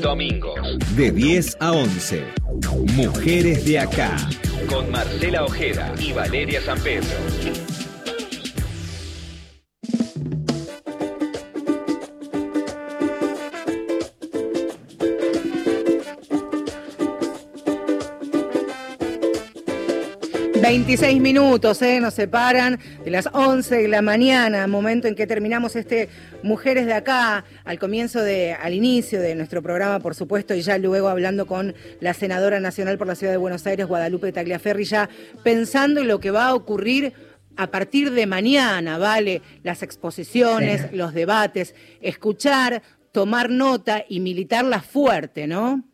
Domingos, 0.00 0.58
de 0.96 1.10
10 1.12 1.56
a 1.60 1.72
11. 1.72 2.24
Mujeres 2.94 3.64
de 3.64 3.78
acá. 3.78 4.16
Con 4.68 4.90
Marcela 4.90 5.44
Ojeda 5.44 5.94
y 5.98 6.12
Valeria 6.12 6.60
San 6.60 6.80
Pedro. 6.80 7.16
Veintiséis 20.74 21.20
minutos, 21.20 21.80
¿eh? 21.82 22.00
Nos 22.00 22.14
separan 22.14 22.80
de 23.04 23.10
las 23.12 23.28
11 23.32 23.82
de 23.82 23.86
la 23.86 24.02
mañana, 24.02 24.66
momento 24.66 25.06
en 25.06 25.14
que 25.14 25.24
terminamos 25.24 25.76
este 25.76 26.08
Mujeres 26.42 26.86
de 26.86 26.94
Acá, 26.94 27.44
al 27.64 27.78
comienzo 27.78 28.20
de, 28.20 28.54
al 28.54 28.74
inicio 28.74 29.20
de 29.20 29.36
nuestro 29.36 29.62
programa, 29.62 30.00
por 30.00 30.16
supuesto, 30.16 30.52
y 30.52 30.62
ya 30.62 30.76
luego 30.78 31.06
hablando 31.06 31.46
con 31.46 31.76
la 32.00 32.12
senadora 32.12 32.58
nacional 32.58 32.98
por 32.98 33.06
la 33.06 33.14
ciudad 33.14 33.32
de 33.32 33.36
Buenos 33.36 33.64
Aires, 33.68 33.86
Guadalupe 33.86 34.32
Tagliaferri, 34.32 34.84
ya 34.84 35.08
pensando 35.44 36.00
en 36.00 36.08
lo 36.08 36.18
que 36.18 36.32
va 36.32 36.48
a 36.48 36.54
ocurrir 36.56 37.12
a 37.56 37.68
partir 37.68 38.10
de 38.10 38.26
mañana, 38.26 38.98
¿vale? 38.98 39.42
Las 39.62 39.84
exposiciones, 39.84 40.92
los 40.92 41.14
debates, 41.14 41.76
escuchar, 42.00 42.82
tomar 43.12 43.48
nota 43.48 44.04
y 44.08 44.18
militarla 44.18 44.82
fuerte, 44.82 45.46
¿no? 45.46 45.84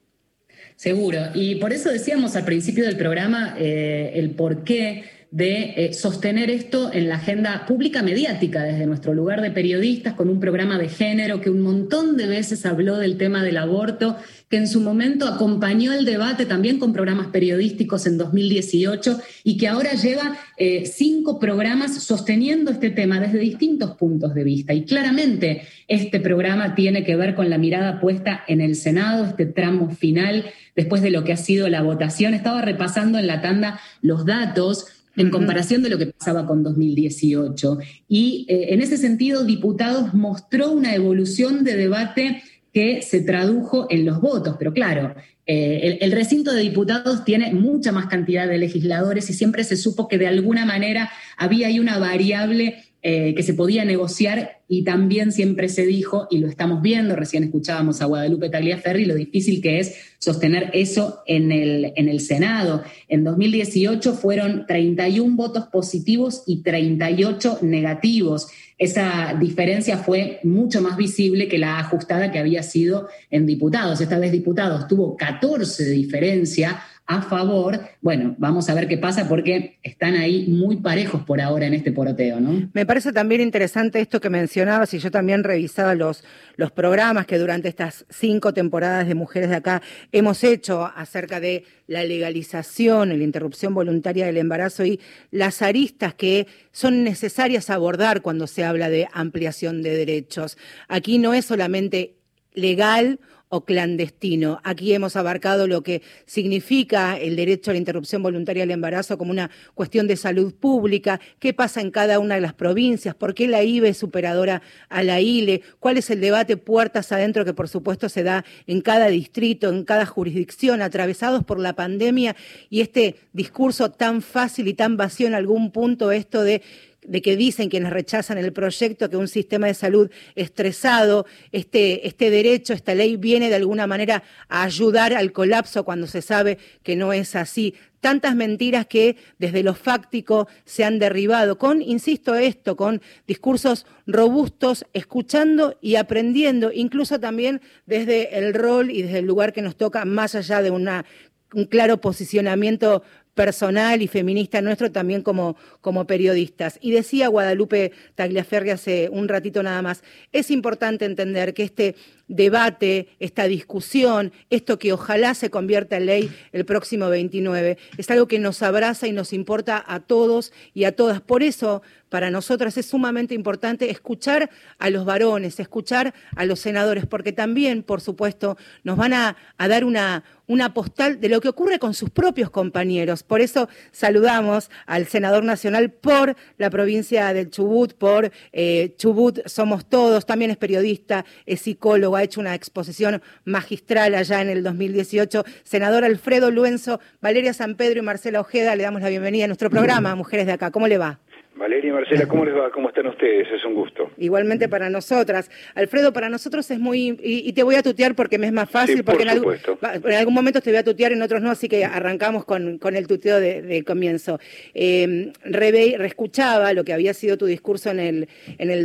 Seguro. 0.80 1.18
Y 1.34 1.56
por 1.56 1.74
eso 1.74 1.90
decíamos 1.90 2.36
al 2.36 2.46
principio 2.46 2.86
del 2.86 2.96
programa 2.96 3.54
eh, 3.58 4.12
el 4.14 4.30
porqué 4.30 5.04
de 5.30 5.74
eh, 5.76 5.92
sostener 5.92 6.50
esto 6.50 6.90
en 6.92 7.08
la 7.08 7.14
agenda 7.16 7.64
pública 7.66 8.02
mediática 8.02 8.64
desde 8.64 8.86
nuestro 8.86 9.14
lugar 9.14 9.42
de 9.42 9.52
periodistas 9.52 10.14
con 10.14 10.28
un 10.28 10.40
programa 10.40 10.76
de 10.76 10.88
género 10.88 11.40
que 11.40 11.50
un 11.50 11.60
montón 11.60 12.16
de 12.16 12.26
veces 12.26 12.66
habló 12.66 12.96
del 12.98 13.16
tema 13.16 13.44
del 13.44 13.58
aborto, 13.58 14.16
que 14.48 14.56
en 14.56 14.66
su 14.66 14.80
momento 14.80 15.28
acompañó 15.28 15.92
el 15.92 16.04
debate 16.04 16.46
también 16.46 16.80
con 16.80 16.92
programas 16.92 17.28
periodísticos 17.28 18.06
en 18.06 18.18
2018 18.18 19.20
y 19.44 19.56
que 19.56 19.68
ahora 19.68 19.92
lleva 19.92 20.36
eh, 20.56 20.84
cinco 20.86 21.38
programas 21.38 22.02
sosteniendo 22.02 22.72
este 22.72 22.90
tema 22.90 23.20
desde 23.20 23.38
distintos 23.38 23.96
puntos 23.96 24.34
de 24.34 24.42
vista. 24.42 24.74
Y 24.74 24.84
claramente 24.84 25.62
este 25.86 26.18
programa 26.18 26.74
tiene 26.74 27.04
que 27.04 27.14
ver 27.14 27.36
con 27.36 27.48
la 27.48 27.58
mirada 27.58 28.00
puesta 28.00 28.42
en 28.48 28.60
el 28.60 28.74
Senado, 28.74 29.26
este 29.26 29.46
tramo 29.46 29.90
final, 29.90 30.46
después 30.74 31.02
de 31.02 31.10
lo 31.10 31.22
que 31.22 31.32
ha 31.32 31.36
sido 31.36 31.68
la 31.68 31.82
votación. 31.82 32.34
Estaba 32.34 32.62
repasando 32.62 33.18
en 33.18 33.28
la 33.28 33.40
tanda 33.40 33.80
los 34.02 34.26
datos 34.26 34.86
en 35.20 35.30
comparación 35.30 35.82
de 35.82 35.90
lo 35.90 35.98
que 35.98 36.06
pasaba 36.06 36.46
con 36.46 36.62
2018. 36.62 37.78
Y 38.08 38.46
eh, 38.48 38.68
en 38.70 38.80
ese 38.80 38.96
sentido, 38.96 39.44
Diputados 39.44 40.14
mostró 40.14 40.72
una 40.72 40.94
evolución 40.94 41.64
de 41.64 41.76
debate 41.76 42.42
que 42.72 43.02
se 43.02 43.20
tradujo 43.20 43.86
en 43.90 44.04
los 44.04 44.20
votos, 44.20 44.56
pero 44.58 44.72
claro, 44.72 45.14
eh, 45.46 45.80
el, 45.82 45.98
el, 46.00 46.12
recinto 46.12 46.52
de 46.52 46.62
diputados 46.62 47.24
tiene 47.24 47.52
mucha 47.52 47.90
más 47.90 48.06
cantidad 48.06 48.46
de 48.46 48.58
legisladores 48.58 49.28
y 49.28 49.32
siempre 49.32 49.64
se 49.64 49.76
supo 49.76 50.06
que 50.06 50.18
de 50.18 50.28
alguna 50.28 50.64
manera 50.64 51.10
había 51.36 51.66
ahí 51.66 51.80
una 51.80 51.98
variable 51.98 52.76
eh, 53.02 53.34
que 53.34 53.42
se 53.42 53.54
podía 53.54 53.84
negociar 53.86 54.60
y 54.68 54.84
también 54.84 55.32
siempre 55.32 55.68
se 55.70 55.86
dijo, 55.86 56.28
y 56.30 56.38
lo 56.38 56.48
estamos 56.48 56.82
viendo, 56.82 57.16
recién 57.16 57.42
escuchábamos 57.42 58.02
a 58.02 58.04
Guadalupe 58.04 58.50
Tagliaferri, 58.50 59.06
lo 59.06 59.14
difícil 59.14 59.62
que 59.62 59.80
es 59.80 59.96
sostener 60.18 60.70
eso 60.74 61.22
en 61.26 61.50
el, 61.50 61.94
en 61.96 62.08
el 62.08 62.20
Senado. 62.20 62.84
En 63.08 63.24
2018 63.24 64.12
fueron 64.12 64.66
31 64.66 65.34
votos 65.34 65.64
positivos 65.68 66.42
y 66.46 66.62
38 66.62 67.60
negativos. 67.62 68.48
Esa 68.76 69.34
diferencia 69.40 69.96
fue 69.96 70.38
mucho 70.42 70.82
más 70.82 70.96
visible 70.96 71.48
que 71.48 71.58
la 71.58 71.78
ajustada 71.78 72.30
que 72.30 72.38
había 72.38 72.62
sido 72.62 73.08
en 73.30 73.46
diputados. 73.46 74.00
Esta 74.00 74.18
vez 74.18 74.30
diputados 74.30 74.86
tuvo 74.86 75.16
14 75.16 75.84
de 75.84 75.90
diferencia 75.90 76.82
a 77.10 77.22
favor. 77.22 77.80
Bueno, 78.00 78.36
vamos 78.38 78.70
a 78.70 78.74
ver 78.74 78.86
qué 78.86 78.96
pasa 78.96 79.28
porque 79.28 79.80
están 79.82 80.14
ahí 80.14 80.46
muy 80.46 80.76
parejos 80.76 81.24
por 81.24 81.40
ahora 81.40 81.66
en 81.66 81.74
este 81.74 81.90
poroteo, 81.90 82.38
¿no? 82.38 82.70
Me 82.72 82.86
parece 82.86 83.12
también 83.12 83.40
interesante 83.40 84.00
esto 84.00 84.20
que 84.20 84.30
mencionabas 84.30 84.94
y 84.94 85.00
yo 85.00 85.10
también 85.10 85.42
revisaba 85.42 85.96
los, 85.96 86.22
los 86.54 86.70
programas 86.70 87.26
que 87.26 87.38
durante 87.38 87.68
estas 87.68 88.06
cinco 88.10 88.54
temporadas 88.54 89.08
de 89.08 89.16
Mujeres 89.16 89.50
de 89.50 89.56
Acá 89.56 89.82
hemos 90.12 90.44
hecho 90.44 90.84
acerca 90.84 91.40
de 91.40 91.64
la 91.88 92.04
legalización, 92.04 93.08
la 93.08 93.24
interrupción 93.24 93.74
voluntaria 93.74 94.26
del 94.26 94.36
embarazo 94.36 94.84
y 94.84 95.00
las 95.32 95.62
aristas 95.62 96.14
que 96.14 96.46
son 96.70 97.02
necesarias 97.02 97.70
abordar 97.70 98.22
cuando 98.22 98.46
se 98.46 98.62
habla 98.64 98.88
de 98.88 99.08
ampliación 99.12 99.82
de 99.82 99.96
derechos. 99.96 100.56
Aquí 100.86 101.18
no 101.18 101.34
es 101.34 101.44
solamente 101.44 102.14
legal 102.54 103.18
o 103.50 103.64
clandestino. 103.64 104.60
Aquí 104.62 104.94
hemos 104.94 105.16
abarcado 105.16 105.66
lo 105.66 105.82
que 105.82 106.02
significa 106.24 107.18
el 107.18 107.34
derecho 107.34 107.70
a 107.70 107.74
la 107.74 107.78
interrupción 107.78 108.22
voluntaria 108.22 108.62
del 108.62 108.70
embarazo 108.70 109.18
como 109.18 109.32
una 109.32 109.50
cuestión 109.74 110.06
de 110.06 110.16
salud 110.16 110.54
pública, 110.54 111.20
qué 111.40 111.52
pasa 111.52 111.80
en 111.80 111.90
cada 111.90 112.20
una 112.20 112.36
de 112.36 112.40
las 112.40 112.54
provincias, 112.54 113.16
por 113.16 113.34
qué 113.34 113.48
la 113.48 113.64
IBE 113.64 113.88
es 113.88 113.98
superadora 113.98 114.62
a 114.88 115.02
la 115.02 115.20
ILE, 115.20 115.62
cuál 115.80 115.98
es 115.98 116.10
el 116.10 116.20
debate 116.20 116.56
puertas 116.56 117.10
adentro 117.10 117.44
que 117.44 117.52
por 117.52 117.68
supuesto 117.68 118.08
se 118.08 118.22
da 118.22 118.44
en 118.68 118.80
cada 118.82 119.08
distrito, 119.08 119.68
en 119.68 119.84
cada 119.84 120.06
jurisdicción, 120.06 120.80
atravesados 120.80 121.42
por 121.42 121.58
la 121.58 121.74
pandemia 121.74 122.36
y 122.70 122.82
este 122.82 123.16
discurso 123.32 123.90
tan 123.90 124.22
fácil 124.22 124.68
y 124.68 124.74
tan 124.74 124.96
vacío 124.96 125.26
en 125.26 125.34
algún 125.34 125.72
punto, 125.72 126.12
esto 126.12 126.44
de 126.44 126.62
de 127.06 127.22
que 127.22 127.36
dicen 127.36 127.70
quienes 127.70 127.90
rechazan 127.90 128.38
el 128.38 128.52
proyecto 128.52 129.08
que 129.08 129.16
un 129.16 129.28
sistema 129.28 129.66
de 129.66 129.74
salud 129.74 130.10
estresado, 130.34 131.26
este, 131.50 132.06
este 132.06 132.30
derecho, 132.30 132.72
esta 132.72 132.94
ley 132.94 133.16
viene 133.16 133.48
de 133.48 133.56
alguna 133.56 133.86
manera 133.86 134.22
a 134.48 134.64
ayudar 134.64 135.14
al 135.14 135.32
colapso 135.32 135.84
cuando 135.84 136.06
se 136.06 136.22
sabe 136.22 136.58
que 136.82 136.96
no 136.96 137.12
es 137.12 137.36
así. 137.36 137.74
Tantas 138.00 138.34
mentiras 138.34 138.86
que 138.86 139.16
desde 139.38 139.62
lo 139.62 139.74
fáctico 139.74 140.48
se 140.64 140.84
han 140.84 140.98
derribado, 140.98 141.58
con, 141.58 141.82
insisto, 141.82 142.34
esto, 142.34 142.76
con 142.76 143.02
discursos 143.26 143.86
robustos, 144.06 144.86
escuchando 144.94 145.76
y 145.82 145.96
aprendiendo, 145.96 146.70
incluso 146.72 147.20
también 147.20 147.60
desde 147.86 148.38
el 148.38 148.54
rol 148.54 148.90
y 148.90 149.02
desde 149.02 149.18
el 149.18 149.26
lugar 149.26 149.52
que 149.52 149.62
nos 149.62 149.76
toca, 149.76 150.06
más 150.06 150.34
allá 150.34 150.62
de 150.62 150.70
una, 150.70 151.04
un 151.52 151.66
claro 151.66 152.00
posicionamiento 152.00 153.02
personal 153.40 154.02
y 154.02 154.06
feminista 154.06 154.60
nuestro 154.60 154.92
también 154.92 155.22
como, 155.22 155.56
como 155.80 156.06
periodistas. 156.06 156.78
Y 156.82 156.90
decía 156.90 157.28
Guadalupe 157.28 157.90
Tagliaferri 158.14 158.68
hace 158.68 159.08
un 159.10 159.28
ratito 159.28 159.62
nada 159.62 159.80
más, 159.80 160.02
es 160.30 160.50
importante 160.50 161.06
entender 161.06 161.54
que 161.54 161.62
este 161.62 161.94
debate, 162.30 163.08
esta 163.18 163.44
discusión, 163.44 164.32
esto 164.48 164.78
que 164.78 164.92
ojalá 164.92 165.34
se 165.34 165.50
convierta 165.50 165.96
en 165.96 166.06
ley 166.06 166.30
el 166.52 166.64
próximo 166.64 167.08
29, 167.08 167.76
es 167.98 168.10
algo 168.10 168.28
que 168.28 168.38
nos 168.38 168.62
abraza 168.62 169.08
y 169.08 169.12
nos 169.12 169.32
importa 169.32 169.84
a 169.86 170.00
todos 170.00 170.52
y 170.72 170.84
a 170.84 170.94
todas. 170.94 171.20
Por 171.20 171.42
eso, 171.42 171.82
para 172.08 172.30
nosotras 172.30 172.76
es 172.76 172.86
sumamente 172.86 173.34
importante 173.34 173.90
escuchar 173.90 174.50
a 174.78 174.90
los 174.90 175.04
varones, 175.04 175.58
escuchar 175.58 176.14
a 176.36 176.44
los 176.44 176.60
senadores, 176.60 177.06
porque 177.06 177.32
también, 177.32 177.82
por 177.82 178.00
supuesto, 178.00 178.56
nos 178.84 178.96
van 178.96 179.12
a, 179.12 179.36
a 179.58 179.68
dar 179.68 179.84
una, 179.84 180.24
una 180.50 180.74
postal 180.74 181.20
de 181.20 181.28
lo 181.28 181.40
que 181.40 181.48
ocurre 181.48 181.78
con 181.78 181.94
sus 181.94 182.10
propios 182.10 182.50
compañeros. 182.50 183.22
Por 183.22 183.40
eso 183.40 183.68
saludamos 183.92 184.68
al 184.84 185.06
senador 185.06 185.44
nacional 185.44 185.92
por 185.92 186.36
la 186.58 186.70
provincia 186.70 187.32
del 187.32 187.50
Chubut, 187.50 187.94
por 187.94 188.32
eh, 188.52 188.94
Chubut 188.98 189.46
Somos 189.46 189.88
Todos, 189.88 190.26
también 190.26 190.50
es 190.50 190.56
periodista, 190.56 191.24
es 191.46 191.60
psicólogo, 191.60 192.16
ha 192.20 192.24
hecho 192.24 192.40
una 192.40 192.54
exposición 192.54 193.22
magistral 193.44 194.14
allá 194.14 194.40
en 194.40 194.48
el 194.48 194.62
2018. 194.62 195.44
Senador 195.62 196.04
Alfredo 196.04 196.50
Luenzo, 196.50 197.00
Valeria 197.20 197.52
San 197.52 197.74
Pedro 197.74 198.00
y 198.00 198.02
Marcela 198.02 198.40
Ojeda, 198.40 198.76
le 198.76 198.84
damos 198.84 199.02
la 199.02 199.08
bienvenida 199.08 199.44
a 199.44 199.48
nuestro 199.48 199.70
programa, 199.70 200.14
Mujeres 200.14 200.46
de 200.46 200.52
Acá. 200.52 200.70
¿Cómo 200.70 200.86
le 200.86 200.98
va? 200.98 201.18
Valeria 201.60 201.90
y 201.90 201.92
Marcela, 201.92 202.26
¿cómo 202.26 202.46
les 202.46 202.54
va? 202.54 202.70
¿Cómo 202.70 202.88
están 202.88 203.06
ustedes? 203.06 203.46
Es 203.52 203.62
un 203.66 203.74
gusto. 203.74 204.10
Igualmente 204.16 204.66
para 204.68 204.88
nosotras. 204.88 205.50
Alfredo, 205.74 206.10
para 206.10 206.30
nosotros 206.30 206.70
es 206.70 206.78
muy... 206.78 207.18
Y, 207.22 207.46
y 207.46 207.52
te 207.52 207.62
voy 207.62 207.74
a 207.74 207.82
tutear 207.82 208.14
porque 208.14 208.38
me 208.38 208.46
es 208.46 208.52
más 208.52 208.70
fácil, 208.70 208.96
Sí, 208.96 209.02
porque 209.02 209.24
por 209.24 209.30
en, 209.30 209.36
algún, 209.36 209.56
en 209.82 210.14
algún 210.14 210.32
momento 210.32 210.62
te 210.62 210.70
voy 210.70 210.78
a 210.78 210.84
tutear, 210.84 211.12
en 211.12 211.20
otros 211.20 211.42
no, 211.42 211.50
así 211.50 211.68
que 211.68 211.84
arrancamos 211.84 212.46
con, 212.46 212.78
con 212.78 212.96
el 212.96 213.06
tuteo 213.06 213.38
de, 213.40 213.60
de 213.60 213.84
comienzo. 213.84 214.40
Eh, 214.72 215.32
reescuchaba 215.44 216.72
lo 216.72 216.82
que 216.82 216.94
había 216.94 217.12
sido 217.12 217.36
tu 217.36 217.44
discurso 217.44 217.90
en 217.90 218.00
el, 218.00 218.28
en 218.56 218.70
el 218.70 218.82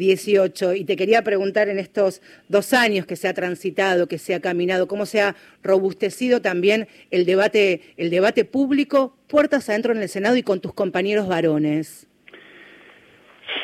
2018 0.00 0.74
y 0.74 0.84
te 0.84 0.96
quería 0.96 1.22
preguntar 1.22 1.68
en 1.68 1.78
estos 1.78 2.20
dos 2.48 2.72
años 2.72 3.06
que 3.06 3.16
se 3.16 3.28
ha 3.28 3.34
transitado, 3.34 4.06
que 4.06 4.18
se 4.18 4.34
ha 4.34 4.40
caminado, 4.40 4.86
cómo 4.86 5.06
se 5.06 5.20
ha 5.20 5.34
robustecido 5.62 6.40
también 6.40 6.86
el 7.10 7.24
debate, 7.24 7.80
el 7.96 8.10
debate 8.10 8.44
público, 8.44 9.16
puertas 9.28 9.68
adentro 9.70 9.92
en 9.92 10.02
el 10.02 10.08
Senado 10.08 10.36
y 10.36 10.42
con 10.42 10.60
tus 10.60 10.74
compañeros 10.74 11.28
varones. 11.28 12.06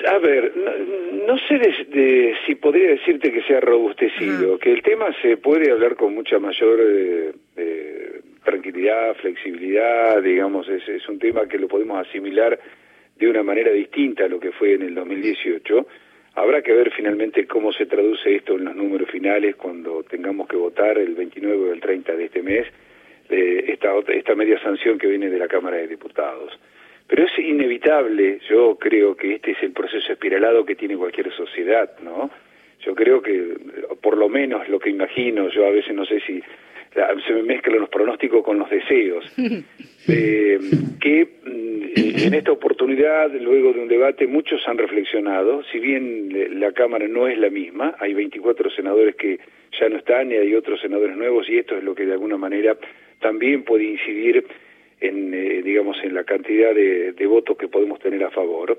A 0.08 0.18
ver, 0.18 0.52
no, 0.56 1.26
no 1.34 1.38
sé 1.46 1.58
de- 1.58 1.84
de 2.00 2.34
si 2.46 2.54
podría 2.54 2.88
decirte 2.90 3.30
que 3.30 3.42
sea 3.42 3.60
robustecido, 3.60 4.58
que 4.58 4.72
el 4.72 4.82
tema 4.82 5.14
se 5.22 5.36
puede 5.36 5.70
hablar 5.70 5.96
con 5.96 6.14
mucha 6.14 6.38
mayor 6.38 6.80
eh, 6.82 7.32
eh, 7.56 8.20
tranquilidad, 8.44 9.14
flexibilidad, 9.16 10.20
digamos, 10.22 10.68
es, 10.68 10.88
es 10.88 11.06
un 11.08 11.18
tema 11.18 11.46
que 11.46 11.58
lo 11.58 11.68
podemos 11.68 12.04
asimilar 12.06 12.58
de 13.16 13.28
una 13.28 13.42
manera 13.44 13.70
distinta 13.70 14.24
a 14.24 14.28
lo 14.28 14.40
que 14.40 14.50
fue 14.52 14.74
en 14.74 14.82
el 14.82 14.94
2018. 14.94 15.86
Habrá 16.34 16.62
que 16.62 16.72
ver 16.72 16.90
finalmente 16.92 17.46
cómo 17.46 17.72
se 17.72 17.86
traduce 17.86 18.36
esto 18.36 18.54
en 18.54 18.64
los 18.64 18.74
números 18.74 19.10
finales 19.10 19.56
cuando 19.56 20.02
tengamos 20.04 20.48
que 20.48 20.56
votar 20.56 20.96
el 20.98 21.14
29 21.14 21.70
o 21.70 21.72
el 21.72 21.80
30 21.80 22.16
de 22.16 22.24
este 22.24 22.42
mes 22.42 22.66
esta, 23.32 23.92
esta 24.08 24.34
media 24.34 24.60
sanción 24.60 24.98
que 24.98 25.06
viene 25.06 25.30
de 25.30 25.38
la 25.38 25.48
Cámara 25.48 25.76
de 25.76 25.88
Diputados. 25.88 26.58
Pero 27.06 27.24
es 27.24 27.38
inevitable, 27.38 28.40
yo 28.48 28.76
creo 28.78 29.16
que 29.16 29.34
este 29.34 29.52
es 29.52 29.62
el 29.62 29.72
proceso 29.72 30.12
espiralado 30.12 30.64
que 30.64 30.76
tiene 30.76 30.96
cualquier 30.96 31.32
sociedad, 31.32 31.98
¿no? 32.00 32.30
Yo 32.84 32.94
creo 32.94 33.22
que, 33.22 33.56
por 34.00 34.16
lo 34.16 34.28
menos 34.28 34.68
lo 34.68 34.78
que 34.78 34.90
imagino, 34.90 35.48
yo 35.48 35.66
a 35.66 35.70
veces 35.70 35.94
no 35.94 36.04
sé 36.04 36.20
si 36.20 36.42
se 37.26 37.32
me 37.32 37.42
mezclan 37.42 37.80
los 37.80 37.88
pronósticos 37.88 38.44
con 38.44 38.58
los 38.58 38.68
deseos, 38.68 39.24
eh, 40.08 40.58
que 41.00 41.28
mm, 41.44 42.26
en 42.26 42.34
esta 42.34 42.52
oportunidad, 42.52 43.30
luego 43.32 43.72
de 43.72 43.80
un 43.80 43.88
debate, 43.88 44.26
muchos 44.26 44.66
han 44.66 44.78
reflexionado, 44.78 45.62
si 45.64 45.78
bien 45.78 46.30
eh, 46.34 46.48
la 46.50 46.72
Cámara 46.72 47.08
no 47.08 47.28
es 47.28 47.38
la 47.38 47.50
misma, 47.50 47.94
hay 47.98 48.14
24 48.14 48.70
senadores 48.70 49.16
que 49.16 49.38
ya 49.80 49.88
no 49.88 49.96
están 49.96 50.30
y 50.30 50.34
hay 50.34 50.54
otros 50.54 50.80
senadores 50.80 51.16
nuevos 51.16 51.48
y 51.48 51.58
esto 51.58 51.76
es 51.76 51.82
lo 51.82 51.94
que 51.94 52.04
de 52.04 52.12
alguna 52.12 52.36
manera 52.36 52.76
también 53.20 53.62
puede 53.62 53.84
incidir 53.84 54.44
en, 55.00 55.32
eh, 55.34 55.62
digamos, 55.62 55.96
en 56.04 56.14
la 56.14 56.24
cantidad 56.24 56.74
de, 56.74 57.12
de 57.12 57.26
votos 57.26 57.56
que 57.56 57.68
podemos 57.68 57.98
tener 58.00 58.22
a 58.22 58.30
favor. 58.30 58.78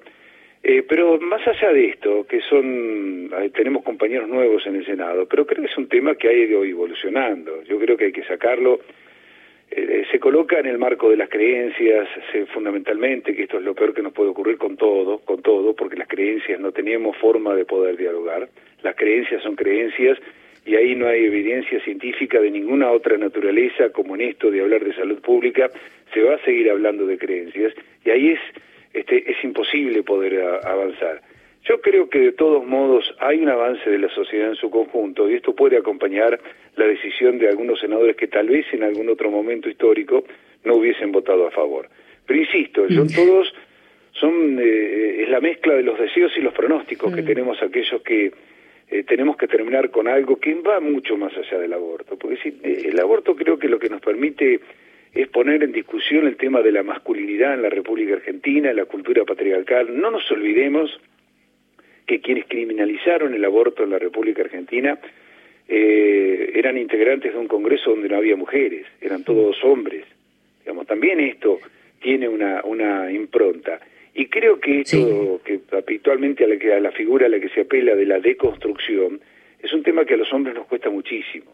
Eh, 0.66 0.84
pero 0.88 1.20
más 1.20 1.46
allá 1.46 1.74
de 1.74 1.88
esto, 1.88 2.26
que 2.26 2.40
son, 2.42 3.30
eh, 3.38 3.50
tenemos 3.54 3.84
compañeros 3.84 4.30
nuevos 4.30 4.66
en 4.66 4.78
el 4.78 4.86
Senado, 4.86 5.28
pero 5.28 5.46
creo 5.46 5.62
que 5.62 5.68
es 5.70 5.78
un 5.78 5.90
tema 5.90 6.16
que 6.16 6.30
ha 6.30 6.34
ido 6.34 6.64
evolucionando. 6.64 7.64
Yo 7.64 7.78
creo 7.80 7.98
que 7.98 8.06
hay 8.06 8.12
que 8.14 8.24
sacarlo. 8.24 8.80
Eh, 9.72 10.06
se 10.10 10.20
coloca 10.20 10.60
en 10.60 10.68
el 10.68 10.78
marco 10.78 11.10
de 11.10 11.18
las 11.18 11.28
creencias, 11.30 12.08
se- 12.32 12.46
fundamentalmente, 12.46 13.36
que 13.36 13.44
esto 13.44 13.58
es 13.58 13.64
lo 13.64 13.74
peor 13.76 13.94
que 13.94 14.02
nos 14.04 14.14
puede 14.14 14.30
ocurrir 14.30 14.58
con 14.58 14.78
todo, 14.78 15.18
con 15.20 15.42
todo, 15.42 15.76
porque 15.76 15.98
las 15.98 16.08
creencias 16.08 16.60
no 16.62 16.72
tenemos 16.72 17.18
forma 17.18 17.54
de 17.56 17.66
poder 17.66 17.98
dialogar. 17.98 18.48
Las 18.84 18.96
creencias 18.96 19.42
son 19.44 19.56
creencias 19.56 20.18
y 20.66 20.76
ahí 20.76 20.96
no 20.96 21.08
hay 21.08 21.26
evidencia 21.26 21.82
científica 21.84 22.40
de 22.40 22.52
ninguna 22.52 22.90
otra 22.92 23.18
naturaleza 23.18 23.90
como 23.90 24.16
en 24.16 24.22
esto 24.22 24.50
de 24.50 24.62
hablar 24.62 24.84
de 24.86 24.94
salud 24.94 25.20
pública, 25.22 25.70
se 26.14 26.22
va 26.22 26.36
a 26.36 26.46
seguir 26.46 26.70
hablando 26.70 27.06
de 27.06 27.18
creencias 27.18 27.74
y 28.06 28.10
ahí 28.12 28.30
es 28.30 28.40
este 28.94 29.30
es 29.32 29.44
imposible 29.44 30.04
poder 30.04 30.42
a- 30.42 30.58
avanzar. 30.70 31.22
Yo 31.66 31.80
creo 31.82 32.10
que 32.10 32.20
de 32.20 32.32
todos 32.34 32.66
modos 32.66 33.16
hay 33.20 33.40
un 33.40 33.50
avance 33.50 33.90
de 33.90 33.98
la 33.98 34.10
sociedad 34.10 34.50
en 34.50 34.56
su 34.56 34.70
conjunto 34.70 35.30
y 35.30 35.36
esto 35.36 35.56
puede 35.56 35.78
acompañar 35.78 36.40
la 36.76 36.86
decisión 36.86 37.38
de 37.40 37.48
algunos 37.48 37.80
senadores 37.80 38.16
que 38.18 38.28
tal 38.28 38.48
vez 38.50 38.66
en 38.74 38.84
algún 38.84 39.08
otro 39.10 39.32
momento 39.32 39.70
histórico 39.70 40.26
no 40.66 40.76
hubiesen 40.76 41.12
votado 41.12 41.48
a 41.48 41.52
favor. 41.52 41.88
Pero 42.26 42.40
insisto, 42.40 42.86
son 42.90 43.08
todos 43.08 43.54
son 44.14 44.60
eh, 44.62 45.24
es 45.24 45.30
la 45.30 45.40
mezcla 45.40 45.74
de 45.74 45.84
los 45.84 45.98
deseos 45.98 46.32
y 46.38 46.42
los 46.42 46.54
pronósticos 46.54 47.14
que 47.16 47.24
tenemos 47.24 47.62
aquellos 47.64 48.02
que 48.04 48.32
eh, 48.92 49.04
tenemos 49.04 49.38
que 49.38 49.48
terminar 49.48 49.90
con 49.90 50.08
algo 50.08 50.36
que 50.40 50.54
va 50.56 50.80
mucho 50.80 51.18
más 51.18 51.36
allá 51.36 51.58
del 51.60 51.74
aborto, 51.74 52.18
porque 52.18 52.38
si, 52.38 52.50
eh, 52.64 52.90
el 52.92 53.00
aborto 53.00 53.36
creo 53.36 53.58
que 53.58 53.68
lo 53.70 53.80
que 53.80 53.90
nos 53.90 54.02
permite 54.02 54.60
es 55.14 55.28
poner 55.28 55.64
en 55.64 55.72
discusión 55.72 56.26
el 56.28 56.38
tema 56.38 56.62
de 56.62 56.72
la 56.72 56.84
masculinidad 56.84 57.54
en 57.54 57.62
la 57.62 57.70
República 57.70 58.16
Argentina, 58.16 58.72
en 58.72 58.78
la 58.78 58.86
cultura 58.86 59.24
patriarcal. 59.24 59.96
No 60.00 60.10
nos 60.10 60.30
olvidemos 60.32 61.00
que 62.08 62.20
quienes 62.20 62.46
criminalizaron 62.46 63.34
el 63.34 63.46
aborto 63.46 63.84
en 63.84 63.92
la 63.92 64.00
República 64.00 64.42
Argentina 64.42 64.98
eh, 65.68 66.52
eran 66.56 66.78
integrantes 66.78 67.34
de 67.34 67.40
un 67.40 67.48
Congreso 67.48 67.92
donde 67.92 68.10
no 68.10 68.18
había 68.18 68.36
mujeres, 68.36 68.86
eran 69.00 69.24
todos 69.24 69.64
hombres. 69.64 70.06
Digamos, 70.60 70.88
también 70.88 71.20
esto 71.20 71.60
tiene 72.02 72.28
una, 72.28 72.62
una 72.64 73.12
impronta. 73.12 73.80
Y 74.16 74.28
creo 74.28 74.60
que 74.60 74.82
esto, 74.82 75.42
que 75.44 75.62
habitualmente 75.72 76.44
a 76.44 76.48
la, 76.48 76.58
que, 76.58 76.74
a 76.74 76.80
la 76.80 76.92
figura 76.92 77.28
a 77.28 77.30
la 77.30 77.40
que 77.40 77.50
se 77.50 77.62
apela 77.62 77.96
de 77.96 78.06
la 78.06 78.20
deconstrucción, 78.20 79.20
es 79.60 79.74
un 79.74 79.84
tema 79.84 80.06
que 80.06 80.16
a 80.16 80.18
los 80.18 80.32
hombres 80.34 80.56
nos 80.56 80.68
cuesta 80.68 80.90
muchísimo. 80.90 81.52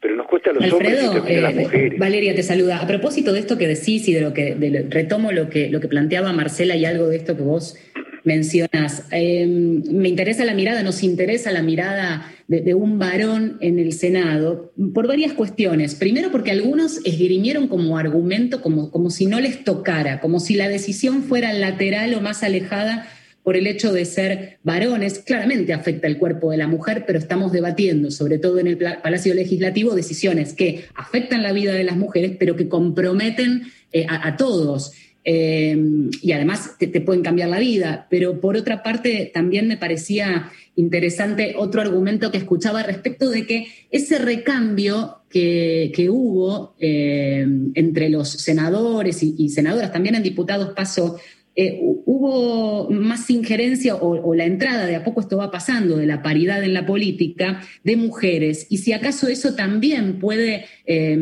Pero 0.00 0.16
nos 0.16 0.26
cuesta 0.28 0.50
a 0.50 0.54
los 0.54 0.72
hombres 0.72 0.90
y 0.92 0.94
Alfredo, 0.96 1.12
también 1.12 1.38
a 1.38 1.42
las 1.42 1.52
eh, 1.52 1.60
mujeres. 1.60 1.98
Valeria 1.98 2.34
te 2.34 2.42
saluda. 2.42 2.78
A 2.78 2.86
propósito 2.86 3.32
de 3.32 3.40
esto 3.40 3.58
que 3.58 3.66
decís 3.68 4.08
y 4.08 4.14
de 4.14 4.20
lo 4.22 4.32
que 4.32 4.54
de 4.54 4.70
lo- 4.70 4.88
retomo 4.88 5.30
lo 5.32 5.50
que 5.50 5.68
lo 5.68 5.80
que 5.80 5.88
planteaba 5.88 6.32
Marcela 6.32 6.74
y 6.76 6.84
algo 6.86 7.08
de 7.08 7.16
esto 7.16 7.36
que 7.36 7.42
vos 7.42 7.76
mencionas. 8.24 9.04
eh, 9.12 9.46
me 9.46 10.08
interesa 10.08 10.44
la 10.44 10.54
mirada, 10.54 10.82
nos 10.82 11.02
interesa 11.02 11.52
la 11.52 11.62
mirada 11.62 12.30
de, 12.48 12.60
de 12.60 12.74
un 12.74 12.98
varón 12.98 13.56
en 13.60 13.78
el 13.78 13.92
Senado 13.92 14.72
por 14.94 15.06
varias 15.06 15.32
cuestiones. 15.32 15.94
Primero 15.94 16.30
porque 16.30 16.50
algunos 16.50 17.04
esgrimieron 17.06 17.68
como 17.68 17.96
argumento 17.98 18.60
como, 18.62 18.90
como 18.90 19.10
si 19.10 19.26
no 19.26 19.40
les 19.40 19.64
tocara, 19.64 20.20
como 20.20 20.38
si 20.40 20.54
la 20.54 20.68
decisión 20.68 21.22
fuera 21.22 21.52
lateral 21.52 22.14
o 22.14 22.20
más 22.20 22.42
alejada 22.42 23.06
por 23.42 23.56
el 23.56 23.66
hecho 23.66 23.92
de 23.92 24.04
ser 24.04 24.58
varones, 24.62 25.20
claramente 25.20 25.72
afecta 25.72 26.06
el 26.06 26.18
cuerpo 26.18 26.50
de 26.50 26.58
la 26.58 26.68
mujer, 26.68 27.04
pero 27.06 27.18
estamos 27.18 27.52
debatiendo, 27.52 28.10
sobre 28.10 28.38
todo 28.38 28.58
en 28.58 28.66
el 28.66 28.76
Palacio 28.76 29.34
Legislativo, 29.34 29.94
decisiones 29.94 30.52
que 30.52 30.84
afectan 30.94 31.42
la 31.42 31.52
vida 31.52 31.72
de 31.72 31.84
las 31.84 31.96
mujeres, 31.96 32.36
pero 32.38 32.56
que 32.56 32.68
comprometen 32.68 33.62
eh, 33.92 34.06
a, 34.08 34.36
todos. 34.36 34.92
Eh, 35.24 35.76
y 36.22 36.32
además 36.32 36.76
te, 36.78 36.86
te 36.86 37.00
pueden 37.00 37.22
cambiar 37.22 37.48
la 37.48 37.58
vida. 37.58 38.06
Pero 38.10 38.40
por 38.40 38.56
otra 38.56 38.82
parte, 38.82 39.30
también 39.32 39.68
me 39.68 39.76
parecía 39.76 40.50
interesante 40.76 41.54
otro 41.56 41.80
argumento 41.80 42.30
que 42.30 42.38
escuchaba 42.38 42.82
respecto 42.82 43.30
de 43.30 43.46
que 43.46 43.66
ese 43.90 44.18
recambio 44.18 45.22
que, 45.28 45.92
que 45.94 46.10
hubo 46.10 46.74
eh, 46.78 47.46
entre 47.74 48.08
los 48.10 48.28
senadores 48.28 49.22
y, 49.22 49.34
y 49.38 49.48
senadoras, 49.50 49.92
también 49.92 50.14
en 50.14 50.22
diputados 50.22 50.72
pasó, 50.74 51.18
eh, 51.56 51.78
hu- 51.80 52.02
hubo 52.06 52.90
más 52.90 53.28
injerencia 53.30 53.96
o, 53.96 54.34
la 54.34 54.44
entrada, 54.44 54.86
de 54.86 54.96
a 54.96 55.04
poco 55.04 55.20
esto 55.20 55.36
va 55.36 55.50
pasando, 55.50 55.96
de 55.96 56.06
la 56.06 56.22
paridad 56.22 56.62
en 56.62 56.74
la 56.74 56.86
política 56.86 57.60
de 57.84 57.96
mujeres. 57.96 58.66
Y 58.70 58.78
si 58.78 58.92
acaso 58.92 59.28
eso 59.28 59.54
también 59.54 60.18
puede 60.18 60.66
eh, 60.86 61.18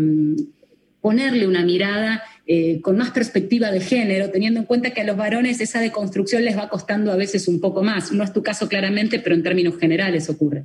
ponerle 1.00 1.46
una 1.46 1.64
mirada 1.64 2.22
eh, 2.46 2.80
con 2.80 2.96
más 2.96 3.10
perspectiva 3.10 3.70
de 3.70 3.80
género, 3.80 4.30
teniendo 4.30 4.60
en 4.60 4.66
cuenta 4.66 4.90
que 4.90 5.00
a 5.00 5.04
los 5.04 5.16
varones 5.16 5.60
esa 5.60 5.80
deconstrucción 5.80 6.44
les 6.44 6.56
va 6.58 6.68
costando 6.68 7.12
a 7.12 7.16
veces 7.16 7.48
un 7.48 7.60
poco 7.60 7.82
más. 7.82 8.12
No 8.12 8.24
es 8.24 8.32
tu 8.32 8.42
caso 8.42 8.68
claramente, 8.68 9.20
pero 9.20 9.34
en 9.34 9.42
términos 9.42 9.78
generales 9.78 10.28
ocurre. 10.28 10.64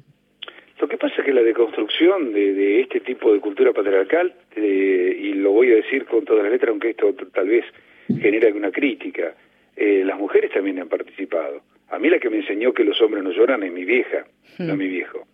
Lo 0.81 0.87
que 0.89 0.97
pasa 0.97 1.13
pasa 1.13 1.25
que 1.25 1.33
la 1.33 1.41
deconstrucción 1.41 2.33
de, 2.33 2.81
este 2.81 2.99
tipo 3.01 3.33
de 3.33 3.39
cultura 3.39 3.71
patriarcal, 3.73 4.33
eh, 4.55 5.19
y 5.21 5.33
lo 5.33 5.51
voy 5.51 5.71
a 5.71 5.75
decir 5.75 6.05
con 6.05 6.25
todas 6.25 6.43
las 6.43 6.51
letras, 6.51 6.69
aunque 6.69 6.91
esto 6.91 7.13
tal 7.33 7.47
vez 7.47 7.65
genera 8.07 8.47
alguna 8.47 8.71
crítica, 8.71 9.35
eh, 9.83 10.03
las 10.05 10.17
mujeres 10.17 10.51
también 10.51 10.79
han 10.79 10.89
participado. 10.89 11.61
A 11.89 11.99
mí 11.99 12.09
la 12.09 12.19
que 12.19 12.29
me 12.29 12.37
enseñó 12.37 12.73
que 12.73 12.83
los 12.83 12.99
hombres 13.01 13.23
no 13.23 13.31
lloran 13.31 13.63
es 13.63 13.71
mi 13.71 13.83
vieja, 13.85 14.25
no 14.59 14.75
mi 14.75 14.87
viejo. 14.87 15.27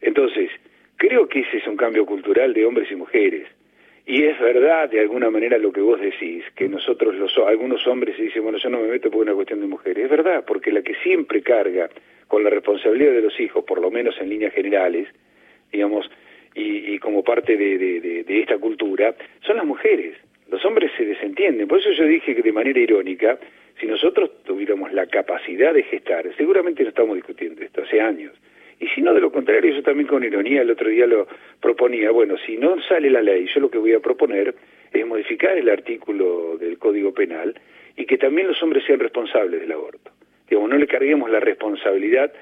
Entonces, 0.00 0.50
creo 0.96 1.28
que 1.28 1.40
ese 1.40 1.58
es 1.58 1.66
un 1.66 1.76
cambio 1.76 2.06
cultural 2.06 2.52
de 2.54 2.64
hombres 2.64 2.90
y 2.90 2.96
mujeres. 2.96 3.46
Y 4.06 4.22
es 4.24 4.38
verdad, 4.38 4.90
de 4.90 5.00
alguna 5.00 5.30
manera, 5.30 5.56
lo 5.56 5.72
que 5.72 5.80
vos 5.80 5.98
decís, 6.00 6.44
que 6.54 6.68
nosotros, 6.68 7.14
los, 7.14 7.36
algunos 7.38 7.86
hombres 7.86 8.16
se 8.16 8.22
dicen, 8.24 8.42
bueno, 8.42 8.58
yo 8.58 8.68
no 8.68 8.80
me 8.80 8.88
meto 8.88 9.10
por 9.10 9.22
una 9.22 9.32
cuestión 9.34 9.60
de 9.60 9.66
mujeres. 9.66 10.04
Es 10.04 10.10
verdad, 10.10 10.44
porque 10.46 10.70
la 10.72 10.82
que 10.82 10.94
siempre 10.96 11.40
carga 11.42 11.88
con 12.28 12.44
la 12.44 12.50
responsabilidad 12.50 13.12
de 13.12 13.22
los 13.22 13.38
hijos, 13.40 13.64
por 13.64 13.80
lo 13.80 13.90
menos 13.90 14.14
en 14.20 14.28
líneas 14.28 14.52
generales, 14.52 15.08
digamos, 15.72 16.10
y, 16.54 16.94
y 16.94 16.98
como 16.98 17.24
parte 17.24 17.56
de, 17.56 17.78
de- 17.78 18.00
de- 18.00 18.24
de 18.24 18.40
esta 18.40 18.58
cultura, 18.58 19.14
son 19.46 19.56
las 19.56 19.64
mujeres. 19.66 20.16
Los 20.50 20.62
hombres 20.66 20.90
se 20.98 21.04
desentienden. 21.06 21.66
Por 21.66 21.78
eso 21.78 21.90
yo 21.92 22.04
dije 22.04 22.34
que 22.34 22.42
de 22.42 22.52
manera 22.52 22.78
irónica, 22.78 23.38
si 23.80 23.86
nosotros 23.86 24.30
tuviéramos 24.44 24.92
la 24.92 25.06
capacidad 25.06 25.74
de 25.74 25.82
gestar, 25.82 26.24
seguramente 26.36 26.82
no 26.82 26.90
estamos 26.90 27.16
discutiendo 27.16 27.62
esto 27.62 27.82
hace 27.82 28.00
años. 28.00 28.32
Y 28.80 28.88
si 28.88 29.02
no, 29.02 29.14
de 29.14 29.20
lo 29.20 29.30
contrario, 29.30 29.74
yo 29.74 29.82
también 29.82 30.08
con 30.08 30.24
ironía 30.24 30.62
el 30.62 30.70
otro 30.70 30.88
día 30.88 31.06
lo 31.06 31.26
proponía, 31.60 32.10
bueno, 32.10 32.36
si 32.44 32.56
no 32.56 32.80
sale 32.82 33.10
la 33.10 33.22
ley, 33.22 33.46
yo 33.54 33.60
lo 33.60 33.70
que 33.70 33.78
voy 33.78 33.92
a 33.92 34.00
proponer 34.00 34.54
es 34.92 35.06
modificar 35.06 35.56
el 35.56 35.68
artículo 35.68 36.56
del 36.58 36.78
Código 36.78 37.12
Penal 37.12 37.54
y 37.96 38.06
que 38.06 38.18
también 38.18 38.48
los 38.48 38.62
hombres 38.62 38.84
sean 38.84 39.00
responsables 39.00 39.60
del 39.60 39.72
aborto. 39.72 40.10
Digamos, 40.48 40.70
no 40.70 40.76
le 40.76 40.86
carguemos 40.86 41.30
la 41.30 41.40
responsabilidad 41.40 42.32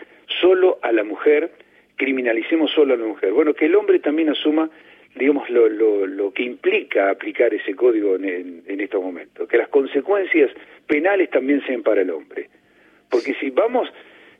solo 0.40 0.78
a 0.82 0.92
la 0.92 1.04
mujer, 1.04 1.52
criminalicemos 1.96 2.70
solo 2.72 2.94
a 2.94 2.96
la 2.96 3.04
mujer. 3.04 3.32
Bueno, 3.32 3.54
que 3.54 3.66
el 3.66 3.76
hombre 3.76 3.98
también 4.00 4.30
asuma, 4.30 4.70
digamos, 5.14 5.48
lo, 5.50 5.68
lo, 5.68 6.06
lo 6.06 6.32
que 6.32 6.42
implica 6.42 7.10
aplicar 7.10 7.52
ese 7.52 7.74
código 7.74 8.16
en, 8.16 8.24
en, 8.24 8.62
en 8.66 8.80
estos 8.80 9.02
momentos, 9.02 9.48
que 9.48 9.58
las 9.58 9.68
consecuencias 9.68 10.50
penales 10.86 11.30
también 11.30 11.62
sean 11.66 11.82
para 11.82 12.02
el 12.02 12.10
hombre. 12.10 12.48
Porque 13.10 13.34
si 13.34 13.50
vamos, 13.50 13.88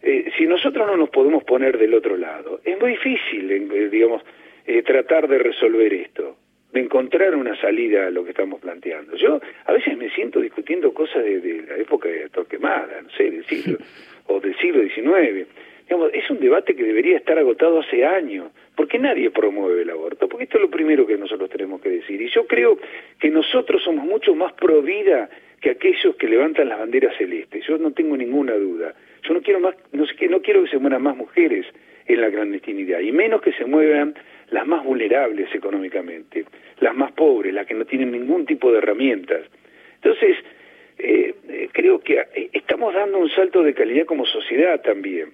eh, 0.03 0.33
si 0.37 0.47
nosotros 0.47 0.87
no 0.87 0.97
nos 0.97 1.11
podemos 1.11 1.45
poner 1.45 1.79
del 1.79 1.95
otro 1.95 2.17
lado, 2.17 2.61
es 2.65 2.81
muy 2.81 2.93
difícil, 2.93 3.51
eh, 3.51 3.89
digamos, 3.91 4.23
eh, 4.67 4.83
tratar 4.83 5.29
de 5.29 5.39
resolver 5.39 5.93
esto, 5.93 6.37
de 6.73 6.81
encontrar 6.81 7.37
una 7.37 7.55
salida 7.61 8.07
a 8.07 8.11
lo 8.11 8.25
que 8.25 8.31
estamos 8.31 8.61
planteando. 8.61 9.15
Yo 9.17 9.41
a 9.67 9.73
veces 9.73 9.97
me 9.97 10.09
siento 10.11 10.41
discutiendo 10.41 10.95
cosas 10.95 11.23
de, 11.23 11.41
de 11.41 11.63
la 11.63 11.77
época 11.77 12.09
de 12.09 12.29
Torquemada, 12.31 13.03
no 13.03 13.11
sé, 13.11 13.31
del 13.31 13.45
siglo, 13.45 13.79
o 14.27 14.41
del 14.41 14.57
siglo 14.59 14.83
XIX. 14.83 15.47
Digamos, 15.85 16.11
es 16.15 16.31
un 16.31 16.41
debate 16.41 16.75
que 16.75 16.85
debería 16.85 17.19
estar 17.19 17.39
agotado 17.39 17.81
hace 17.81 18.05
años. 18.05 18.51
Porque 18.75 18.99
nadie 18.99 19.31
promueve 19.31 19.83
el 19.83 19.91
aborto? 19.91 20.29
Porque 20.29 20.45
esto 20.45 20.59
es 20.59 20.63
lo 20.63 20.71
primero 20.71 21.07
que 21.07 21.17
nosotros 21.17 21.51
tenemos 21.51 21.81
que 21.81 21.91
decir. 21.91 22.21
Y 22.21 22.29
yo 22.29 22.47
creo 22.47 22.79
que 23.19 23.31
nosotros 23.31 23.83
somos 23.83 24.05
mucho 24.05 24.35
más 24.35 24.53
pro 24.55 24.83
vida 24.83 25.29
que 25.61 25.71
aquellos 25.71 26.17
que 26.17 26.27
levantan 26.27 26.69
las 26.69 26.79
banderas 26.79 27.17
celestes. 27.17 27.65
Yo 27.67 27.79
no 27.79 27.93
tengo 27.93 28.17
ninguna 28.17 28.55
duda. 28.55 28.95
Yo 29.23 29.35
no 29.35 29.43
quiero 29.43 29.61
más, 29.61 29.77
no, 29.93 30.07
sé, 30.07 30.29
no 30.29 30.41
quiero 30.41 30.65
que 30.65 30.71
se 30.71 30.79
mueran 30.79 31.03
más 31.03 31.17
mujeres 31.17 31.67
en 32.07 32.21
la 32.21 32.31
clandestinidad 32.31 33.01
y 33.01 33.13
menos 33.13 33.41
que 33.43 33.53
se 33.53 33.65
muevan 33.65 34.15
las 34.51 34.67
más 34.67 34.85
vulnerables 34.85 35.55
económicamente, 35.55 36.45
las 36.81 36.95
más 36.95 37.13
pobres, 37.13 37.55
las 37.55 37.67
que 37.67 37.75
no 37.75 37.85
tienen 37.85 38.11
ningún 38.11 38.45
tipo 38.45 38.73
de 38.73 38.79
herramientas. 38.79 39.43
Entonces, 39.95 40.37
eh, 40.99 41.35
eh, 41.49 41.69
creo 41.73 42.01
que 42.01 42.21
eh, 42.35 42.51
estamos 42.53 42.93
dando 42.93 43.19
un 43.19 43.31
salto 43.31 43.63
de 43.63 43.73
calidad 43.73 44.05
como 44.05 44.27
sociedad 44.27 44.81
también, 44.83 45.31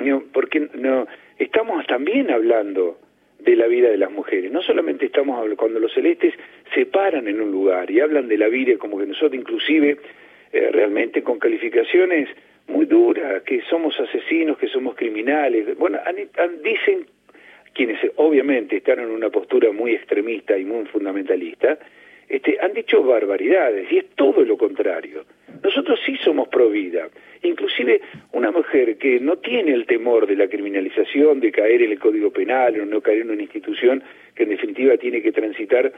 ¿no? 0.00 0.24
porque 0.32 0.68
no 0.74 1.06
estamos 1.38 1.86
también 1.86 2.30
hablando 2.30 2.98
de 3.38 3.56
la 3.56 3.66
vida 3.66 3.90
de 3.90 3.98
las 3.98 4.10
mujeres. 4.10 4.50
No 4.50 4.62
solamente 4.62 5.06
estamos 5.06 5.36
hablando, 5.36 5.56
cuando 5.56 5.80
los 5.80 5.92
celestes 5.92 6.34
se 6.74 6.86
paran 6.86 7.28
en 7.28 7.40
un 7.40 7.50
lugar 7.50 7.90
y 7.90 8.00
hablan 8.00 8.28
de 8.28 8.38
la 8.38 8.48
vida 8.48 8.76
como 8.78 8.98
que 8.98 9.06
nosotros 9.06 9.34
inclusive 9.34 9.98
eh, 10.52 10.70
realmente 10.72 11.22
con 11.22 11.38
calificaciones 11.38 12.28
muy 12.68 12.86
duras, 12.86 13.42
que 13.42 13.60
somos 13.68 13.98
asesinos, 14.00 14.56
que 14.56 14.68
somos 14.68 14.94
criminales. 14.94 15.76
Bueno, 15.76 15.98
han, 16.04 16.62
dicen 16.62 17.06
quienes 17.74 17.98
obviamente 18.16 18.76
están 18.76 19.00
en 19.00 19.10
una 19.10 19.30
postura 19.30 19.72
muy 19.72 19.92
extremista 19.92 20.56
y 20.56 20.64
muy 20.64 20.86
fundamentalista, 20.86 21.78
este, 22.28 22.58
han 22.60 22.72
dicho 22.72 23.02
barbaridades 23.02 23.90
y 23.92 23.98
es 23.98 24.06
todo 24.14 24.44
lo 24.44 24.56
contrario. 24.56 25.24
Nosotros 25.62 26.00
sí 26.06 26.16
somos 26.24 26.48
pro 26.48 26.70
vida. 26.70 27.08
Inclusive 27.44 28.00
una 28.32 28.50
mujer 28.50 28.96
que 28.96 29.20
no 29.20 29.36
tiene 29.36 29.72
el 29.72 29.86
temor 29.86 30.26
de 30.26 30.36
la 30.36 30.48
criminalización, 30.48 31.40
de 31.40 31.52
caer 31.52 31.82
en 31.82 31.92
el 31.92 31.98
Código 31.98 32.30
Penal 32.30 32.80
o 32.80 32.86
no 32.86 33.00
caer 33.00 33.22
en 33.22 33.30
una 33.30 33.42
institución 33.42 34.02
que 34.34 34.44
en 34.44 34.50
definitiva 34.50 34.96
tiene 34.96 35.22
que 35.22 35.32
transitar 35.32 35.92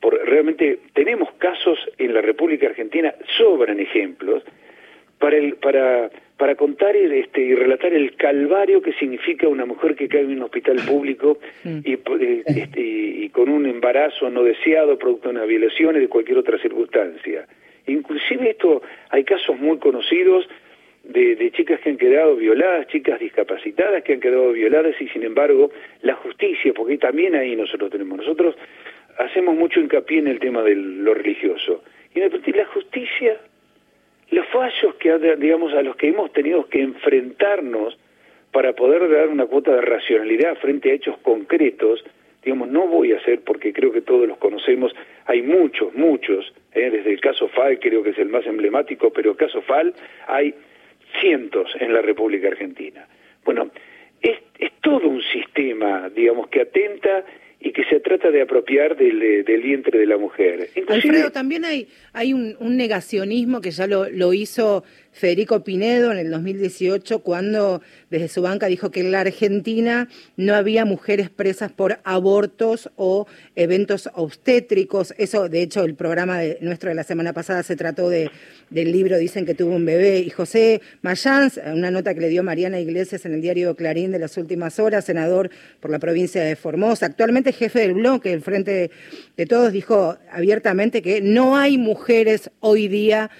por 0.00 0.14
realmente 0.26 0.78
tenemos 0.94 1.30
casos 1.32 1.78
en 1.98 2.14
la 2.14 2.22
República 2.22 2.66
Argentina, 2.66 3.14
sobran 3.36 3.78
ejemplos 3.80 4.42
para 5.18 5.36
el, 5.36 5.56
para 5.56 6.10
para 6.40 6.54
contar 6.54 6.96
y, 6.96 7.04
este, 7.20 7.42
y 7.42 7.54
relatar 7.54 7.92
el 7.92 8.16
calvario 8.16 8.80
que 8.80 8.94
significa 8.94 9.46
una 9.46 9.66
mujer 9.66 9.94
que 9.94 10.08
cae 10.08 10.22
en 10.22 10.38
un 10.38 10.42
hospital 10.44 10.76
público 10.88 11.38
y, 11.84 11.98
este, 12.46 12.80
y 12.80 13.28
con 13.28 13.50
un 13.50 13.66
embarazo 13.66 14.30
no 14.30 14.42
deseado 14.42 14.98
producto 14.98 15.28
de 15.28 15.34
una 15.34 15.44
violación 15.44 15.96
y 15.96 16.00
de 16.00 16.08
cualquier 16.08 16.38
otra 16.38 16.58
circunstancia. 16.58 17.46
Inclusive 17.86 18.52
esto 18.52 18.80
hay 19.10 19.24
casos 19.24 19.58
muy 19.60 19.76
conocidos 19.76 20.48
de, 21.04 21.50
chicas 21.52 21.80
que 21.80 21.90
han 21.90 21.96
quedado 21.96 22.36
violadas, 22.36 22.86
chicas 22.88 23.18
discapacitadas 23.18 24.02
que 24.02 24.14
han 24.14 24.20
quedado 24.20 24.52
violadas 24.52 24.94
y 25.00 25.08
sin 25.08 25.22
embargo 25.24 25.70
la 26.02 26.14
justicia, 26.14 26.72
porque 26.74 26.98
también 26.98 27.34
ahí 27.34 27.56
nosotros 27.56 27.90
tenemos, 27.90 28.18
nosotros 28.18 28.54
hacemos 29.18 29.54
mucho 29.54 29.80
hincapié 29.80 30.18
en 30.18 30.28
el 30.28 30.38
tema 30.38 30.62
de 30.62 30.74
lo 30.74 31.14
religioso 31.14 31.82
y 32.14 32.20
la 32.52 32.66
justicia, 32.66 33.36
los 34.30 34.46
fallos 34.48 34.94
que 34.96 35.36
digamos 35.36 35.72
a 35.74 35.82
los 35.82 35.96
que 35.96 36.08
hemos 36.08 36.32
tenido 36.32 36.66
que 36.68 36.82
enfrentarnos 36.82 37.98
para 38.52 38.72
poder 38.72 39.08
dar 39.10 39.28
una 39.28 39.46
cuota 39.46 39.74
de 39.74 39.80
racionalidad 39.80 40.56
frente 40.56 40.90
a 40.90 40.94
hechos 40.94 41.16
concretos, 41.18 42.04
digamos, 42.42 42.68
no 42.68 42.86
voy 42.86 43.12
a 43.12 43.18
hacer 43.18 43.42
porque 43.42 43.72
creo 43.72 43.92
que 43.92 44.00
todos 44.00 44.26
los 44.26 44.38
conocemos, 44.38 44.94
hay 45.26 45.42
muchos, 45.42 45.94
muchos, 45.94 46.52
¿eh? 46.72 46.90
desde 46.90 47.12
el 47.12 47.20
caso 47.20 47.48
FAL 47.48 47.78
creo 47.78 48.02
que 48.02 48.10
es 48.10 48.18
el 48.18 48.28
más 48.28 48.46
emblemático, 48.46 49.12
pero 49.12 49.32
el 49.32 49.36
caso 49.36 49.62
FAL 49.62 49.94
hay 50.26 50.54
cientos 51.20 51.70
en 51.78 51.92
la 51.92 52.02
República 52.02 52.48
Argentina. 52.48 53.06
Bueno, 53.44 53.70
es, 54.20 54.38
es 54.58 54.72
todo 54.80 55.08
un 55.08 55.22
sistema, 55.22 56.10
digamos, 56.10 56.48
que 56.48 56.62
atenta 56.62 57.24
y 57.62 57.72
que 57.72 57.84
se 57.84 58.00
trata 58.00 58.30
de 58.30 58.40
apropiar 58.40 58.96
del, 58.96 59.44
del 59.44 59.62
vientre 59.62 59.98
de 59.98 60.06
la 60.06 60.16
mujer. 60.16 60.70
Inclusive, 60.74 60.94
Alfredo, 60.94 61.30
también 61.30 61.66
hay, 61.66 61.88
hay 62.14 62.32
un, 62.32 62.56
un 62.58 62.76
negacionismo 62.76 63.60
que 63.60 63.70
ya 63.70 63.86
lo, 63.86 64.08
lo, 64.08 64.32
hizo 64.32 64.82
Federico 65.12 65.64
Pinedo 65.64 66.12
en 66.12 66.18
el 66.18 66.30
2018 66.30 67.20
cuando 67.20 67.82
desde 68.10 68.28
su 68.28 68.42
banca 68.42 68.66
dijo 68.66 68.90
que 68.90 69.00
en 69.00 69.12
la 69.12 69.20
Argentina 69.20 70.08
no 70.36 70.54
había 70.54 70.84
mujeres 70.84 71.30
presas 71.30 71.72
por 71.72 72.00
abortos 72.04 72.90
o 72.96 73.26
eventos 73.56 74.08
obstétricos. 74.14 75.14
Eso, 75.18 75.48
de 75.48 75.62
hecho, 75.62 75.84
el 75.84 75.94
programa 75.94 76.40
nuestro 76.60 76.88
de 76.88 76.94
la 76.94 77.04
semana 77.04 77.32
pasada 77.32 77.62
se 77.62 77.76
trató 77.76 78.08
de, 78.08 78.30
del 78.70 78.92
libro 78.92 79.18
Dicen 79.18 79.44
que 79.44 79.54
tuvo 79.54 79.74
un 79.74 79.84
bebé. 79.84 80.20
Y 80.20 80.30
José 80.30 80.80
Mayans, 81.02 81.60
una 81.72 81.90
nota 81.90 82.14
que 82.14 82.20
le 82.20 82.28
dio 82.28 82.42
Mariana 82.42 82.80
Iglesias 82.80 83.26
en 83.26 83.34
el 83.34 83.40
diario 83.40 83.74
Clarín 83.76 84.12
de 84.12 84.18
las 84.18 84.36
últimas 84.36 84.78
horas, 84.78 85.04
senador 85.04 85.50
por 85.80 85.90
la 85.90 85.98
provincia 85.98 86.42
de 86.42 86.56
Formosa, 86.56 87.06
actualmente 87.06 87.52
jefe 87.52 87.80
del 87.80 87.94
bloque 87.94 88.30
del 88.30 88.42
Frente 88.42 88.70
de, 88.70 88.90
de 89.36 89.46
Todos, 89.46 89.72
dijo 89.72 90.16
abiertamente 90.32 91.02
que 91.02 91.20
no 91.20 91.56
hay 91.56 91.78
mujeres 91.78 92.50
hoy 92.60 92.88
día 92.88 93.30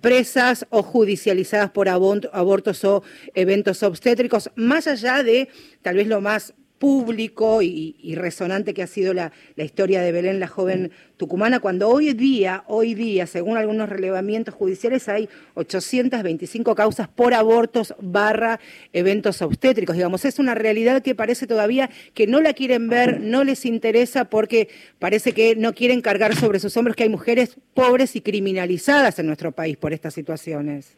presas 0.00 0.66
o 0.70 0.82
judicializadas 1.20 1.70
por 1.70 1.88
abortos 1.88 2.84
o 2.84 3.02
eventos 3.34 3.82
obstétricos, 3.82 4.50
más 4.56 4.86
allá 4.86 5.22
de 5.22 5.48
tal 5.82 5.96
vez 5.96 6.06
lo 6.06 6.20
más 6.20 6.54
público 6.80 7.60
y, 7.60 8.14
resonante 8.16 8.72
que 8.72 8.82
ha 8.82 8.86
sido 8.86 9.12
la, 9.12 9.32
la, 9.54 9.64
historia 9.64 10.00
de 10.00 10.12
Belén, 10.12 10.40
la 10.40 10.48
joven 10.48 10.92
tucumana, 11.18 11.60
cuando 11.60 11.90
hoy 11.90 12.14
día, 12.14 12.64
hoy 12.68 12.94
día, 12.94 13.26
según 13.26 13.58
algunos 13.58 13.90
relevamientos 13.90 14.54
judiciales, 14.54 15.06
hay 15.10 15.28
825 15.54 16.74
causas 16.74 17.06
por 17.06 17.34
abortos 17.34 17.94
barra 18.00 18.60
eventos 18.94 19.42
obstétricos. 19.42 19.94
Digamos, 19.94 20.24
es 20.24 20.38
una 20.38 20.54
realidad 20.54 21.02
que 21.02 21.14
parece 21.14 21.46
todavía 21.46 21.90
que 22.14 22.26
no 22.26 22.40
la 22.40 22.54
quieren 22.54 22.88
ver, 22.88 23.20
no 23.20 23.44
les 23.44 23.66
interesa 23.66 24.24
porque 24.24 24.70
parece 24.98 25.32
que 25.32 25.56
no 25.56 25.74
quieren 25.74 26.00
cargar 26.00 26.34
sobre 26.34 26.60
sus 26.60 26.74
hombros 26.78 26.96
que 26.96 27.02
hay 27.02 27.10
mujeres 27.10 27.56
pobres 27.74 28.16
y 28.16 28.22
criminalizadas 28.22 29.18
en 29.18 29.26
nuestro 29.26 29.52
país 29.52 29.76
por 29.76 29.92
estas 29.92 30.14
situaciones. 30.14 30.96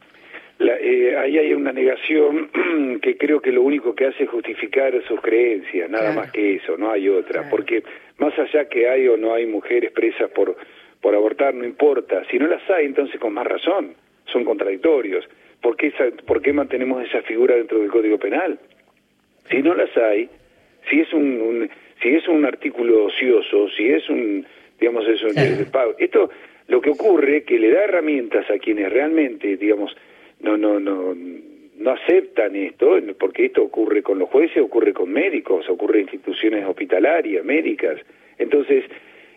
La, 0.63 0.77
eh, 0.79 1.17
ahí 1.17 1.39
hay 1.39 1.53
una 1.55 1.73
negación 1.73 2.51
que 3.03 3.17
creo 3.17 3.41
que 3.41 3.51
lo 3.53 3.63
único 3.63 3.95
que 3.95 4.07
hace 4.07 4.25
es 4.25 4.31
justificar 4.31 4.93
sus 5.09 5.21
creencias, 5.21 5.89
nada 5.91 6.05
claro. 6.13 6.21
más 6.21 6.33
que 6.33 6.55
eso, 6.57 6.77
no 6.77 6.91
hay 6.91 7.09
otra, 7.09 7.41
claro. 7.41 7.49
porque 7.51 7.83
más 8.19 8.39
allá 8.39 8.69
que 8.69 8.89
hay 8.89 9.09
o 9.09 9.17
no 9.17 9.35
hay 9.35 9.47
mujeres 9.47 9.91
presas 9.93 10.31
por, 10.31 10.57
por 11.01 11.15
abortar, 11.15 11.55
no 11.55 11.65
importa, 11.65 12.23
si 12.31 12.39
no 12.39 12.47
las 12.47 12.69
hay, 12.71 12.87
entonces 12.87 13.19
con 13.19 13.33
más 13.35 13.47
razón, 13.47 13.95
son 14.27 14.45
contradictorios. 14.45 15.29
¿Por 15.61 15.77
qué, 15.77 15.89
esa, 15.89 16.05
¿Por 16.27 16.43
qué 16.43 16.53
mantenemos 16.53 17.05
esa 17.05 17.23
figura 17.23 17.55
dentro 17.57 17.79
del 17.79 17.91
Código 17.91 18.19
Penal? 18.19 18.59
Si 19.51 19.63
no 19.63 19.75
las 19.75 19.97
hay, 19.97 20.29
Si 20.91 21.01
es 21.01 21.13
un, 21.13 21.41
un- 21.41 21.71
si 22.03 22.09
es 22.09 22.27
un 22.27 22.45
artículo 22.45 23.05
ocioso, 23.05 23.69
si 23.77 23.89
es 23.89 24.09
un, 24.11 24.45
digamos, 24.81 25.07
eso, 25.07 25.29
de 25.29 25.65
pago. 25.67 25.95
Esto, 25.99 26.31
lo 26.67 26.81
que 26.81 26.91
ocurre 26.91 27.45
que 27.45 27.59
le 27.61 27.71
da 27.71 27.85
herramientas 27.85 28.51
a 28.51 28.59
quienes 28.59 28.93
realmente, 28.93 29.57
digamos, 29.57 29.97
no, 30.43 30.57
no, 30.57 30.79
no, 30.81 31.15
no 31.15 31.91
aceptan 31.91 32.55
esto, 32.57 32.97
porque 33.19 33.47
esto 33.47 33.63
ocurre 33.63 34.03
con 34.03 34.19
los 34.19 34.29
jueces, 34.29 34.59
ocurre 34.63 34.93
con 34.93 35.11
médicos, 35.11 35.69
ocurre 35.69 36.01
en 36.01 36.03
instituciones 36.05 36.65
hospitalarias, 36.67 37.45
médicas. 37.45 37.99
Entonces, 38.39 38.85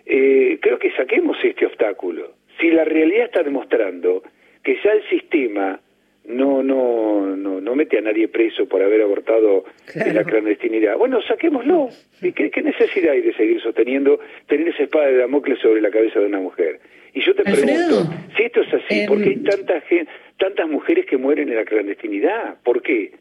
eh, 0.05 0.57
creo 0.61 0.77
que 0.79 0.91
saquemos 0.91 1.37
este 1.43 1.65
obstáculo. 1.65 2.33
Si 2.59 2.69
la 2.69 2.85
realidad 2.85 3.25
está 3.25 3.43
demostrando 3.43 4.23
que 4.63 4.77
ya 4.83 4.91
el 4.91 5.03
sistema 5.09 5.79
no 6.27 6.63
no 6.63 7.35
no, 7.35 7.61
no 7.61 7.75
mete 7.75 7.99
a 7.99 8.01
nadie 8.01 8.27
preso 8.27 8.67
por 8.67 8.81
haber 8.81 9.01
abortado 9.01 9.65
en 9.93 10.15
la 10.15 10.23
clandestinidad, 10.23 10.97
bueno, 10.97 11.21
saquémoslo. 11.21 11.89
¿Y 12.21 12.31
qué, 12.31 12.49
qué 12.49 12.61
necesidad 12.63 13.11
hay 13.13 13.21
de 13.21 13.33
seguir 13.33 13.61
sosteniendo, 13.61 14.19
tener 14.47 14.69
esa 14.69 14.83
espada 14.83 15.07
de 15.07 15.17
Damocles 15.17 15.59
sobre 15.59 15.81
la 15.81 15.91
cabeza 15.91 16.19
de 16.19 16.25
una 16.27 16.39
mujer? 16.39 16.79
Y 17.13 17.21
yo 17.21 17.33
te 17.35 17.43
pregunto, 17.43 18.11
si 18.35 18.43
esto 18.43 18.61
es 18.61 18.73
así, 18.73 19.05
¿por 19.07 19.21
qué 19.21 19.29
hay 19.29 19.35
tanta 19.37 19.81
gen- 19.81 20.07
tantas 20.37 20.67
mujeres 20.67 21.05
que 21.05 21.17
mueren 21.17 21.49
en 21.49 21.55
la 21.55 21.65
clandestinidad? 21.65 22.57
¿Por 22.63 22.81
qué? 22.81 23.13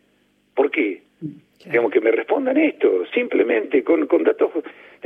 ¿Por 0.54 0.70
qué? 0.70 1.02
Digamos 1.64 1.92
que 1.92 2.00
me 2.00 2.10
respondan 2.10 2.58
esto, 2.58 3.06
simplemente 3.14 3.82
con, 3.82 4.06
con 4.06 4.22
datos, 4.22 4.50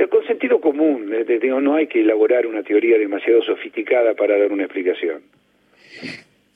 con 0.09 0.27
sentido 0.27 0.59
común. 0.59 1.13
digo, 1.25 1.61
no 1.61 1.75
hay 1.75 1.87
que 1.87 2.01
elaborar 2.01 2.45
una 2.45 2.63
teoría 2.63 2.97
demasiado 2.97 3.41
sofisticada 3.43 4.13
para 4.15 4.37
dar 4.37 4.51
una 4.51 4.63
explicación. 4.63 5.21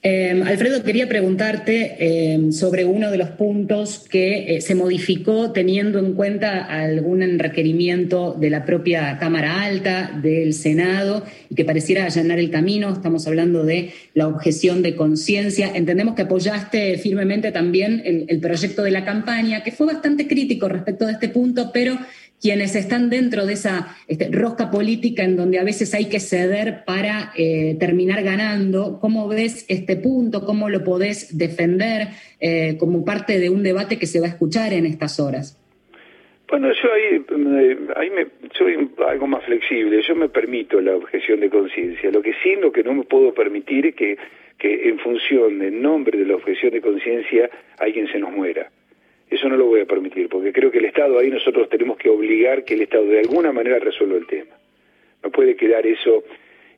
Eh, 0.06 0.44
Alfredo, 0.46 0.84
quería 0.84 1.08
preguntarte 1.08 1.96
eh, 1.98 2.52
sobre 2.52 2.84
uno 2.84 3.10
de 3.10 3.18
los 3.18 3.30
puntos 3.30 4.06
que 4.10 4.58
eh, 4.58 4.62
se 4.62 4.76
modificó 4.76 5.54
teniendo 5.54 5.98
en 5.98 6.14
cuenta 6.14 6.66
algún 6.66 7.22
requerimiento 7.40 8.36
de 8.38 8.50
la 8.50 8.66
propia 8.66 9.18
Cámara 9.18 9.62
Alta, 9.62 10.12
del 10.22 10.54
Senado, 10.56 11.24
y 11.50 11.56
que 11.56 11.64
pareciera 11.64 12.04
allanar 12.04 12.38
el 12.38 12.52
camino. 12.52 12.92
Estamos 12.92 13.26
hablando 13.28 13.64
de 13.64 13.94
la 14.14 14.28
objeción 14.28 14.82
de 14.82 14.98
conciencia. 14.98 15.72
Entendemos 15.74 16.16
que 16.16 16.24
apoyaste 16.24 16.98
firmemente 16.98 17.54
también 17.54 18.02
el, 18.04 18.26
el 18.28 18.42
proyecto 18.42 18.84
de 18.84 18.92
la 18.92 19.06
campaña, 19.06 19.64
que 19.64 19.72
fue 19.72 19.88
bastante 19.88 20.28
crítico 20.28 20.68
respecto 20.68 21.06
de 21.06 21.14
este 21.14 21.30
punto, 21.30 21.72
pero 21.74 21.98
quienes 22.44 22.76
están 22.76 23.10
dentro 23.10 23.46
de 23.46 23.54
esa 23.54 23.96
este, 24.06 24.28
rosca 24.30 24.70
política 24.70 25.24
en 25.24 25.38
donde 25.38 25.60
a 25.60 25.64
veces 25.64 25.94
hay 25.94 26.10
que 26.10 26.20
ceder 26.20 26.84
para 26.86 27.32
eh, 27.38 27.78
terminar 27.80 28.22
ganando, 28.22 29.00
¿cómo 29.00 29.30
ves 29.30 29.66
este 29.70 29.96
punto? 29.96 30.46
¿Cómo 30.46 30.68
lo 30.68 30.84
podés 30.84 31.38
defender 31.38 32.08
eh, 32.42 32.76
como 32.78 33.06
parte 33.06 33.40
de 33.40 33.50
un 33.50 33.64
debate 33.64 33.98
que 33.98 34.08
se 34.08 34.20
va 34.20 34.26
a 34.26 34.30
escuchar 34.30 34.74
en 34.74 34.86
estas 34.86 35.22
horas? 35.22 35.58
Bueno, 36.50 36.68
yo 36.74 36.94
ahí, 36.94 37.26
eh, 37.30 37.78
ahí 37.96 38.10
me, 38.10 38.28
soy 38.58 38.90
algo 39.08 39.26
más 39.26 39.46
flexible, 39.46 40.02
yo 40.06 40.14
me 40.14 40.28
permito 40.28 40.82
la 40.82 40.98
objeción 40.98 41.40
de 41.40 41.50
conciencia. 41.50 42.12
Lo 42.12 42.22
que 42.22 42.34
sí, 42.44 42.58
lo 42.62 42.74
que 42.74 42.84
no 42.84 42.94
me 42.94 43.04
puedo 43.04 43.34
permitir 43.34 43.86
es 43.86 43.96
que, 43.96 44.18
que 44.58 44.90
en 44.90 45.00
función, 45.00 45.62
en 45.62 45.82
nombre 45.82 46.18
de 46.18 46.26
la 46.26 46.36
objeción 46.36 46.74
de 46.74 46.82
conciencia, 46.82 47.50
alguien 47.80 48.12
se 48.12 48.20
nos 48.20 48.34
muera. 48.34 48.70
Eso 49.34 49.50
no 49.50 49.58
lo 49.58 49.66
voy 49.66 49.82
a 49.82 49.86
permitir, 49.86 50.30
porque 50.30 50.54
creo 50.54 50.70
que 50.70 50.78
el 50.78 50.86
Estado 50.86 51.18
ahí 51.18 51.32
nosotros 51.32 51.68
tenemos 51.68 51.98
que 51.98 52.08
obligar 52.08 52.64
que 52.64 52.76
el 52.76 52.82
Estado 52.82 53.06
de 53.06 53.20
alguna 53.20 53.52
manera 53.52 53.80
resuelva 53.80 54.18
el 54.18 54.28
tema. 54.28 54.56
No 55.24 55.32
puede 55.32 55.56
quedar 55.56 55.88
eso 55.88 56.24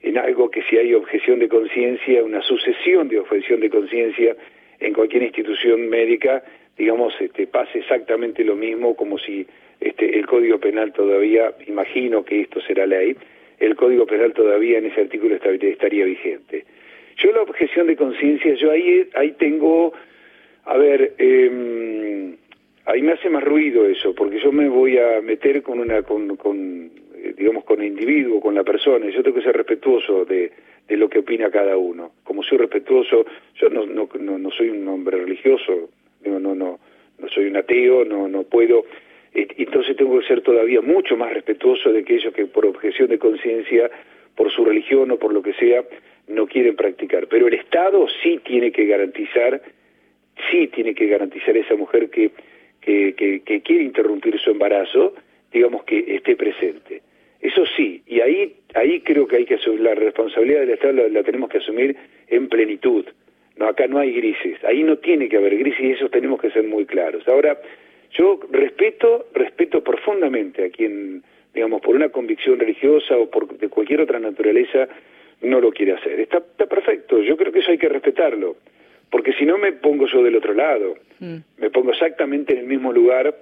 en 0.02 0.18
algo 0.18 0.50
que 0.50 0.62
si 0.64 0.78
hay 0.78 0.94
objeción 0.94 1.40
de 1.40 1.50
conciencia, 1.50 2.24
una 2.24 2.42
sucesión 2.42 3.10
de 3.10 3.20
objeción 3.20 3.60
de 3.60 3.70
conciencia 3.70 4.38
en 4.80 4.94
cualquier 4.94 5.24
institución 5.24 5.90
médica, 5.90 6.44
digamos, 6.78 7.14
este, 7.20 7.46
pase 7.46 7.80
exactamente 7.80 8.46
lo 8.46 8.56
mismo 8.56 8.96
como 8.96 9.18
si 9.18 9.46
este, 9.82 10.18
el 10.18 10.26
Código 10.26 10.58
Penal 10.58 10.94
todavía, 10.94 11.54
imagino 11.68 12.24
que 12.24 12.40
esto 12.40 12.62
será 12.62 12.86
ley, 12.86 13.18
el 13.60 13.76
Código 13.76 14.06
Penal 14.06 14.32
todavía 14.32 14.78
en 14.78 14.86
ese 14.86 15.02
artículo 15.02 15.36
estaría, 15.36 16.06
vigente. 16.06 16.64
Yo 17.18 17.34
la 17.34 17.42
objeción 17.42 17.88
de 17.88 17.98
conciencia, 17.98 18.54
yo 18.54 18.72
ahí, 18.72 19.10
ahí 19.14 19.34
tengo, 19.34 19.92
a 20.64 20.78
ver, 20.78 21.16
eh, 21.18 22.36
ahí 22.86 23.02
me 23.02 23.14
hace 23.14 23.30
más 23.30 23.44
ruido 23.44 23.86
eso, 23.86 24.14
porque 24.14 24.40
yo 24.40 24.52
me 24.52 24.70
voy 24.70 24.98
a 24.98 25.22
meter 25.22 25.62
con 25.62 25.80
una, 25.80 26.04
con, 26.04 26.36
con 26.38 26.92
eh, 27.16 27.34
digamos, 27.36 27.64
con 27.64 27.82
el 27.82 27.88
individuo, 27.88 28.40
con 28.40 28.56
la 28.56 28.64
persona, 28.64 29.08
y 29.08 29.12
yo 29.12 29.24
tengo 29.24 29.38
que 29.38 29.44
ser 29.44 29.56
respetuoso 29.56 30.26
de, 30.26 30.52
lo 30.90 31.10
que 31.10 31.20
opina 31.20 31.50
cada 31.50 31.78
uno. 31.78 32.12
Como 32.24 32.44
soy 32.44 32.60
respetuoso, 32.60 33.26
yo 33.56 33.70
no, 33.70 33.86
no, 33.86 34.08
no, 34.20 34.38
no 34.38 34.52
soy 34.52 34.70
un 34.70 34.88
hombre 34.88 35.18
religioso, 35.18 35.90
digo, 36.24 36.40
no, 36.40 36.54
no, 36.54 36.80
no 37.18 37.30
soy 37.30 37.48
un 37.48 37.58
ateo, 37.58 38.06
no, 38.06 38.28
no 38.28 38.44
puedo, 38.44 38.86
entonces 39.34 39.98
tengo 39.98 40.20
que 40.20 40.28
ser 40.28 40.42
todavía 40.42 40.82
mucho 40.82 41.18
más 41.18 41.34
respetuoso 41.34 41.92
de 41.92 42.00
aquellos 42.00 42.34
que 42.34 42.46
por 42.46 42.66
objeción 42.66 43.10
de 43.10 43.20
conciencia, 43.20 43.90
por 44.36 44.52
su 44.52 44.64
religión 44.64 45.12
o 45.12 45.18
por 45.18 45.34
lo 45.34 45.42
que 45.42 45.54
sea, 45.54 45.84
no 46.28 46.48
quieren 46.48 46.76
practicar. 46.76 47.28
Pero 47.28 47.48
el 47.48 47.56
Estado 47.56 48.06
sí 48.22 48.40
tiene 48.46 48.72
que 48.72 48.86
garantizar, 48.86 49.62
sí 50.52 50.68
tiene 50.68 50.94
que 50.94 51.08
garantizar 51.08 51.56
a 51.56 51.60
esa 51.60 51.76
mujer 51.76 52.10
que, 52.10 52.32
que, 52.86 53.62
quiere 53.64 53.84
interrumpir 53.84 54.40
su 54.40 54.52
embarazo, 54.52 55.14
digamos 55.52 55.84
que 55.84 56.16
esté 56.16 56.36
presente. 56.36 57.02
Eso 57.42 57.64
sí, 57.76 58.02
y 58.08 58.22
ahí, 58.22 58.56
ahí 58.74 59.02
creo 59.02 59.28
que 59.28 59.38
hay 59.38 59.46
que 59.46 59.56
asumir, 59.56 59.82
la 59.82 59.96
responsabilidad 59.96 60.62
del 60.62 60.72
Estado 60.72 60.94
la, 60.94 61.08
la 61.10 61.24
tenemos 61.24 61.50
que 61.50 61.58
asumir 61.58 61.96
en 62.28 62.48
plenitud. 62.50 63.06
No, 63.58 63.68
acá 63.68 63.88
no 63.88 64.00
hay 64.00 64.12
grises, 64.12 64.64
ahí 64.64 64.84
no 64.84 64.98
tiene 64.98 65.30
que 65.30 65.38
haber 65.38 65.58
grises 65.58 65.80
y 65.80 65.92
eso 65.92 66.10
tenemos 66.10 66.42
que 66.42 66.52
ser 66.52 66.64
muy 66.64 66.86
claros. 66.86 67.28
Ahora, 67.28 67.58
yo 68.12 68.40
respeto, 68.52 69.28
respeto 69.34 69.84
profundamente 69.84 70.66
a 70.66 70.70
quien, 70.70 71.24
digamos, 71.54 71.82
por 71.82 71.96
una 71.96 72.10
convicción 72.10 72.60
religiosa 72.60 73.18
o 73.18 73.30
por 73.30 73.58
de 73.58 73.70
cualquier 73.70 74.02
otra 74.02 74.20
naturaleza 74.20 74.88
no 75.42 75.62
lo 75.62 75.72
quiere 75.72 75.94
hacer. 75.94 76.20
Está, 76.20 76.40
está 76.40 76.66
perfecto, 76.66 77.22
yo 77.22 77.38
creo 77.38 77.52
que 77.52 77.60
eso 77.60 77.72
hay 77.72 77.78
que 77.78 77.90
respetarlo, 77.90 78.58
porque 79.10 79.34
si 79.34 79.46
no 79.46 79.58
me 79.58 79.72
pongo 79.74 80.08
yo 80.08 80.24
del 80.24 80.36
otro 80.36 80.54
lado, 80.54 80.96
me 81.58 81.70
pongo 81.70 81.92
exactamente 81.92 82.54
en 82.54 82.60
el 82.60 82.66
mismo 82.66 82.92
lugar 82.92 83.36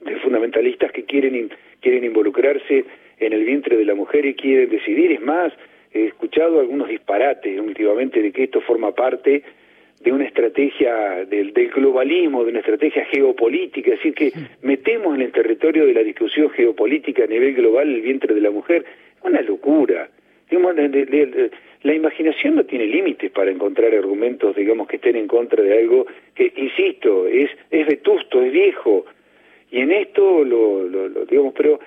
de 0.00 0.16
fundamentalistas 0.16 0.92
que 0.92 1.04
quieren 1.04 1.34
in- 1.34 1.50
quieren 1.80 2.04
involucrarse 2.04 2.84
en 3.18 3.32
el 3.32 3.44
vientre 3.44 3.76
de 3.76 3.84
la 3.84 3.94
mujer 3.94 4.24
y 4.26 4.34
quieren 4.34 4.68
decidir. 4.70 5.12
Es 5.12 5.20
más, 5.22 5.52
he 5.92 6.04
escuchado 6.06 6.60
algunos 6.60 6.88
disparates 6.88 7.58
últimamente 7.60 8.20
de 8.22 8.32
que 8.32 8.44
esto 8.44 8.60
forma 8.60 8.92
parte 8.94 9.42
de 10.00 10.12
una 10.12 10.24
estrategia 10.24 11.24
del, 11.24 11.52
del 11.52 11.70
globalismo, 11.70 12.44
de 12.44 12.50
una 12.50 12.58
estrategia 12.60 13.04
geopolítica, 13.06 13.92
es 13.92 13.96
decir, 13.98 14.14
que 14.14 14.32
metemos 14.62 15.14
en 15.14 15.22
el 15.22 15.32
territorio 15.32 15.86
de 15.86 15.94
la 15.94 16.02
discusión 16.02 16.50
geopolítica 16.50 17.24
a 17.24 17.26
nivel 17.26 17.54
global 17.54 17.88
el 17.92 18.02
vientre 18.02 18.34
de 18.34 18.40
la 18.40 18.50
mujer. 18.50 18.84
Es 19.18 19.24
una 19.24 19.40
locura. 19.42 20.10
La 21.84 21.94
imaginación 21.94 22.56
no 22.56 22.64
tiene 22.64 22.86
límites 22.86 23.30
para 23.30 23.50
encontrar 23.50 23.94
argumentos, 23.94 24.56
digamos, 24.56 24.88
que 24.88 24.96
estén 24.96 25.16
en 25.16 25.28
contra 25.28 25.62
de 25.62 25.78
algo 25.78 26.06
que, 26.34 26.52
insisto, 26.56 27.26
es, 27.28 27.50
es 27.70 27.86
vetusto, 27.86 28.42
es 28.42 28.52
viejo, 28.52 29.04
y 29.70 29.80
en 29.80 29.92
esto 29.92 30.44
lo, 30.44 30.82
lo- 30.88 31.08
lo- 31.08 31.24
digamos 31.26 31.52
pero 31.56 31.78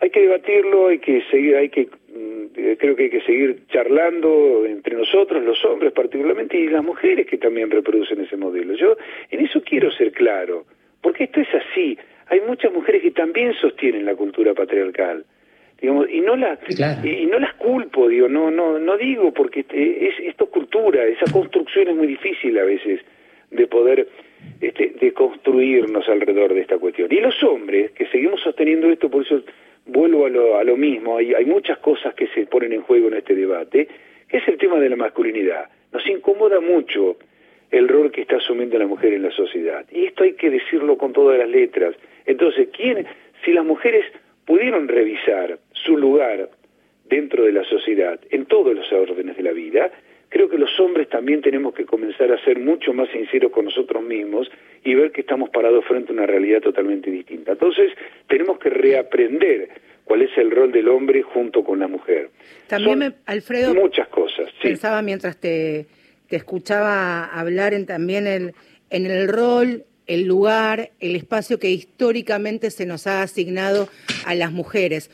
hay 0.00 0.10
que 0.10 0.20
debatirlo 0.22 0.88
hay 0.88 0.98
que 0.98 1.22
seguir 1.30 1.56
hay 1.56 1.68
que 1.68 1.82
mm, 1.86 2.74
creo 2.78 2.96
que 2.96 3.04
hay 3.04 3.10
que 3.10 3.20
seguir 3.22 3.66
charlando 3.68 4.64
entre 4.66 4.96
nosotros 4.96 5.42
los 5.42 5.64
hombres 5.64 5.92
particularmente 5.92 6.56
y 6.58 6.68
las 6.68 6.82
mujeres 6.84 7.26
que 7.26 7.38
también 7.38 7.70
reproducen 7.70 8.20
ese 8.20 8.36
modelo. 8.36 8.74
Yo 8.74 8.96
en 9.30 9.40
eso 9.44 9.62
quiero 9.62 9.90
ser 9.92 10.12
claro 10.12 10.64
porque 11.00 11.24
esto 11.24 11.40
es 11.40 11.48
así. 11.54 11.96
Hay 12.28 12.40
muchas 12.40 12.72
mujeres 12.72 13.02
que 13.02 13.10
también 13.12 13.52
sostienen 13.54 14.04
la 14.04 14.14
cultura 14.16 14.52
patriarcal 14.54 15.24
digamos 15.80 16.08
y 16.10 16.20
no 16.20 16.36
la 16.36 16.58
y 17.02 17.26
no 17.26 17.38
las 17.38 17.54
culpo 17.54 18.08
digo 18.08 18.28
no 18.28 18.50
no 18.50 18.78
no 18.78 18.96
digo 18.96 19.32
porque 19.32 19.60
este, 19.60 20.08
es 20.08 20.14
esto 20.20 20.44
es 20.44 20.50
cultura 20.50 21.04
esa 21.04 21.30
construcción 21.32 21.88
es 21.88 21.96
muy 21.96 22.06
difícil 22.06 22.58
a 22.58 22.64
veces 22.64 23.00
de 23.50 23.66
poder 23.66 24.08
este, 24.60 24.94
de 25.00 25.12
construirnos 25.12 26.08
alrededor 26.08 26.54
de 26.54 26.60
esta 26.60 26.78
cuestión. 26.78 27.08
Y 27.10 27.20
los 27.20 27.42
hombres, 27.42 27.90
que 27.92 28.06
seguimos 28.06 28.40
sosteniendo 28.40 28.90
esto, 28.90 29.10
por 29.10 29.24
eso 29.24 29.42
vuelvo 29.86 30.26
a 30.26 30.28
lo, 30.28 30.56
a 30.58 30.64
lo 30.64 30.76
mismo, 30.76 31.16
hay, 31.16 31.34
hay 31.34 31.44
muchas 31.44 31.78
cosas 31.78 32.14
que 32.14 32.28
se 32.28 32.46
ponen 32.46 32.72
en 32.72 32.82
juego 32.82 33.08
en 33.08 33.14
este 33.14 33.34
debate, 33.34 33.88
que 34.28 34.38
es 34.38 34.48
el 34.48 34.58
tema 34.58 34.78
de 34.78 34.88
la 34.88 34.96
masculinidad. 34.96 35.68
Nos 35.92 36.06
incomoda 36.08 36.60
mucho 36.60 37.16
el 37.70 37.88
rol 37.88 38.10
que 38.10 38.22
está 38.22 38.36
asumiendo 38.36 38.78
la 38.78 38.86
mujer 38.86 39.12
en 39.12 39.22
la 39.22 39.30
sociedad. 39.32 39.84
Y 39.90 40.06
esto 40.06 40.24
hay 40.24 40.34
que 40.34 40.50
decirlo 40.50 40.96
con 40.96 41.12
todas 41.12 41.38
las 41.38 41.48
letras. 41.48 41.94
Entonces, 42.24 42.68
¿quién, 42.72 43.06
si 43.44 43.52
las 43.52 43.64
mujeres 43.64 44.04
pudieron 44.46 44.88
revisar 44.88 45.58
su 45.84 45.96
lugar 45.96 46.50
dentro 47.04 47.44
de 47.44 47.52
la 47.52 47.64
sociedad, 47.64 48.18
en 48.30 48.46
todos 48.46 48.74
los 48.74 48.90
órdenes 48.92 49.36
de 49.36 49.42
la 49.42 49.52
vida, 49.52 49.90
creo 50.28 50.48
que 50.48 50.58
los 50.58 50.70
hombres 50.80 51.08
también 51.08 51.42
tenemos 51.42 51.74
que 51.74 51.84
comenzar 51.84 52.32
a 52.32 52.42
ser 52.44 52.58
mucho 52.58 52.92
más 52.92 53.08
sinceros 53.10 53.52
con 53.52 53.66
nosotros 53.66 54.02
mismos 54.02 54.50
y 54.82 54.94
ver 54.94 55.12
que 55.12 55.20
estamos 55.20 55.50
parados 55.50 55.84
frente 55.84 56.10
a 56.10 56.14
una 56.14 56.26
realidad 56.26 56.60
totalmente 56.60 57.10
distinta. 57.10 57.52
Entonces, 57.52 57.92
tenemos 58.28 58.58
que 58.58 58.70
reaprender 58.70 59.68
cuál 60.04 60.22
es 60.22 60.36
el 60.36 60.50
rol 60.50 60.72
del 60.72 60.88
hombre 60.88 61.22
junto 61.22 61.62
con 61.62 61.78
la 61.78 61.88
mujer. 61.88 62.30
También, 62.66 62.98
me, 62.98 63.12
Alfredo, 63.26 63.74
Muchas 63.74 64.08
cosas. 64.08 64.48
sí. 64.60 64.68
pensaba 64.68 65.02
mientras 65.02 65.38
te, 65.38 65.86
te 66.28 66.36
escuchaba 66.36 67.26
hablar 67.26 67.74
en 67.74 67.86
también 67.86 68.26
el, 68.26 68.54
en 68.90 69.06
el 69.06 69.28
rol 69.28 69.84
el 70.06 70.24
lugar, 70.24 70.90
el 71.00 71.16
espacio 71.16 71.58
que 71.58 71.70
históricamente 71.70 72.70
se 72.70 72.86
nos 72.86 73.06
ha 73.06 73.22
asignado 73.22 73.88
a 74.26 74.34
las 74.34 74.52
mujeres. 74.52 75.10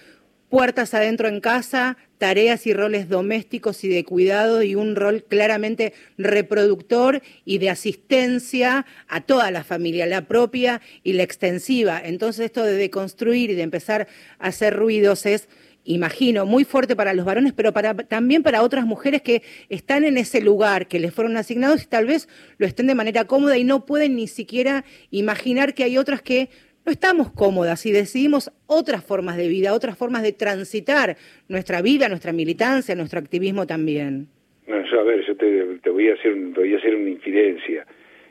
Puertas 0.51 0.95
adentro 0.95 1.29
en 1.29 1.41
casa, 1.41 1.97
tareas 2.19 2.67
y 2.67 2.75
roles 2.75 3.09
domésticos 3.09 3.85
y 3.85 3.89
de 3.89 4.05
cuidado 4.05 4.65
y 4.65 4.75
un 4.75 4.97
rol 4.97 5.23
claramente 5.23 5.93
reproductor 6.19 7.23
y 7.45 7.59
de 7.59 7.71
asistencia 7.71 8.85
a 9.07 9.21
toda 9.21 9.53
la 9.53 9.63
familia, 9.63 10.07
la 10.07 10.27
propia 10.27 10.81
y 11.05 11.13
la 11.13 11.23
extensiva. 11.23 12.03
Entonces 12.05 12.47
esto 12.47 12.65
de 12.65 12.75
deconstruir 12.75 13.51
y 13.51 13.55
de 13.55 13.63
empezar 13.63 14.09
a 14.41 14.49
hacer 14.49 14.75
ruidos 14.75 15.25
es 15.25 15.49
imagino, 15.85 16.47
muy 16.47 16.65
fuerte 16.65 16.95
para 16.95 17.15
los 17.15 17.25
varones, 17.25 17.53
pero 17.53 17.73
también 18.09 18.43
para 18.43 18.63
otras 18.63 18.85
mujeres 18.85 19.23
que 19.23 19.43
están 19.69 20.05
en 20.05 20.19
ese 20.19 20.41
lugar, 20.41 20.89
que 20.89 21.01
les 21.01 21.15
fueron 21.15 21.37
asignados 21.37 21.83
y 21.85 21.87
tal 21.87 22.07
vez 22.07 22.29
lo 22.59 22.67
estén 22.67 22.87
de 22.87 22.95
manera 22.95 23.25
cómoda 23.25 23.57
y 23.57 23.65
no 23.65 23.87
pueden 23.87 24.17
ni 24.17 24.27
siquiera 24.27 24.85
imaginar 25.11 25.75
que 25.75 25.85
hay 25.85 25.97
otras 25.97 26.23
que 26.23 26.51
no 26.91 26.95
estamos 26.95 27.31
cómodas 27.31 27.87
y 27.87 27.93
decidimos 27.93 28.51
otras 28.67 29.05
formas 29.05 29.37
de 29.37 29.47
vida, 29.47 29.75
otras 29.75 29.97
formas 29.97 30.25
de 30.25 30.33
transitar 30.33 31.17
nuestra 31.49 31.83
vida, 31.83 32.09
nuestra 32.09 32.33
militancia, 32.33 32.97
nuestro 32.97 33.21
activismo 33.21 33.65
también. 33.65 34.27
No, 34.67 34.85
yo, 34.91 34.99
a 34.99 35.05
ver, 35.05 35.25
yo 35.25 35.37
te, 35.37 35.67
te 35.85 35.89
voy 35.91 36.09
a 36.09 36.15
hacer 36.15 36.33
un- 36.33 36.53
te 36.53 36.59
voy 36.59 36.75
a 36.75 36.79
hacer 36.79 36.97
una 36.97 37.09
infidencia. 37.11 37.87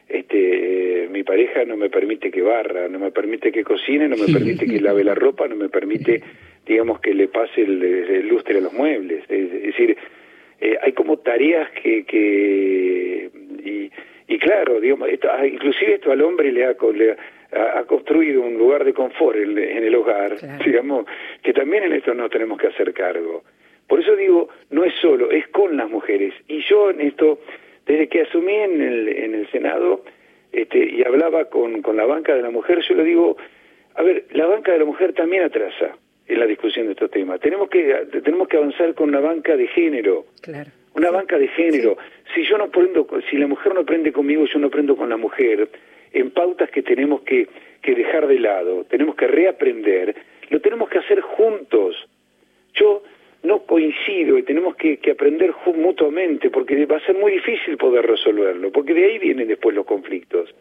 Este, 0.09 1.03
eh, 1.05 1.07
mi 1.09 1.23
pareja 1.23 1.63
no 1.63 1.77
me 1.77 1.89
permite 1.89 2.31
que 2.31 2.41
barra, 2.41 2.89
no 2.89 2.99
me 2.99 3.11
permite 3.11 3.49
que 3.53 3.63
cocine, 3.63 4.09
no 4.09 4.17
me 4.17 4.25
permite 4.27 4.65
que 4.65 4.81
lave 4.81 5.05
la 5.05 5.15
ropa, 5.15 5.47
no 5.47 5.55
me 5.55 5.69
permite, 5.69 6.21
digamos, 6.67 6.99
que 6.99 7.13
le 7.13 7.29
pase 7.29 7.61
el, 7.61 7.81
el 7.81 8.27
lustre 8.27 8.57
a 8.57 8.61
los 8.61 8.73
muebles. 8.73 9.23
Es, 9.29 9.53
es 9.53 9.63
decir, 9.63 9.95
eh, 10.59 10.75
hay 10.81 10.91
como 10.91 11.15
tareas 11.19 11.69
que, 11.81 12.03
que 12.03 13.29
y, 13.63 13.89
y 14.33 14.37
claro, 14.39 14.81
digamos, 14.81 15.07
esto, 15.07 15.29
ah, 15.31 15.47
inclusive 15.47 15.93
esto 15.95 16.11
al 16.11 16.21
hombre 16.23 16.51
le 16.51 16.65
ha, 16.65 16.75
le 16.93 17.11
ha, 17.13 17.17
ha 17.51 17.83
construido 17.85 18.41
un 18.41 18.57
lugar 18.57 18.83
de 18.83 18.93
confort 18.93 19.37
en, 19.37 19.57
en 19.57 19.83
el 19.83 19.95
hogar, 19.95 20.35
digamos, 20.63 21.05
que 21.41 21.53
también 21.53 21.83
en 21.83 21.93
esto 21.93 22.13
nos 22.13 22.29
tenemos 22.29 22.59
que 22.59 22.67
hacer 22.67 22.93
cargo. 22.93 23.43
Por 23.87 23.99
eso 23.99 24.15
digo, 24.15 24.49
no 24.69 24.83
es 24.83 24.93
solo, 25.01 25.31
es 25.31 25.47
con 25.47 25.75
las 25.75 25.89
mujeres. 25.89 26.33
Y 26.47 26.61
yo 26.61 26.91
en 26.91 27.01
esto, 27.01 27.39
desde 27.87 28.07
que 28.07 28.21
asumí 28.21 28.53
en 28.53 28.81
el, 28.81 29.07
en 29.09 29.33
el 29.33 29.49
Senado 29.49 30.03
este, 30.51 30.77
y 30.77 31.03
hablaba 31.03 31.45
con, 31.45 31.81
con 31.81 31.97
la 31.97 32.05
banca 32.05 32.35
de 32.35 32.43
la 32.43 32.51
mujer, 32.51 32.81
yo 32.87 32.93
le 32.93 33.03
digo, 33.03 33.35
a 33.95 34.03
ver, 34.03 34.25
la 34.31 34.45
banca 34.45 34.71
de 34.71 34.79
la 34.79 34.85
mujer 34.85 35.13
también 35.13 35.43
atrasa 35.43 35.97
en 36.27 36.39
la 36.39 36.45
discusión 36.45 36.85
de 36.85 36.91
estos 36.91 37.09
temas. 37.09 37.39
Tenemos 37.39 37.67
que, 37.69 38.07
tenemos 38.23 38.47
que 38.47 38.57
avanzar 38.57 38.93
con 38.93 39.09
una 39.09 39.19
banca 39.19 39.57
de 39.57 39.67
género. 39.67 40.25
Claro. 40.41 40.69
Una 40.93 41.09
banca 41.09 41.39
de 41.39 41.47
género. 41.47 41.97
Si 42.35 42.43
yo 42.43 42.57
no 42.59 42.65
aprendo, 42.65 43.07
si 43.29 43.37
la 43.37 43.47
mujer 43.47 43.73
no 43.73 43.81
aprende 43.81 44.11
conmigo, 44.11 44.45
yo 44.45 44.59
no 44.59 44.67
aprendo 44.67 44.95
con 44.95 45.09
la 45.09 45.17
mujer, 45.17 45.69
en 46.13 46.31
pautas 46.31 46.69
que 46.71 46.81
tenemos 46.81 47.21
que, 47.21 47.47
que 47.81 47.95
dejar 47.95 48.27
de 48.27 48.39
lado, 48.39 48.85
tenemos 48.85 49.15
que 49.15 49.27
reaprender, 49.27 50.15
lo 50.49 50.59
tenemos 50.59 50.89
que 50.89 50.99
hacer 50.99 51.21
juntos. 51.21 51.95
Yo 52.73 53.03
no 53.43 53.59
coincido 53.59 54.37
y 54.37 54.43
tenemos 54.43 54.75
que, 54.75 54.97
que 54.97 55.11
aprender 55.11 55.53
mutuamente, 55.75 56.49
porque 56.49 56.85
va 56.85 56.97
a 56.97 57.05
ser 57.05 57.17
muy 57.17 57.33
difícil 57.33 57.77
poder 57.77 58.05
resolverlo, 58.05 58.71
porque 58.71 58.93
de 58.93 59.05
ahí 59.05 59.19
vienen 59.19 59.47
después 59.47 59.75
los 59.75 59.85
conflictos. 59.85 60.53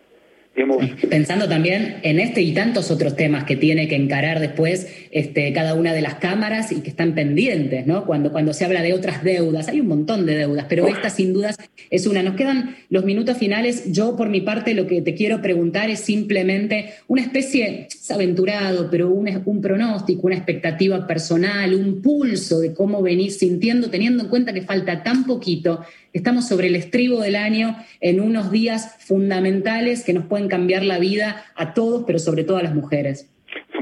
Pensando 1.08 1.48
también 1.48 1.96
en 2.02 2.18
este 2.18 2.42
y 2.42 2.52
tantos 2.52 2.90
otros 2.90 3.16
temas 3.16 3.44
que 3.44 3.56
tiene 3.56 3.88
que 3.88 3.96
encarar 3.96 4.40
después 4.40 4.88
este, 5.10 5.52
cada 5.52 5.74
una 5.74 5.92
de 5.92 6.00
las 6.00 6.14
cámaras 6.16 6.72
y 6.72 6.80
que 6.80 6.90
están 6.90 7.14
pendientes, 7.14 7.86
¿no? 7.86 8.04
Cuando, 8.06 8.32
cuando 8.32 8.52
se 8.52 8.64
habla 8.64 8.82
de 8.82 8.92
otras 8.92 9.22
deudas, 9.22 9.68
hay 9.68 9.80
un 9.80 9.88
montón 9.88 10.26
de 10.26 10.36
deudas, 10.36 10.66
pero 10.68 10.86
esta 10.86 11.10
sin 11.10 11.32
dudas 11.32 11.56
es 11.90 12.06
una. 12.06 12.22
Nos 12.22 12.34
quedan 12.34 12.76
los 12.90 13.04
minutos 13.04 13.36
finales. 13.36 13.92
Yo, 13.92 14.16
por 14.16 14.28
mi 14.28 14.40
parte, 14.40 14.74
lo 14.74 14.86
que 14.86 15.02
te 15.02 15.14
quiero 15.14 15.40
preguntar 15.40 15.90
es 15.90 16.00
simplemente 16.00 16.94
una 17.06 17.22
especie, 17.22 17.86
es 17.88 18.10
aventurado, 18.10 18.90
pero 18.90 19.10
un, 19.10 19.42
un 19.44 19.60
pronóstico, 19.60 20.26
una 20.26 20.36
expectativa 20.36 21.06
personal, 21.06 21.74
un 21.74 22.02
pulso 22.02 22.60
de 22.60 22.74
cómo 22.74 23.02
venís 23.02 23.38
sintiendo, 23.38 23.90
teniendo 23.90 24.24
en 24.24 24.28
cuenta 24.28 24.52
que 24.52 24.62
falta 24.62 25.02
tan 25.02 25.24
poquito. 25.24 25.84
Estamos 26.12 26.48
sobre 26.48 26.68
el 26.68 26.76
estribo 26.76 27.20
del 27.20 27.36
año 27.36 27.76
en 28.00 28.20
unos 28.20 28.50
días 28.50 28.96
fundamentales 29.06 30.04
que 30.04 30.14
nos 30.14 30.24
pueden 30.24 30.48
cambiar 30.48 30.82
la 30.82 30.98
vida 30.98 31.44
a 31.54 31.74
todos, 31.74 32.04
pero 32.06 32.18
sobre 32.18 32.44
todo 32.44 32.56
a 32.56 32.62
las 32.62 32.74
mujeres. 32.74 33.30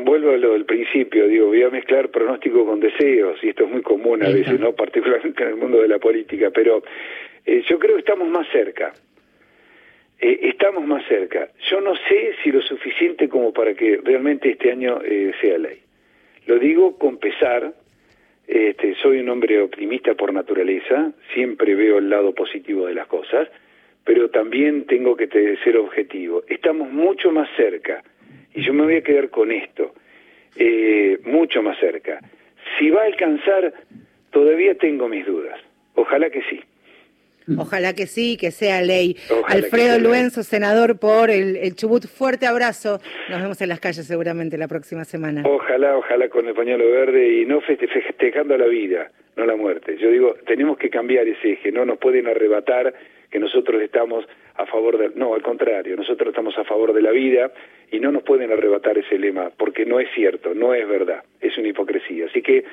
vuelvo 0.04 0.30
a 0.30 0.36
lo 0.36 0.52
del 0.52 0.64
principio, 0.64 1.28
digo, 1.28 1.46
voy 1.46 1.62
a 1.62 1.70
mezclar 1.70 2.10
pronóstico 2.10 2.66
con 2.66 2.80
deseos, 2.80 3.38
y 3.42 3.48
esto 3.48 3.64
es 3.64 3.70
muy 3.70 3.82
común 3.82 4.24
a 4.24 4.28
veces, 4.28 4.58
¿no? 4.58 4.72
Particularmente 4.72 5.42
en 5.42 5.50
el 5.50 5.56
mundo 5.56 5.80
de 5.80 5.88
la 5.88 5.98
política, 5.98 6.50
pero 6.50 6.82
eh, 7.44 7.62
yo 7.68 7.78
creo 7.78 7.94
que 7.94 8.00
estamos 8.00 8.28
más 8.28 8.46
cerca. 8.50 8.92
Eh, 10.18 10.40
estamos 10.42 10.84
más 10.84 11.06
cerca. 11.06 11.48
Yo 11.70 11.80
no 11.80 11.94
sé 12.08 12.34
si 12.42 12.50
lo 12.50 12.62
suficiente 12.62 13.28
como 13.28 13.52
para 13.52 13.74
que 13.74 14.00
realmente 14.02 14.50
este 14.50 14.72
año 14.72 15.00
eh, 15.04 15.32
sea 15.40 15.58
ley. 15.58 15.80
Lo 16.46 16.58
digo 16.58 16.96
con 16.98 17.18
pesar, 17.18 17.74
este, 18.46 18.94
soy 18.96 19.18
un 19.18 19.28
hombre 19.28 19.60
optimista 19.60 20.14
por 20.14 20.32
naturaleza, 20.32 21.12
siempre 21.34 21.74
veo 21.74 21.98
el 21.98 22.08
lado 22.08 22.34
positivo 22.34 22.86
de 22.86 22.94
las 22.94 23.06
cosas, 23.06 23.48
pero 24.04 24.30
también 24.30 24.86
tengo 24.86 25.16
que 25.16 25.26
ser 25.64 25.76
objetivo. 25.76 26.44
Estamos 26.48 26.90
mucho 26.90 27.32
más 27.32 27.48
cerca, 27.56 28.02
y 28.54 28.62
yo 28.62 28.72
me 28.72 28.84
voy 28.84 28.96
a 28.96 29.02
quedar 29.02 29.30
con 29.30 29.50
esto, 29.50 29.94
eh, 30.56 31.18
mucho 31.24 31.62
más 31.62 31.78
cerca. 31.78 32.20
Si 32.78 32.90
va 32.90 33.02
a 33.02 33.06
alcanzar, 33.06 33.72
todavía 34.30 34.74
tengo 34.76 35.08
mis 35.08 35.26
dudas. 35.26 35.60
Ojalá 35.94 36.30
que 36.30 36.42
sí. 36.42 36.60
Ojalá 37.58 37.94
que 37.94 38.06
sí, 38.06 38.36
que 38.36 38.50
sea 38.50 38.82
ley. 38.82 39.16
Ojalá 39.30 39.54
Alfredo. 39.54 39.98
Luenzo, 40.00 40.42
senador 40.42 40.98
por 40.98 41.30
el, 41.30 41.56
el 41.56 41.74
Chubut, 41.76 42.06
fuerte 42.06 42.46
abrazo. 42.46 43.00
Nos 43.30 43.40
vemos 43.40 43.60
en 43.60 43.68
las 43.68 43.80
calles 43.80 44.06
seguramente 44.06 44.58
la 44.58 44.68
próxima 44.68 45.04
semana. 45.04 45.42
Ojalá, 45.46 45.96
ojalá 45.96 46.28
con 46.28 46.46
el 46.48 46.54
pañuelo 46.54 46.90
verde 46.90 47.40
y 47.42 47.44
no 47.46 47.60
feste- 47.60 47.88
festejando 47.88 48.56
la 48.58 48.66
vida, 48.66 49.10
no 49.36 49.46
la 49.46 49.54
muerte. 49.56 49.96
Yo 49.98 50.10
digo, 50.10 50.34
tenemos 50.46 50.76
que 50.78 50.90
cambiar 50.90 51.28
ese 51.28 51.52
eje, 51.52 51.70
no 51.72 51.84
nos 51.84 51.98
pueden 51.98 52.26
arrebatar 52.26 52.92
que 53.30 53.38
nosotros 53.38 53.80
estamos 53.82 54.24
a 54.58 54.66
favor 54.66 54.98
del... 54.98 55.12
No, 55.16 55.34
al 55.34 55.42
contrario, 55.42 55.96
nosotros 55.96 56.28
estamos 56.28 56.56
a 56.58 56.64
favor 56.64 56.92
de 56.92 57.02
la 57.02 57.10
vida 57.10 57.50
y 57.90 58.00
no 58.00 58.10
nos 58.12 58.22
pueden 58.22 58.50
arrebatar 58.52 58.98
ese 58.98 59.18
lema, 59.18 59.50
porque 59.56 59.84
no 59.84 60.00
es 60.00 60.08
cierto, 60.14 60.54
no 60.54 60.74
es 60.74 60.88
verdad, 60.88 61.22
es 61.40 61.56
una 61.58 61.68
hipocresía. 61.68 62.26
Así 62.26 62.42
que 62.42 62.64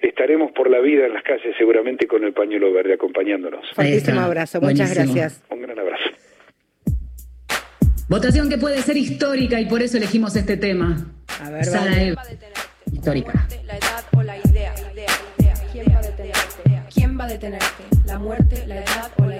estaremos 0.00 0.52
por 0.52 0.70
la 0.70 0.80
vida 0.80 1.06
en 1.06 1.14
las 1.14 1.22
calles 1.22 1.54
seguramente 1.58 2.06
con 2.06 2.24
el 2.24 2.32
pañuelo 2.32 2.72
verde 2.72 2.94
acompañándonos. 2.94 3.70
Fuertísimo 3.74 4.20
abrazo, 4.20 4.60
muchas 4.60 4.94
Buenísimo. 4.94 5.14
gracias. 5.14 5.44
Un 5.50 5.62
gran 5.62 5.78
abrazo. 5.78 6.10
Votación 8.08 8.48
que 8.48 8.58
puede 8.58 8.78
ser 8.78 8.96
histórica 8.96 9.60
y 9.60 9.66
por 9.66 9.82
eso 9.82 9.96
elegimos 9.96 10.34
este 10.34 10.56
tema. 10.56 10.96
A 11.44 11.50
ver, 11.50 11.64
Sara 11.64 11.90
vale. 11.92 12.08
Eva. 12.08 12.22
Histórica. 12.92 13.32
La 13.66 13.76
edad 13.76 14.04
o 14.16 14.22
la 14.22 14.36
idea. 14.36 14.74
¿Quién 15.72 15.86
va 15.94 15.98
a 15.98 16.02
detenerte? 16.02 16.62
¿Quién 16.92 17.18
va 17.18 17.24
a 17.24 17.28
detenerte? 17.28 17.84
La 18.06 18.18
muerte, 18.18 18.66
la 18.66 18.78
edad 18.78 19.12
o 19.18 19.26
la 19.26 19.36
idea. 19.36 19.39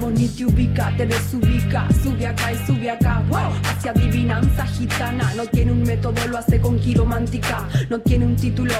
vos 0.00 0.12
ni 0.12 0.28
te 0.28 0.44
ubica, 0.46 0.92
te 0.96 1.06
desubica, 1.06 1.86
sube 2.02 2.26
acá 2.26 2.52
y 2.52 2.66
sube 2.66 2.90
acá, 2.90 3.22
hacia 3.64 3.90
adivinanza 3.90 4.66
gitana, 4.66 5.32
no 5.34 5.44
tiene 5.46 5.72
un 5.72 5.82
método, 5.82 6.26
lo 6.28 6.38
hace 6.38 6.60
con 6.60 6.78
quiromántica, 6.78 7.68
no 7.90 7.98
tiene 8.00 8.26
un 8.26 8.36
título, 8.36 8.74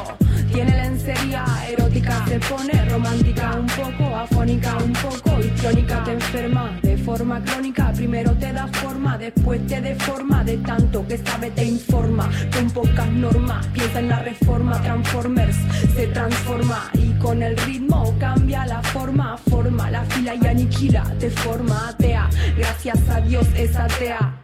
tiene 0.52 0.70
lencería 0.70 1.44
erótica, 1.70 2.24
se 2.26 2.38
pone 2.40 2.88
romántica, 2.88 3.56
un 3.58 3.66
poco 3.66 4.16
afónica, 4.16 4.76
un 4.78 4.92
poco 4.92 5.40
histrónica, 5.40 6.04
te 6.04 6.12
enferma 6.12 6.80
forma 7.04 7.42
crónica, 7.44 7.92
primero 7.92 8.32
te 8.32 8.52
da 8.52 8.66
forma, 8.68 9.18
después 9.18 9.64
te 9.66 9.80
deforma, 9.80 10.42
de 10.42 10.56
tanto 10.58 11.06
que 11.06 11.18
sabe 11.18 11.50
te 11.50 11.64
informa, 11.64 12.30
con 12.54 12.70
pocas 12.70 13.10
normas, 13.12 13.66
piensa 13.68 14.00
en 14.00 14.08
la 14.08 14.20
reforma, 14.20 14.80
Transformers 14.80 15.56
se 15.94 16.06
transforma. 16.08 16.90
Y 16.94 17.12
con 17.18 17.42
el 17.42 17.56
ritmo 17.58 18.14
cambia 18.18 18.64
la 18.66 18.82
forma, 18.82 19.36
forma 19.36 19.90
la 19.90 20.02
fila 20.04 20.34
y 20.34 20.46
aniquila, 20.46 21.04
te 21.18 21.30
forma 21.30 21.90
atea, 21.90 22.30
gracias 22.56 23.08
a 23.10 23.20
Dios 23.20 23.46
es 23.54 23.76
atea, 23.76 24.34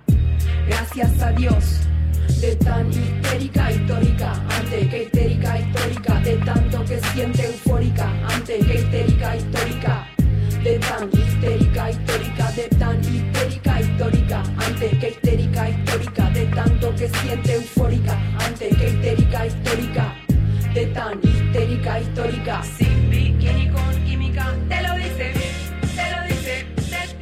gracias 0.66 1.22
a 1.22 1.32
Dios. 1.32 1.80
De 2.40 2.56
tan 2.56 2.88
histérica 2.90 3.72
histórica, 3.72 4.32
antes 4.32 4.88
que 4.88 5.02
histérica 5.04 5.58
histórica, 5.58 6.20
de 6.20 6.36
tanto 6.36 6.84
que 6.84 7.00
siente 7.12 7.46
eufórica, 7.46 8.08
antes 8.34 8.64
que 8.64 8.74
histérica 8.74 9.36
histórica, 9.36 10.06
de 10.62 10.78
tan 10.78 11.08
histérica, 11.12 11.90
histórica, 11.90 12.52
de 12.52 12.68
tan 12.76 13.00
histérica, 13.00 13.80
histórica, 13.80 14.42
antes 14.58 14.98
que 14.98 15.08
histérica, 15.08 15.70
histórica, 15.70 16.30
de 16.30 16.44
tanto 16.46 16.94
que 16.96 17.08
siente 17.08 17.54
eufórica, 17.54 18.18
antes 18.46 18.76
que 18.76 18.88
histérica, 18.88 19.46
histórica, 19.46 20.14
de 20.74 20.86
tan 20.86 21.18
histérica, 21.22 22.00
histórica, 22.00 22.62
sin 22.62 23.10
bikini 23.10 23.68
con 23.70 24.04
química, 24.04 24.54
te 24.68 24.82
lo 24.82 24.94
dice. 24.96 25.32
te 25.96 26.10
lo 26.12 26.22
dice, 26.28 26.66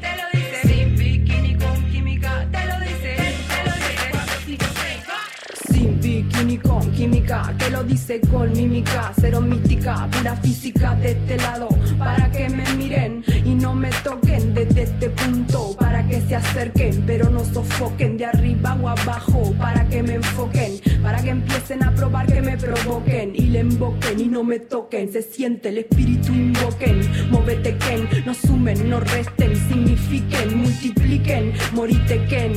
te, 0.01 0.16
lo 0.16 0.24
dice, 0.32 0.68
sin 0.68 0.97
bikini 0.97 1.55
con 1.57 1.91
química, 1.91 2.47
te 2.51 2.66
lo 2.66 2.80
dice, 2.80 3.16
te 3.49 3.64
lo 3.64 3.72
dice, 3.76 5.72
sin 5.72 6.01
bikini 6.01 6.59
con 6.59 6.93
química, 6.93 7.55
te 7.57 7.70
lo 7.70 7.84
dice 7.84 8.20
con 8.20 8.53
mímica, 8.53 9.12
cero 9.20 9.41
mística, 9.41 10.09
pura 10.11 10.34
física 10.36 10.95
de 10.97 11.12
este 11.12 11.36
lado, 11.36 11.68
para 11.99 12.30
que 12.30 12.49
me 12.49 12.64
miren 12.74 13.28
no 13.61 13.75
me 13.75 13.91
toquen 14.05 14.55
desde 14.55 14.83
este 14.83 15.11
punto, 15.11 15.77
para 15.79 16.07
que 16.07 16.21
se 16.23 16.37
acerquen, 16.37 17.03
pero 17.07 17.29
no 17.31 17.45
sofoquen 17.45 18.17
de 18.17 18.27
arriba 18.27 18.77
o 18.81 18.89
abajo, 18.89 19.53
para 19.59 19.89
que 19.89 20.03
me 20.03 20.15
enfoquen, 20.15 20.81
para 21.03 21.23
que 21.23 21.31
empiecen 21.31 21.83
a 21.83 21.95
probar 21.95 22.27
que 22.27 22.41
me 22.41 22.57
provoquen 22.57 23.33
y 23.35 23.43
le 23.43 23.61
invoquen 23.61 24.21
y 24.21 24.27
no 24.27 24.45
me 24.45 24.61
toquen, 24.61 25.13
se 25.13 25.23
siente 25.23 25.71
el 25.71 25.79
espíritu 25.79 26.33
invoquen, 26.33 27.01
móvete 27.31 27.77
Ken, 27.79 28.09
no 28.25 28.35
sumen, 28.35 28.89
no 28.89 29.01
resten, 29.01 29.55
signifiquen, 29.69 30.59
multipliquen, 30.59 31.53
morite 31.73 32.25
Ken, 32.27 32.53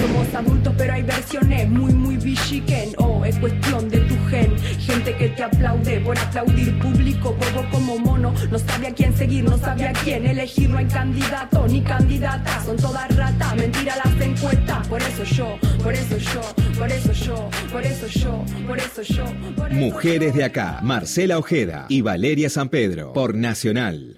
somos 0.00 0.34
adultos 0.34 0.74
pero 0.78 0.94
hay 0.94 1.02
versiones 1.02 1.68
muy 1.68 1.92
muy 1.92 2.16
bichiquen, 2.16 2.90
oh 2.98 3.24
es 3.24 3.36
cuestión 3.38 3.88
de 3.88 3.98
tu 4.00 4.16
gen, 4.28 4.56
gente 4.78 5.14
que 5.16 5.28
te 5.28 5.42
aplaude 5.42 6.00
por 6.00 6.18
aplaudir 6.18 6.78
público, 6.78 7.34
bobo 7.34 7.68
como 7.70 7.98
mono, 7.98 8.32
no 8.50 8.58
sabe 8.58 8.88
a 8.88 8.94
quién 8.94 9.14
seguir, 9.16 9.44
no 9.44 9.58
sabe 9.58 9.88
a 9.88 9.92
quién 9.92 10.26
elegir, 10.26 10.45
no 10.68 10.78
hay 10.78 10.86
candidato 10.86 11.66
ni 11.68 11.80
candidata, 11.80 12.64
son 12.64 12.76
todas 12.76 13.14
ratas, 13.16 13.56
mentira 13.56 13.96
las 13.96 14.20
encuestas, 14.20 14.86
por 14.88 15.02
eso 15.02 15.24
yo, 15.24 15.58
por 15.82 15.92
eso 15.92 16.16
yo, 16.18 16.40
por 16.78 16.90
eso 16.90 17.12
yo, 17.12 17.50
por 17.72 17.82
eso 17.84 18.06
yo, 18.06 18.44
por 18.66 18.78
eso 18.78 19.02
yo, 19.02 19.24
por 19.56 19.72
eso 19.72 19.78
Mujeres 19.78 20.34
de 20.34 20.44
acá, 20.44 20.80
Marcela 20.82 21.38
Ojeda 21.38 21.86
y 21.88 22.00
Valeria 22.00 22.48
San 22.48 22.68
Pedro, 22.68 23.12
por 23.12 23.34
Nacional. 23.34 24.15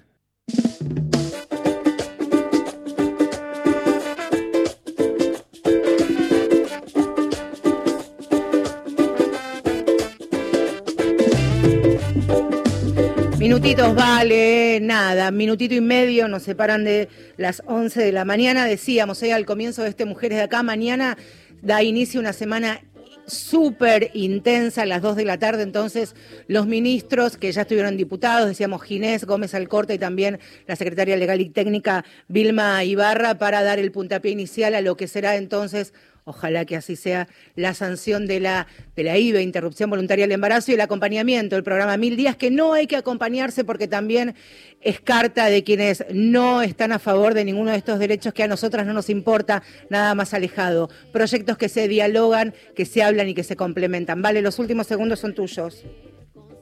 Minutitos 13.49 13.95
vale, 13.95 14.79
nada, 14.79 15.31
minutito 15.31 15.73
y 15.73 15.81
medio 15.81 16.27
nos 16.27 16.43
separan 16.43 16.83
de 16.83 17.09
las 17.35 17.63
11 17.65 17.99
de 17.99 18.11
la 18.11 18.23
mañana. 18.23 18.65
Decíamos 18.65 19.23
hoy 19.23 19.31
al 19.31 19.47
comienzo 19.47 19.81
de 19.81 19.89
este 19.89 20.05
Mujeres 20.05 20.37
de 20.37 20.43
Acá, 20.43 20.61
mañana 20.61 21.17
da 21.63 21.81
inicio 21.81 22.19
una 22.19 22.31
semana 22.31 22.79
súper 23.25 24.11
intensa 24.13 24.83
a 24.83 24.85
las 24.85 25.01
2 25.01 25.15
de 25.15 25.25
la 25.25 25.39
tarde, 25.39 25.63
entonces 25.63 26.15
los 26.45 26.67
ministros 26.67 27.37
que 27.37 27.51
ya 27.51 27.61
estuvieron 27.61 27.97
diputados, 27.97 28.47
decíamos 28.47 28.83
Ginés 28.83 29.25
Gómez 29.25 29.55
Alcorta 29.55 29.95
y 29.95 29.97
también 29.97 30.39
la 30.67 30.75
secretaria 30.75 31.17
legal 31.17 31.41
y 31.41 31.49
técnica 31.49 32.05
Vilma 32.27 32.83
Ibarra 32.83 33.39
para 33.39 33.63
dar 33.63 33.79
el 33.79 33.91
puntapié 33.91 34.31
inicial 34.31 34.75
a 34.75 34.81
lo 34.81 34.95
que 34.95 35.07
será 35.07 35.37
entonces 35.37 35.91
Ojalá 36.29 36.63
que 36.63 36.75
así 36.75 36.95
sea 36.95 37.27
la 37.55 37.73
sanción 37.73 38.27
de 38.27 38.39
la, 38.39 38.67
de 38.95 39.03
la 39.03 39.17
IVE, 39.17 39.41
interrupción 39.41 39.89
voluntaria 39.89 40.25
del 40.25 40.33
embarazo, 40.33 40.69
y 40.69 40.75
el 40.75 40.81
acompañamiento, 40.81 41.55
el 41.55 41.63
programa 41.63 41.97
Mil 41.97 42.15
Días, 42.15 42.35
que 42.35 42.51
no 42.51 42.73
hay 42.73 42.85
que 42.85 42.97
acompañarse 42.97 43.63
porque 43.63 43.87
también 43.87 44.35
es 44.79 45.01
carta 45.01 45.47
de 45.47 45.63
quienes 45.63 46.05
no 46.13 46.61
están 46.61 46.91
a 46.91 46.99
favor 46.99 47.33
de 47.33 47.45
ninguno 47.45 47.71
de 47.71 47.77
estos 47.77 47.97
derechos 47.97 48.31
que 48.31 48.43
a 48.43 48.47
nosotras 48.47 48.85
no 48.85 48.93
nos 48.93 49.09
importa 49.09 49.63
nada 49.89 50.13
más 50.13 50.35
alejado. 50.35 50.91
Proyectos 51.11 51.57
que 51.57 51.67
se 51.67 51.87
dialogan, 51.87 52.53
que 52.75 52.85
se 52.85 53.01
hablan 53.01 53.27
y 53.29 53.33
que 53.33 53.43
se 53.43 53.55
complementan. 53.55 54.21
Vale, 54.21 54.43
los 54.43 54.59
últimos 54.59 54.85
segundos 54.85 55.19
son 55.19 55.33
tuyos. 55.33 55.83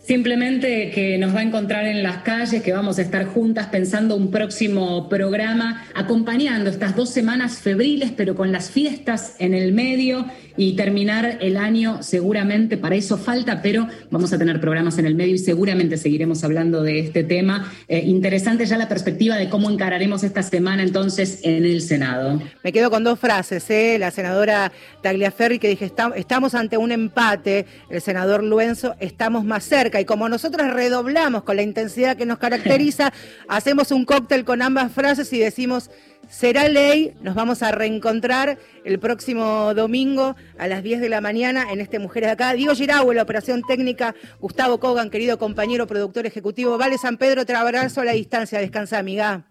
Simplemente 0.08 0.90
que 0.92 1.18
nos 1.18 1.36
va 1.36 1.42
a 1.42 1.44
encontrar 1.44 1.86
en 1.86 2.02
las 2.02 2.20
calles, 2.20 2.64
que 2.64 2.72
vamos 2.72 2.98
a 2.98 3.02
estar 3.02 3.26
juntas 3.26 3.68
pensando 3.68 4.16
un 4.16 4.32
próximo 4.32 5.10
programa, 5.10 5.86
acompañando 5.94 6.70
estas 6.70 6.96
dos 6.96 7.10
semanas 7.10 7.58
febriles, 7.58 8.14
pero 8.16 8.34
con 8.34 8.54
las 8.54 8.72
fiestas 8.72 9.36
en 9.40 9.54
el 9.54 9.74
medio 9.74 10.26
y 10.58 10.76
terminar 10.76 11.38
el 11.42 11.56
año 11.58 12.02
seguramente, 12.04 12.78
para 12.78 12.96
eso 12.96 13.18
falta, 13.18 13.62
pero 13.62 13.88
vamos 14.12 14.34
a 14.34 14.38
tener 14.38 14.60
programas 14.60 14.98
en 14.98 15.06
el 15.06 15.16
medio 15.16 15.36
y 15.36 15.38
seguramente 15.38 15.98
seguiremos 15.98 16.44
hablando 16.44 16.82
de 16.84 17.00
este 17.00 17.24
tema. 17.24 17.72
Eh, 17.88 18.02
interesante 18.06 18.66
ya 18.66 18.78
la 18.78 18.90
perspectiva 18.90 19.36
de 19.36 19.50
cómo 19.50 19.70
encararemos 19.70 20.24
esta 20.24 20.42
semana 20.44 20.84
entonces 20.84 21.42
en 21.44 21.64
el 21.64 21.82
Senado. 21.82 22.42
Me 22.64 22.74
quedo 22.74 22.90
con 22.90 23.04
dos 23.04 23.20
frases, 23.20 23.70
¿eh? 23.70 23.98
la 24.00 24.12
senadora 24.12 24.72
Tagliaferri 25.02 25.60
que 25.60 25.68
dije, 25.70 25.86
"Estam- 25.94 26.14
estamos 26.16 26.56
ante 26.56 26.78
un 26.78 26.92
empate, 26.92 27.66
el 27.90 28.02
senador 28.02 28.44
Luenzo, 28.44 28.96
estamos 29.00 29.46
más 29.46 29.64
cerca 29.64 30.02
y 30.02 30.06
como 30.06 30.28
nosotras 30.28 30.74
redoblamos 30.74 31.44
con 31.44 31.56
la 31.56 31.62
intensidad 31.62 32.18
que 32.18 32.26
nos 32.26 32.40
caracteriza, 32.40 33.14
hacemos 33.48 33.92
un 33.92 34.06
cóctel 34.06 34.44
con 34.44 34.62
ambas 34.62 34.92
frases 34.92 35.32
y 35.34 35.40
decimos, 35.40 35.90
será 36.30 36.68
ley, 36.68 37.14
nos 37.22 37.36
vamos 37.36 37.64
a 37.64 37.72
reencontrar 37.72 38.58
el 38.84 39.00
próximo 39.00 39.74
domingo 39.74 40.36
a 40.58 40.68
las 40.68 40.84
10 40.84 41.02
de 41.02 41.10
la 41.10 41.22
mañana 41.22 41.72
en 41.72 41.82
este 41.82 42.00
Mujeres 42.00 42.28
de 42.28 42.34
Acá. 42.34 42.54
Diego 42.54 42.76
Girau, 42.76 43.12
la 43.12 43.24
operación 43.24 43.62
técnica, 43.68 44.16
Gustavo 44.40 44.80
Kogan, 44.80 45.10
querido 45.10 45.38
compañero 45.38 45.88
productor 45.88 46.26
ejecutivo, 46.26 46.78
Vale 46.78 46.98
San 46.98 47.18
Pedro, 47.18 47.46
te 47.46 47.54
abrazo 47.54 48.02
a 48.02 48.06
la 48.06 48.14
distancia, 48.14 48.60
descansa 48.60 48.98
amiga. 48.98 49.46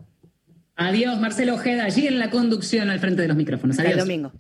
Adiós, 0.77 1.19
Marcelo 1.19 1.55
Ojeda, 1.55 1.85
allí 1.85 2.07
en 2.07 2.19
la 2.19 2.31
conducción 2.31 2.91
al 2.91 3.01
frente 3.01 3.23
de 3.23 3.29
los 3.29 3.37
micrófonos. 3.37 3.79
Hasta 3.79 3.89
el 3.91 3.95
Adiós. 3.95 4.07
domingo. 4.07 4.33